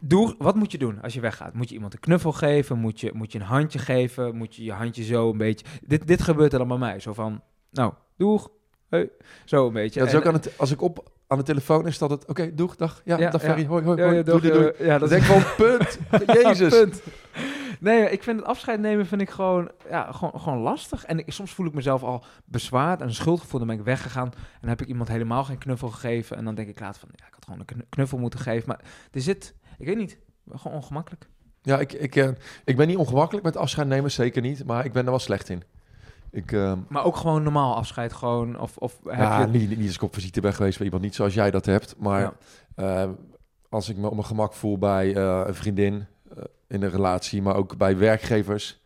doe, 0.00 0.34
wat 0.38 0.54
moet 0.54 0.72
je 0.72 0.78
doen 0.78 1.02
als 1.02 1.14
je 1.14 1.20
weggaat? 1.20 1.54
Moet 1.54 1.68
je 1.68 1.74
iemand 1.74 1.92
een 1.92 2.00
knuffel 2.00 2.32
geven? 2.32 2.78
Moet 2.78 3.00
je, 3.00 3.10
moet 3.14 3.32
je 3.32 3.38
een 3.38 3.44
handje 3.44 3.78
geven? 3.78 4.36
Moet 4.36 4.54
je 4.56 4.64
je 4.64 4.72
handje 4.72 5.04
zo 5.04 5.30
een 5.30 5.38
beetje... 5.38 5.66
Dit, 5.86 6.06
dit 6.06 6.22
gebeurt 6.22 6.52
er 6.52 6.58
dan 6.58 6.68
bij 6.68 6.76
mij. 6.78 7.00
Zo 7.00 7.12
van, 7.12 7.42
nou, 7.70 7.92
doeg. 8.16 8.50
Hey. 8.92 9.10
Zo 9.44 9.66
een 9.66 9.72
beetje. 9.72 9.98
Dat 9.98 10.08
is 10.08 10.14
En- 10.14 10.20
ook 10.20 10.26
aan 10.26 10.34
het, 10.34 10.52
als 10.58 10.70
ik 10.70 10.80
op 10.80 11.10
aan 11.26 11.38
de 11.38 11.44
telefoon 11.44 11.86
is 11.86 11.98
dat 11.98 12.10
het... 12.10 12.26
Oké, 12.26 12.54
doeg, 12.54 12.76
dag. 12.76 13.00
Ja, 13.04 13.18
Ja, 13.18 13.30
dag 13.30 13.40
ja. 13.42 13.48
Ferry. 13.48 13.66
Hoi, 13.66 13.84
hoi, 13.84 13.96
Ja, 13.98 14.04
hoi. 14.04 14.16
ja, 14.16 14.22
doei, 14.22 14.40
doe- 14.40 14.50
doei, 14.50 14.62
doei. 14.62 14.74
eh, 14.78 14.86
ja, 14.86 14.98
dat 14.98 15.08
denk 15.08 15.22
ik 15.22 15.28
van, 15.28 15.42
punt. 15.56 15.98
Jezus. 16.42 16.78
punt. 16.80 17.02
Nee, 17.80 18.10
ik 18.10 18.22
vind 18.22 18.38
het 18.38 18.48
afscheid 18.48 18.80
nemen 18.80 19.06
vind 19.06 19.20
ik 19.20 19.30
gewoon, 19.30 19.70
ja, 19.90 20.12
gewoon, 20.12 20.40
gewoon 20.40 20.58
lastig. 20.58 21.04
En 21.04 21.18
ik, 21.18 21.32
soms 21.32 21.52
voel 21.54 21.66
ik 21.66 21.72
mezelf 21.74 22.02
al 22.02 22.24
bezwaard 22.44 23.00
en 23.00 23.06
een 23.06 23.14
schuldgevoel. 23.14 23.58
Dan 23.58 23.68
ben 23.68 23.78
ik 23.78 23.84
weggegaan 23.84 24.30
en 24.60 24.68
heb 24.68 24.80
ik 24.80 24.88
iemand 24.88 25.08
helemaal 25.08 25.44
geen 25.44 25.58
knuffel 25.58 25.88
gegeven. 25.88 26.36
En 26.36 26.44
dan 26.44 26.54
denk 26.54 26.68
ik 26.68 26.80
later 26.80 27.00
van, 27.00 27.08
ja, 27.12 27.26
ik 27.26 27.34
had 27.34 27.44
gewoon 27.44 27.60
een 27.60 27.66
knu- 27.66 27.86
knuffel 27.88 28.18
moeten 28.18 28.40
geven. 28.40 28.68
Maar 28.68 28.80
er 29.12 29.20
zit, 29.20 29.54
ik 29.78 29.86
weet 29.86 29.96
niet, 29.96 30.18
gewoon 30.54 30.76
ongemakkelijk. 30.76 31.28
Ja, 31.62 31.78
ik, 31.78 31.92
ik, 31.92 32.16
eh, 32.16 32.28
ik 32.64 32.76
ben 32.76 32.86
niet 32.88 32.96
ongemakkelijk 32.96 33.44
met 33.44 33.56
afscheid 33.56 33.88
nemen, 33.88 34.10
zeker 34.10 34.42
niet. 34.42 34.64
Maar 34.64 34.84
ik 34.84 34.92
ben 34.92 35.04
er 35.04 35.10
wel 35.10 35.18
slecht 35.18 35.48
in. 35.48 35.62
Ik, 36.32 36.52
ehm, 36.52 36.78
Maar 36.88 37.04
ook 37.04 37.16
gewoon 37.16 37.42
normaal 37.42 37.76
afscheid, 37.76 38.12
gewoon, 38.12 38.60
of, 38.60 38.76
of 38.76 38.98
heb 39.04 39.18
ja, 39.18 39.40
je... 39.40 39.46
niet, 39.46 39.76
niet 39.76 39.86
als 39.86 39.94
ik 39.94 40.02
op 40.02 40.14
visite 40.14 40.40
ben 40.40 40.54
geweest 40.54 40.76
bij 40.76 40.86
iemand, 40.86 41.04
niet 41.04 41.14
zoals 41.14 41.34
jij 41.34 41.50
dat 41.50 41.66
hebt. 41.66 41.94
Maar 41.98 42.20
Ja. 42.20 42.32
eh, 43.04 43.10
als 43.68 43.88
ik 43.88 43.96
me 43.96 44.06
op 44.06 44.12
mijn 44.14 44.26
gemak 44.26 44.52
voel 44.52 44.78
bij 44.78 45.14
eh, 45.16 45.42
een 45.46 45.54
vriendin 45.54 46.06
eh, 46.36 46.42
in 46.68 46.82
een 46.82 46.90
relatie, 46.90 47.42
maar 47.42 47.56
ook 47.56 47.76
bij 47.76 47.96
werkgevers, 47.98 48.80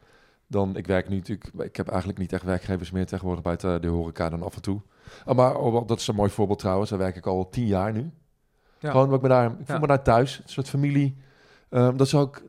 dan, 0.47 0.77
ik 0.77 0.87
werk 0.87 1.09
nu 1.09 1.17
natuurlijk, 1.17 1.51
ik 1.59 1.77
heb 1.77 1.89
eigenlijk 1.89 2.19
niet 2.19 2.33
echt 2.33 2.43
werkgevers 2.43 2.91
meer 2.91 3.07
tegenwoordig 3.07 3.45
buiten 3.45 3.83
de 3.83 3.89
horeca 3.89 4.29
dan 4.29 4.43
af 4.43 4.55
en 4.55 4.63
toe. 4.63 4.81
Ah, 5.25 5.37
maar 5.37 5.57
oh, 5.57 5.87
dat 5.87 6.01
is 6.01 6.07
een 6.07 6.15
mooi 6.15 6.31
voorbeeld 6.31 6.59
trouwens, 6.59 6.91
daar 6.91 6.99
werk 6.99 7.17
ik 7.17 7.27
al 7.27 7.49
tien 7.49 7.67
jaar 7.67 7.93
nu. 7.93 8.11
Ja. 8.79 8.91
Gewoon, 8.91 9.15
ik, 9.15 9.21
me 9.23 9.29
daar, 9.29 9.51
ik 9.59 9.67
voel 9.67 9.79
me 9.79 9.87
daar 9.87 10.03
thuis, 10.03 10.39
een 10.39 10.49
soort 10.49 10.69
familie. 10.69 11.17
Ehm, 11.69 11.97
dat, 11.97 12.09
zou 12.09 12.29
ik, 12.29 12.43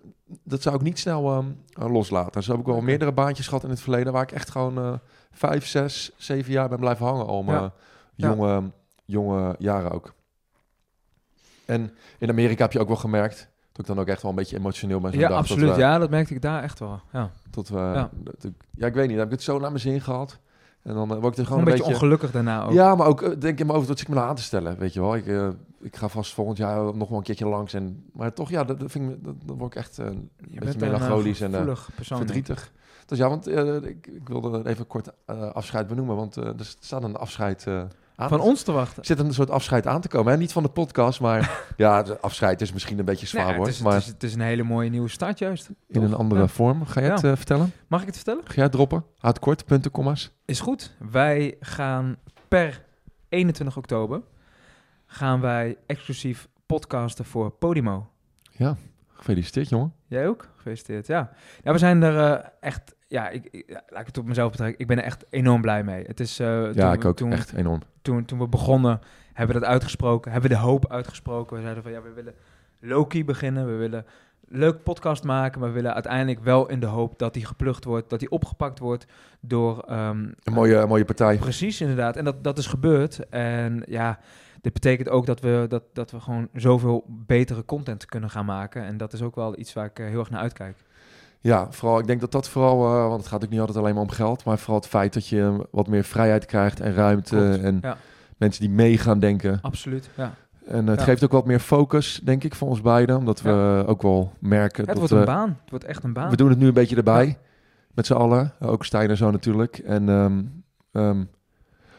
dat 0.43 0.61
zou 0.61 0.75
ik 0.75 0.81
niet 0.81 0.99
snel 0.99 1.31
ehm, 1.31 1.45
eh, 1.73 1.91
loslaten. 1.91 2.43
Zo 2.43 2.51
heb 2.51 2.59
ik 2.59 2.65
wel 2.65 2.81
meerdere 2.81 3.11
baantjes 3.11 3.47
gehad 3.47 3.63
in 3.63 3.69
het 3.69 3.79
verleden, 3.81 4.13
waar 4.13 4.23
ik 4.23 4.31
echt 4.31 4.49
gewoon 4.49 4.77
eh, 4.77 4.93
vijf, 5.31 5.65
zes, 5.67 6.11
zeven 6.17 6.51
jaar 6.51 6.69
ben 6.69 6.79
blijven 6.79 7.05
hangen 7.05 7.25
al 7.27 7.43
mijn 7.43 7.61
Ja. 7.61 7.73
jonge, 8.29 8.71
jonge 9.05 9.55
jaren 9.59 9.91
ook. 9.91 10.13
En 11.65 11.91
in 12.17 12.29
Amerika 12.29 12.63
heb 12.63 12.71
je 12.71 12.79
ook 12.79 12.87
wel 12.87 12.95
gemerkt, 12.97 13.37
dat 13.71 13.79
ik 13.79 13.85
dan 13.85 13.99
ook 13.99 14.07
echt 14.07 14.21
wel 14.21 14.31
een 14.31 14.37
beetje 14.37 14.57
emotioneel 14.57 14.99
ben. 14.99 15.11
Ja, 15.11 15.19
dag, 15.19 15.29
dat 15.29 15.37
absoluut. 15.37 15.73
we- 15.75 15.79
Ja, 15.81 15.97
dat 15.97 16.09
merkte 16.09 16.33
ik 16.33 16.41
daar 16.41 16.63
echt 16.63 16.79
wel. 16.79 17.01
Ja. 17.11 17.31
Tot 17.51 17.69
we, 17.69 17.77
Ja. 17.79 18.09
dat 18.13 18.43
ik- 18.43 18.63
ja, 18.75 18.87
ik 18.87 18.93
weet 18.93 19.07
niet, 19.07 19.17
heb 19.17 19.25
ik 19.25 19.31
het 19.31 19.41
zo 19.43 19.59
naar 19.59 19.69
mijn 19.69 19.81
zin 19.81 20.01
gehad. 20.01 20.39
En 20.87 20.93
dan 20.93 21.11
eh, 21.11 21.19
word 21.19 21.33
ik 21.33 21.39
er 21.39 21.45
Gewoon 21.45 21.59
een 21.61 21.67
een 21.67 21.73
beetje 21.73 21.77
beetje... 21.77 21.93
ongelukkig 21.93 22.31
daarna 22.31 22.63
ook. 22.63 22.71
Ja, 22.71 22.95
maar 22.95 23.07
ook 23.07 23.21
eh, 23.21 23.39
denk 23.39 23.59
in 23.59 23.65
mijn 23.65 23.77
over 23.77 23.89
wat 23.89 23.99
ik 23.99 24.07
me 24.07 24.19
aan 24.19 24.35
te 24.35 24.41
stellen, 24.41 24.77
weet 24.77 24.93
je 24.93 25.01
wel. 25.01 25.15
Ik, 25.15 25.27
eh, 25.27 25.47
ik 25.79 25.95
ga 25.95 26.07
vast 26.07 26.33
volgend 26.33 26.57
jaar 26.57 26.95
nog 26.95 27.09
wel 27.09 27.17
een 27.17 27.23
keertje 27.23 27.47
langs. 27.47 27.73
En, 27.73 28.03
maar 28.13 28.33
toch, 28.33 28.49
ja, 28.49 28.63
dat, 28.63 28.79
dat 28.79 28.91
vind 28.91 29.11
ik, 29.11 29.23
dat, 29.23 29.35
word 29.57 29.73
ik 29.73 29.79
echt 29.79 29.97
een 29.97 30.29
je 30.49 30.59
beetje 30.59 30.79
melancholisch 30.79 31.41
en 31.41 31.51
persoon. 31.95 32.17
verdrietig. 32.17 32.71
Dus 33.05 33.17
ja, 33.17 33.29
want 33.29 33.47
ik, 33.85 34.07
ik 34.07 34.27
wilde 34.27 34.69
even 34.69 34.87
kort 34.87 35.11
afscheid 35.53 35.87
benoemen, 35.87 36.15
want 36.15 36.35
er 36.35 36.75
staat 36.79 37.03
een 37.03 37.15
afscheid 37.15 37.65
aan. 38.17 38.29
Van 38.29 38.39
ons 38.39 38.61
te 38.63 38.71
wachten. 38.71 39.05
Zit 39.05 39.19
een 39.19 39.33
soort 39.33 39.49
afscheid 39.49 39.87
aan 39.87 40.01
te 40.01 40.07
komen. 40.07 40.31
Hè? 40.31 40.37
Niet 40.37 40.51
van 40.51 40.63
de 40.63 40.69
podcast, 40.69 41.19
maar 41.19 41.63
ja, 41.77 42.03
de 42.03 42.19
afscheid 42.19 42.61
is 42.61 42.73
misschien 42.73 42.99
een 42.99 43.05
beetje 43.05 43.25
zwaar 43.27 43.41
Nee, 43.43 43.51
het, 43.53 43.61
woord. 43.61 43.69
is, 43.71 43.81
maar 43.81 43.93
het, 43.93 44.01
is, 44.01 44.07
het 44.07 44.23
is 44.23 44.33
een 44.33 44.41
hele 44.41 44.63
mooie 44.63 44.89
nieuwe 44.89 45.07
start 45.09 45.39
juist. 45.39 45.69
in 45.87 46.01
een 46.01 46.13
andere 46.13 46.41
Ja. 46.41 46.47
vorm. 46.47 46.85
Ga 46.85 46.99
je 46.99 47.07
Ja. 47.07 47.13
het 47.13 47.23
eh, 47.23 47.35
vertellen? 47.35 47.71
Mag 47.87 47.99
ik 47.99 48.05
het 48.05 48.15
vertellen? 48.15 48.41
Ga 48.45 48.53
jij 48.53 48.63
het 48.63 48.71
droppen? 48.71 49.05
Houd 49.17 49.39
kort, 49.39 49.65
punten, 49.65 49.91
commas. 49.91 50.31
Is 50.45 50.59
goed. 50.59 50.95
Wij 51.11 51.55
gaan 51.59 52.15
per 52.47 52.83
21 53.29 53.77
oktober 53.77 54.21
gaan 55.05 55.41
wij 55.41 55.77
exclusief 55.85 56.47
podcasten 56.65 57.25
voor 57.25 57.51
Podimo. 57.51 58.09
Gefeliciteerd, 59.07 59.69
jongen. 59.69 59.93
Jij 60.07 60.27
ook? 60.27 60.49
Gefeliciteerd. 60.55 61.07
Ja, 61.07 61.29
ja 61.63 61.71
we 61.71 61.77
zijn 61.77 62.01
er 62.03 62.33
eh, 62.37 62.45
echt. 62.59 62.95
Ja, 63.07 63.29
ik, 63.29 63.47
ik- 63.51 63.81
laat 63.89 63.99
ik 64.01 64.05
het 64.07 64.17
op 64.17 64.25
mezelf 64.27 64.51
betrekken. 64.51 64.79
Ik 64.79 64.87
ben 64.87 64.97
er 64.97 65.03
echt 65.03 65.25
enorm 65.29 65.61
blij 65.61 65.83
mee. 65.83 66.03
Het 66.03 66.19
is. 66.19 66.39
eh, 66.39 66.73
Ja, 66.73 66.91
toen, 66.91 66.93
ik 66.93 67.05
ook. 67.05 67.15
Toen, 67.15 67.31
Echt 67.31 67.53
enorm. 67.53 67.81
Toen, 68.01 68.25
toen 68.25 68.39
we 68.39 68.47
begonnen, 68.47 68.99
hebben 69.33 69.55
we 69.55 69.61
dat 69.61 69.69
uitgesproken. 69.71 70.31
Hebben 70.31 70.49
we 70.49 70.55
de 70.55 70.61
hoop 70.61 70.91
uitgesproken. 70.91 71.55
We 71.55 71.61
zeiden 71.61 71.83
van 71.83 71.91
ja, 71.91 72.01
we 72.01 72.11
willen 72.13 72.33
low-key 72.79 73.25
beginnen. 73.25 73.65
We 73.65 73.75
willen 73.75 74.05
leuk 74.47 74.83
podcast 74.83 75.23
maken. 75.23 75.59
Maar 75.59 75.69
we 75.69 75.75
willen 75.75 75.93
uiteindelijk 75.93 76.39
wel 76.43 76.67
in 76.69 76.79
de 76.79 76.85
hoop 76.85 77.19
dat 77.19 77.33
die 77.33 77.45
geplukt 77.45 77.83
wordt. 77.83 78.09
Dat 78.09 78.19
die 78.19 78.29
opgepakt 78.31 78.79
wordt 78.79 79.05
door. 79.39 79.79
ehm, 79.79 80.17
Een 80.43 80.53
mooie, 80.53 80.85
mooie 80.85 81.05
partij. 81.05 81.37
Precies, 81.37 81.81
inderdaad. 81.81 82.15
En 82.15 82.23
dat, 82.25 82.43
dat 82.43 82.57
is 82.57 82.67
gebeurd. 82.67 83.29
En 83.29 83.83
ja, 83.85 84.19
dit 84.61 84.73
betekent 84.73 85.09
ook 85.09 85.25
dat 85.25 85.39
we, 85.39 85.65
dat, 85.67 85.83
dat 85.93 86.11
we 86.11 86.19
gewoon 86.19 86.47
zoveel 86.53 87.03
betere 87.07 87.65
content 87.65 88.05
kunnen 88.05 88.29
gaan 88.29 88.45
maken. 88.45 88.83
En 88.83 88.97
dat 88.97 89.13
is 89.13 89.21
ook 89.21 89.35
wel 89.35 89.59
iets 89.59 89.73
waar 89.73 89.85
ik 89.85 89.99
eh, 89.99 90.05
heel 90.07 90.19
erg 90.19 90.29
naar 90.29 90.41
uitkijk. 90.41 90.77
Ja, 91.39 91.67
vooral, 91.71 91.99
ik 91.99 92.07
denk 92.07 92.21
dat 92.21 92.31
dat 92.31 92.49
vooral, 92.49 92.85
eh, 92.85 93.07
want 93.07 93.19
het 93.19 93.27
gaat 93.27 93.43
ook 93.43 93.49
niet 93.49 93.59
altijd 93.59 93.77
alleen 93.77 93.93
maar 93.93 94.03
om 94.03 94.09
geld, 94.09 94.43
maar 94.43 94.57
vooral 94.57 94.79
het 94.79 94.87
feit 94.89 95.13
dat 95.13 95.27
je 95.27 95.67
wat 95.71 95.87
meer 95.87 96.03
vrijheid 96.03 96.45
krijgt 96.45 96.79
en 96.79 96.93
ruimte 96.93 97.35
Klopt, 97.35 97.59
en 97.63 97.77
ja. 97.81 97.97
mensen 98.37 98.61
die 98.61 98.71
mee 98.71 98.97
gaan 98.97 99.19
denken. 99.19 99.59
Absoluut, 99.61 100.09
ja. 100.15 100.33
En 100.67 100.87
het 100.87 100.99
Ja. 100.99 101.05
geeft 101.05 101.23
ook 101.23 101.31
wat 101.31 101.45
meer 101.45 101.59
focus, 101.59 102.21
denk 102.23 102.43
ik, 102.43 102.55
voor 102.55 102.67
ons 102.67 102.81
beiden, 102.81 103.17
omdat 103.17 103.41
we 103.41 103.83
ook 103.87 104.01
wel 104.01 104.33
merken 104.39 104.77
Het 104.77 104.87
dat 104.87 104.97
wordt 104.97 105.13
we, 105.13 105.19
een 105.19 105.25
baan. 105.25 105.57
Het 105.61 105.69
wordt 105.69 105.85
echt 105.85 106.03
een 106.03 106.13
baan. 106.13 106.29
we 106.29 106.35
doen 106.35 106.49
het 106.49 106.59
nu 106.59 106.67
een 106.67 106.73
beetje 106.73 106.95
erbij. 106.95 107.37
met 107.93 108.05
z'n 108.05 108.13
allen. 108.13 108.53
Ook 108.59 108.85
Stijn 108.85 109.09
en 109.09 109.17
zo 109.17 109.31
natuurlijk. 109.31 109.77
En 109.77 110.09
ehm, 110.09 110.43
ehm, 110.91 111.23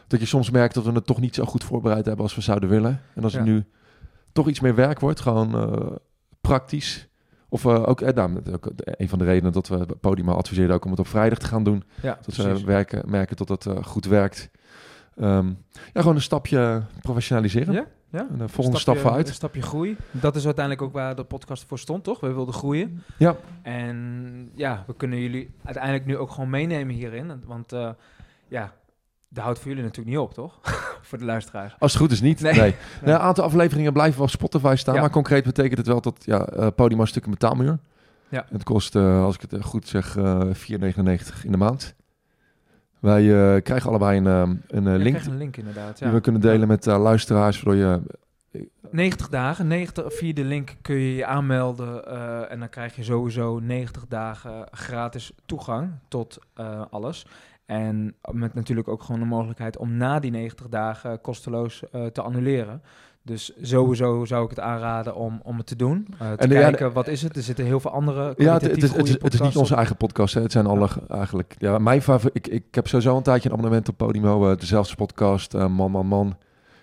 dat 0.07 0.19
je 0.19 0.25
soms 0.25 0.49
merkt 0.49 0.73
dat 0.73 0.83
we 0.85 0.91
het 0.91 1.05
toch 1.05 1.19
niet 1.19 1.35
zo 1.35 1.45
goed 1.45 1.63
voorbereid 1.63 2.05
hebben 2.05 2.23
als 2.23 2.35
we 2.35 2.41
zouden 2.41 2.69
willen. 2.69 3.01
En 3.15 3.23
als 3.23 3.33
het 3.33 3.43
nu 3.43 3.65
toch 4.31 4.47
iets 4.47 4.59
meer 4.59 4.75
werk 4.75 4.99
wordt, 4.99 5.19
gewoon 5.19 5.55
eh, 5.55 5.91
praktisch. 6.41 7.08
Of 7.49 7.65
eh, 7.65 7.87
ook, 7.87 8.01
eh, 8.01 8.13
nou, 8.13 8.41
dat 8.43 8.71
een 8.75 9.09
van 9.09 9.19
de 9.19 9.25
redenen 9.25 9.51
dat 9.51 9.67
we 9.67 9.85
Podima 10.01 10.31
adviseren 10.33 10.75
ook 10.75 10.85
om 10.85 10.91
het 10.91 10.99
op 10.99 11.07
vrijdag 11.07 11.37
te 11.39 11.45
gaan 11.45 11.63
doen. 11.63 11.83
Ja, 12.01 12.19
Dat 12.25 12.35
we 12.35 12.43
precies. 12.43 12.63
werken, 12.63 13.09
merken 13.09 13.35
dat 13.37 13.49
het 13.49 13.65
eh, 13.65 13.83
goed 13.83 14.05
werkt. 14.05 14.49
Ehm, 15.15 15.47
ja, 15.93 16.01
gewoon 16.01 16.15
een 16.15 16.21
stapje 16.21 16.83
professionaliseren. 17.01 17.73
Ja, 17.73 17.85
ja. 18.09 18.19
Een 18.19 18.41
eh, 18.41 18.47
volgende 18.47 18.49
Stapje- 18.49 18.79
stap 18.79 18.97
vooruit. 18.97 19.27
Een 19.27 19.33
stapje 19.33 19.61
groei. 19.61 19.97
Dat 20.11 20.35
is 20.35 20.45
uiteindelijk 20.45 20.85
ook 20.85 20.93
waar 20.93 21.15
de 21.15 21.23
podcast 21.23 21.65
voor 21.65 21.79
stond, 21.79 22.03
toch? 22.03 22.19
We 22.19 22.33
wilden 22.33 22.53
groeien. 22.53 23.03
Ja. 23.17 23.35
En 23.61 24.51
ja, 24.55 24.83
we 24.87 24.95
kunnen 24.95 25.19
jullie 25.19 25.51
uiteindelijk 25.63 26.05
nu 26.05 26.17
ook 26.17 26.31
gewoon 26.31 26.49
meenemen 26.49 26.95
hierin. 26.95 27.41
Want 27.45 27.71
ja, 28.47 28.73
dat 29.29 29.43
houdt 29.43 29.59
voor 29.59 29.67
jullie 29.67 29.83
natuurlijk 29.83 30.09
niet 30.09 30.25
op, 30.25 30.33
toch? 30.33 30.59
voor 31.01 31.17
de 31.17 31.25
luisteraar. 31.25 31.75
Als 31.79 31.91
het 31.93 32.01
goed 32.01 32.11
is 32.11 32.21
niet. 32.21 32.41
Nee. 32.41 32.53
Nee. 32.53 32.75
Nou, 33.01 33.13
een 33.13 33.19
aantal 33.25 33.43
afleveringen 33.43 33.93
blijven 33.93 34.15
wel 34.17 34.25
op 34.25 34.31
Spotify 34.31 34.73
staan. 34.77 34.95
Ja. 34.95 35.01
Maar 35.01 35.09
concreet 35.09 35.43
betekent 35.43 35.77
het 35.77 35.87
wel 35.87 36.01
dat 36.01 36.23
ja, 36.25 36.45
eh 36.45 36.67
Podimo 36.75 37.01
een 37.01 37.07
stuk 37.07 37.25
een 37.25 37.31
betaalmuur. 37.31 37.79
Ja. 38.29 38.45
Het 38.51 38.63
kost, 38.63 38.95
eh, 38.95 39.23
als 39.23 39.35
ik 39.35 39.41
het 39.49 39.63
goed 39.63 39.87
zeg, 39.87 40.17
eh 40.17 40.39
4,99 40.51 41.45
in 41.45 41.51
de 41.51 41.57
maand. 41.57 41.95
Wij 42.99 43.61
krijgen 43.61 43.89
allebei 43.89 44.17
een, 44.17 44.27
eh, 44.27 44.41
een 44.67 44.97
link 44.97 45.25
een 45.25 45.37
link 45.37 45.57
inderdaad. 45.57 45.97
die 45.97 46.07
Ja. 46.07 46.13
we 46.13 46.19
kunnen 46.21 46.41
delen 46.41 46.67
met 46.67 46.85
luisteraars. 46.85 47.61
Waardoor 47.61 47.83
je 47.83 48.01
90 48.91 49.29
dagen, 49.29 49.67
90, 49.67 50.13
via 50.13 50.33
de 50.33 50.43
link 50.43 50.75
kun 50.81 50.95
je 50.95 51.15
je 51.15 51.25
aanmelden 51.25 52.07
en 52.49 52.59
dan 52.59 52.69
krijg 52.69 52.95
je 52.95 53.03
sowieso 53.03 53.59
90 53.59 54.05
dagen 54.07 54.67
gratis 54.71 55.31
toegang 55.45 55.91
tot 56.07 56.39
alles. 56.89 57.25
En 57.69 58.15
met 58.31 58.53
natuurlijk 58.53 58.87
ook 58.87 59.03
gewoon 59.03 59.19
de 59.21 59.27
mogelijkheid 59.27 59.77
om 59.77 59.97
na 59.97 60.19
die 60.19 60.31
90 60.31 60.67
dagen 60.69 61.21
kosteloos 61.21 61.83
eh, 61.91 62.05
te 62.05 62.21
annuleren. 62.21 62.81
Dus 63.21 63.51
sowieso 63.61 64.25
zou 64.25 64.43
ik 64.43 64.49
het 64.49 64.59
aanraden 64.59 65.15
om, 65.15 65.39
om 65.43 65.57
het 65.57 65.65
te 65.65 65.75
doen. 65.75 66.07
Eh, 66.19 66.31
te 66.31 66.37
En 66.37 66.49
ja, 66.49 66.59
kijken, 66.59 66.93
wat 66.93 67.07
is 67.07 67.21
het? 67.21 67.35
Er 67.35 67.41
zitten 67.43 67.65
heel 67.65 67.79
veel 67.79 67.91
andere 67.91 68.33
Ja, 68.37 68.53
het, 68.53 68.61
het, 68.61 68.83
is, 68.83 68.91
het, 68.93 69.07
is, 69.07 69.15
het 69.21 69.33
is 69.33 69.41
niet 69.41 69.55
onze 69.55 69.75
eigen 69.75 69.95
podcast. 69.97 70.33
Hè. 70.33 70.41
Het 70.41 70.51
zijn 70.51 70.65
alle 70.65 70.87
ge- 70.87 71.01
eigenlijk. 71.07 71.55
Ja, 71.57 71.77
mijn 71.77 72.01
favoriet. 72.01 72.35
Ik, 72.35 72.47
ik 72.47 72.63
heb 72.75 72.87
sowieso 72.87 73.17
een 73.17 73.23
tijdje 73.23 73.49
een 73.49 73.55
abonnement 73.55 73.89
op 73.89 73.97
Podimo. 73.97 74.51
eh, 74.51 74.57
dezelfde 74.57 74.95
podcast. 74.95 75.53
eh, 75.53 75.67
man, 75.67 75.91
man, 75.91 76.05
man. 76.05 76.27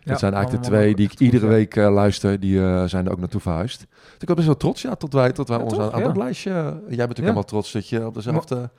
Ja, 0.00 0.10
dat 0.12 0.18
zijn 0.18 0.34
eigenlijk 0.34 0.64
de 0.64 0.68
twee 0.70 0.94
die 0.94 1.10
ik 1.10 1.20
iedere 1.20 1.46
week 1.46 1.76
eh, 1.76 1.92
luister. 1.92 2.40
Die 2.40 2.60
eh, 2.62 2.84
zijn 2.84 3.06
er 3.06 3.12
ook 3.12 3.18
naartoe 3.20 3.40
verhuisd. 3.40 3.78
Dus 3.78 4.12
ik 4.18 4.26
ben 4.26 4.34
best 4.34 4.46
wel 4.46 4.56
trots. 4.56 4.82
Ja, 4.82 4.94
tot 4.94 5.12
wij, 5.12 5.32
tot 5.32 5.48
wij 5.48 5.56
Ja, 5.58 5.62
ons 5.64 5.72
toch? 5.72 5.82
aan, 5.82 5.92
aan 5.92 6.00
Ja. 6.00 6.06
dat 6.06 6.16
lijstje. 6.16 6.50
Jij 6.50 6.70
bent 6.72 6.88
natuurlijk 6.88 7.16
helemaal 7.16 7.44
trots 7.44 7.72
dat 7.72 7.88
je 7.88 8.06
op 8.06 8.14
dezelfde. 8.14 8.70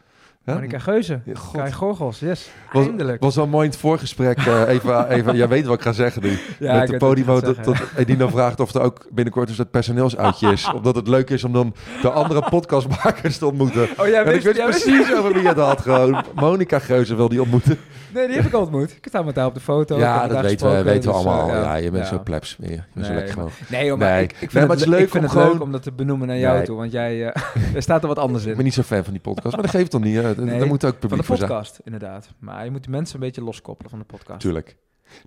Monica 0.53 0.79
Geuze, 0.79 1.19
God. 1.33 1.55
Kai 1.61 1.71
Gorgels, 1.71 2.19
yes. 2.19 2.49
Was- 2.73 2.85
Eindelijk. 2.85 3.21
was 3.23 3.35
wel 3.35 3.47
mooi 3.47 3.65
in 3.65 3.71
het 3.71 3.79
voorgesprek. 3.79 4.37
eh, 4.37 4.61
even, 4.75 5.09
even, 5.09 5.35
jij 5.35 5.47
weet 5.47 5.65
wat 5.65 5.75
ik 5.75 5.81
ga 5.81 5.91
zeggen 5.91 6.21
nu. 6.21 6.29
Ja, 6.59 6.73
met 6.73 6.87
de 6.87 6.93
je 7.15 7.23
gaat 7.23 7.45
Dat, 7.45 7.63
dat 7.63 7.75
Edino 7.95 8.27
vraagt 8.27 8.59
of 8.59 8.73
er 8.73 8.81
ook 8.81 9.07
binnenkort 9.11 9.47
dus 9.47 9.57
het 9.57 9.71
personeelsuitje 9.71 10.51
is. 10.51 10.71
Omdat 10.75 10.95
het 10.95 11.07
leuk 11.07 11.29
is 11.29 11.43
om 11.43 11.53
dan 11.53 11.73
de 12.01 12.09
andere 12.11 12.43
podcastmakers 12.49 13.37
te 13.37 13.45
ontmoeten. 13.45 13.87
Oh, 13.97 14.07
jij 14.07 14.23
En 14.23 14.35
ik 14.35 14.41
wist, 14.41 14.63
precies 14.63 15.13
over 15.13 15.33
wie 15.33 15.47
het 15.47 15.57
had. 15.57 15.81
Gewoon 15.81 16.23
Monica 16.35 16.79
Geuze 16.79 17.15
wil 17.15 17.29
die 17.29 17.41
ontmoeten. 17.41 17.77
Nee, 18.13 18.27
die 18.27 18.35
heb 18.35 18.45
ik 18.45 18.53
al 18.53 18.61
ontmoet. 18.61 18.91
Ik 18.91 19.05
sta 19.07 19.21
met 19.21 19.35
haar 19.35 19.45
op 19.45 19.53
de 19.53 19.59
foto. 19.59 19.95
ik 19.95 20.01
ja, 20.01 20.27
dat 20.27 20.41
weten 20.41 20.67
we, 20.77 20.83
weten 20.83 21.11
we 21.11 21.17
dus, 21.17 21.25
allemaal. 21.25 21.49
eh, 21.49 21.53
ja, 21.61 21.75
je 21.75 21.91
bent 21.91 22.07
zo 22.07 22.19
plebs. 22.23 22.57
Je 22.59 22.81
bent 22.93 23.05
zo 23.05 23.13
lekker 23.13 23.33
gewoon. 23.33 23.49
Nee, 23.69 23.95
maar 23.95 24.21
ik, 24.21 24.31
ik 24.39 24.51
vind 24.51 24.69
het, 24.69 24.85
leuk 24.85 24.99
ik 24.99 25.09
vind 25.09 25.23
het 25.23 25.33
leuk 25.33 25.61
om 25.61 25.71
dat 25.71 25.83
te 25.83 25.91
benoemen 25.91 26.27
naar 26.27 26.37
jou 26.37 26.63
toe, 26.63 26.75
want 26.77 26.91
jij 26.91 27.31
eh, 27.31 27.41
er 27.75 27.81
staat 27.81 28.01
er 28.01 28.07
wat 28.07 28.19
anders 28.19 28.43
Ik 28.43 28.49
in. 28.49 28.55
ben 28.55 28.63
niet 28.65 28.73
zo 28.73 28.81
fan 28.81 29.03
van 29.03 29.13
die 29.13 29.21
podcast, 29.21 29.53
maar 29.55 29.61
dat 29.65 29.71
geeft 29.75 29.91
toch 29.91 30.01
niet. 30.03 30.15
Daar 30.21 30.67
moet 30.67 30.85
ook 30.85 30.91
Van 30.91 30.91
de 30.91 30.97
publiek 31.07 31.23
voor 31.25 31.37
zijn. 31.37 31.49
podcast, 31.49 31.79
inderdaad. 31.83 32.27
Maar 32.39 32.65
je 32.65 32.71
moet 32.71 32.83
de 32.83 32.89
mensen 32.89 33.15
een 33.15 33.21
beetje 33.21 33.43
loskoppelen 33.43 33.89
van 33.89 33.99
de 33.99 34.05
podcast. 34.05 34.39
Tuurlijk. 34.39 34.75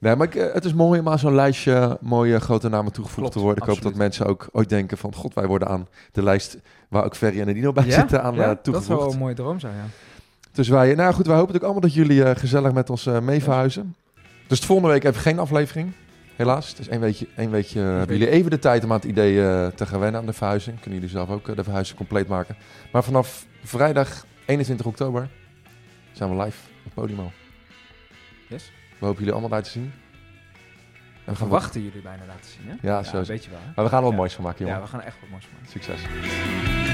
Nee, 0.00 0.16
maar 0.16 0.26
ik, 0.26 0.34
eh, 0.34 0.54
het 0.54 0.64
is 0.64 0.74
mooi 0.74 1.00
om 1.00 1.08
aan 1.08 1.18
zo'n 1.18 1.34
lijstje 1.34 1.98
mooie 2.00 2.40
grote 2.40 2.68
namen 2.68 2.92
toegevoegd 2.92 3.20
Klopt, 3.20 3.32
te 3.32 3.40
worden. 3.40 3.62
Ik 3.62 3.68
hoop 3.68 3.82
dat 3.82 3.94
mensen 3.94 4.26
ook 4.26 4.48
ooit 4.52 4.68
denken 4.68 4.98
van... 4.98 5.14
God, 5.14 5.34
wij 5.34 5.46
worden 5.46 5.68
aan 5.68 5.88
de 6.12 6.22
lijst 6.22 6.58
waar 6.88 7.04
ook 7.04 7.16
Ferry 7.16 7.40
en 7.40 7.48
Edino 7.48 7.72
bij 7.72 7.84
Ja? 7.84 7.90
zitten 7.92 8.22
aan 8.22 8.34
Ja, 8.34 8.40
eh, 8.42 8.46
dat 8.48 8.56
zou 8.56 8.62
toegevoegd. 8.62 9.00
wel 9.02 9.12
een 9.12 9.18
mooie 9.18 9.34
droom 9.34 9.60
zijn, 9.60 9.74
ja. 9.74 9.84
Dus 10.52 10.68
wij, 10.68 10.94
nou 10.94 11.12
goed, 11.14 11.26
wij 11.26 11.36
hopen 11.36 11.52
natuurlijk 11.54 11.64
allemaal 11.64 11.80
dat 11.80 11.94
jullie 11.94 12.24
eh, 12.24 12.36
gezellig 12.36 12.72
met 12.72 12.90
ons 12.90 13.06
eh, 13.06 13.20
mee 13.20 13.42
verhuizen. 13.42 13.94
Dus 14.46 14.60
de 14.60 14.66
volgende 14.66 14.92
week 14.92 15.04
even 15.04 15.20
geen 15.20 15.38
aflevering. 15.38 15.92
Helaas. 16.36 16.68
Het 16.68 16.78
is 16.78 16.88
één 16.88 17.00
weekje, 17.00 17.26
één 17.36 17.50
weekje 17.50 17.80
eh, 17.80 17.86
hebben 17.96 18.18
jullie 18.18 18.32
even 18.32 18.50
de 18.50 18.58
tijd 18.58 18.84
om 18.84 18.90
aan 18.92 18.96
het 18.96 19.04
idee 19.08 19.34
te 19.74 19.86
gaan 19.86 20.00
wennen 20.00 20.20
aan 20.20 20.26
de 20.26 20.32
verhuizing. 20.32 20.80
Kunnen 20.80 21.00
jullie 21.00 21.14
zelf 21.14 21.28
ook 21.30 21.56
de 21.56 21.62
verhuizing 21.64 21.96
compleet 21.96 22.28
maken. 22.28 22.56
Maar 22.92 23.04
vanaf 23.04 23.46
vrijdag 23.62 24.24
21 24.46 24.86
oktober 24.86 25.28
zijn 26.12 26.36
we 26.36 26.42
live 26.44 26.58
op 26.86 26.92
Podimo. 26.94 27.32
Yes. 28.48 28.72
We 28.98 29.04
hopen 29.06 29.18
jullie 29.18 29.32
allemaal 29.32 29.50
daar 29.50 29.62
te 29.62 29.70
zien. 29.70 29.82
En 29.82 29.90
We 29.92 31.20
we 31.24 31.26
gaan 31.26 31.36
verwachten 31.36 31.82
jullie 31.82 32.02
bijna 32.02 32.22
laten 32.26 32.50
zien, 32.50 32.68
hè? 32.68 32.88
Ja, 32.88 33.02
zo 33.02 33.10
is 33.10 33.18
het. 33.18 33.26
weet 33.28 33.44
je 33.44 33.50
wel. 33.50 33.58
hè? 33.64 33.72
Maar 33.74 33.84
we 33.84 33.90
gaan 33.90 33.98
er 33.98 34.02
wel 34.02 34.10
Ja. 34.10 34.16
moois 34.16 34.34
van 34.34 34.44
maken, 34.44 34.58
jongen. 34.60 34.76
Ja, 34.76 34.82
we 34.84 34.88
gaan 34.90 35.00
er 35.00 35.06
echt 35.06 35.16
wat 35.20 35.30
moois 35.30 35.44
van 35.44 35.54
maken. 35.54 35.70
Succes. 35.72 36.89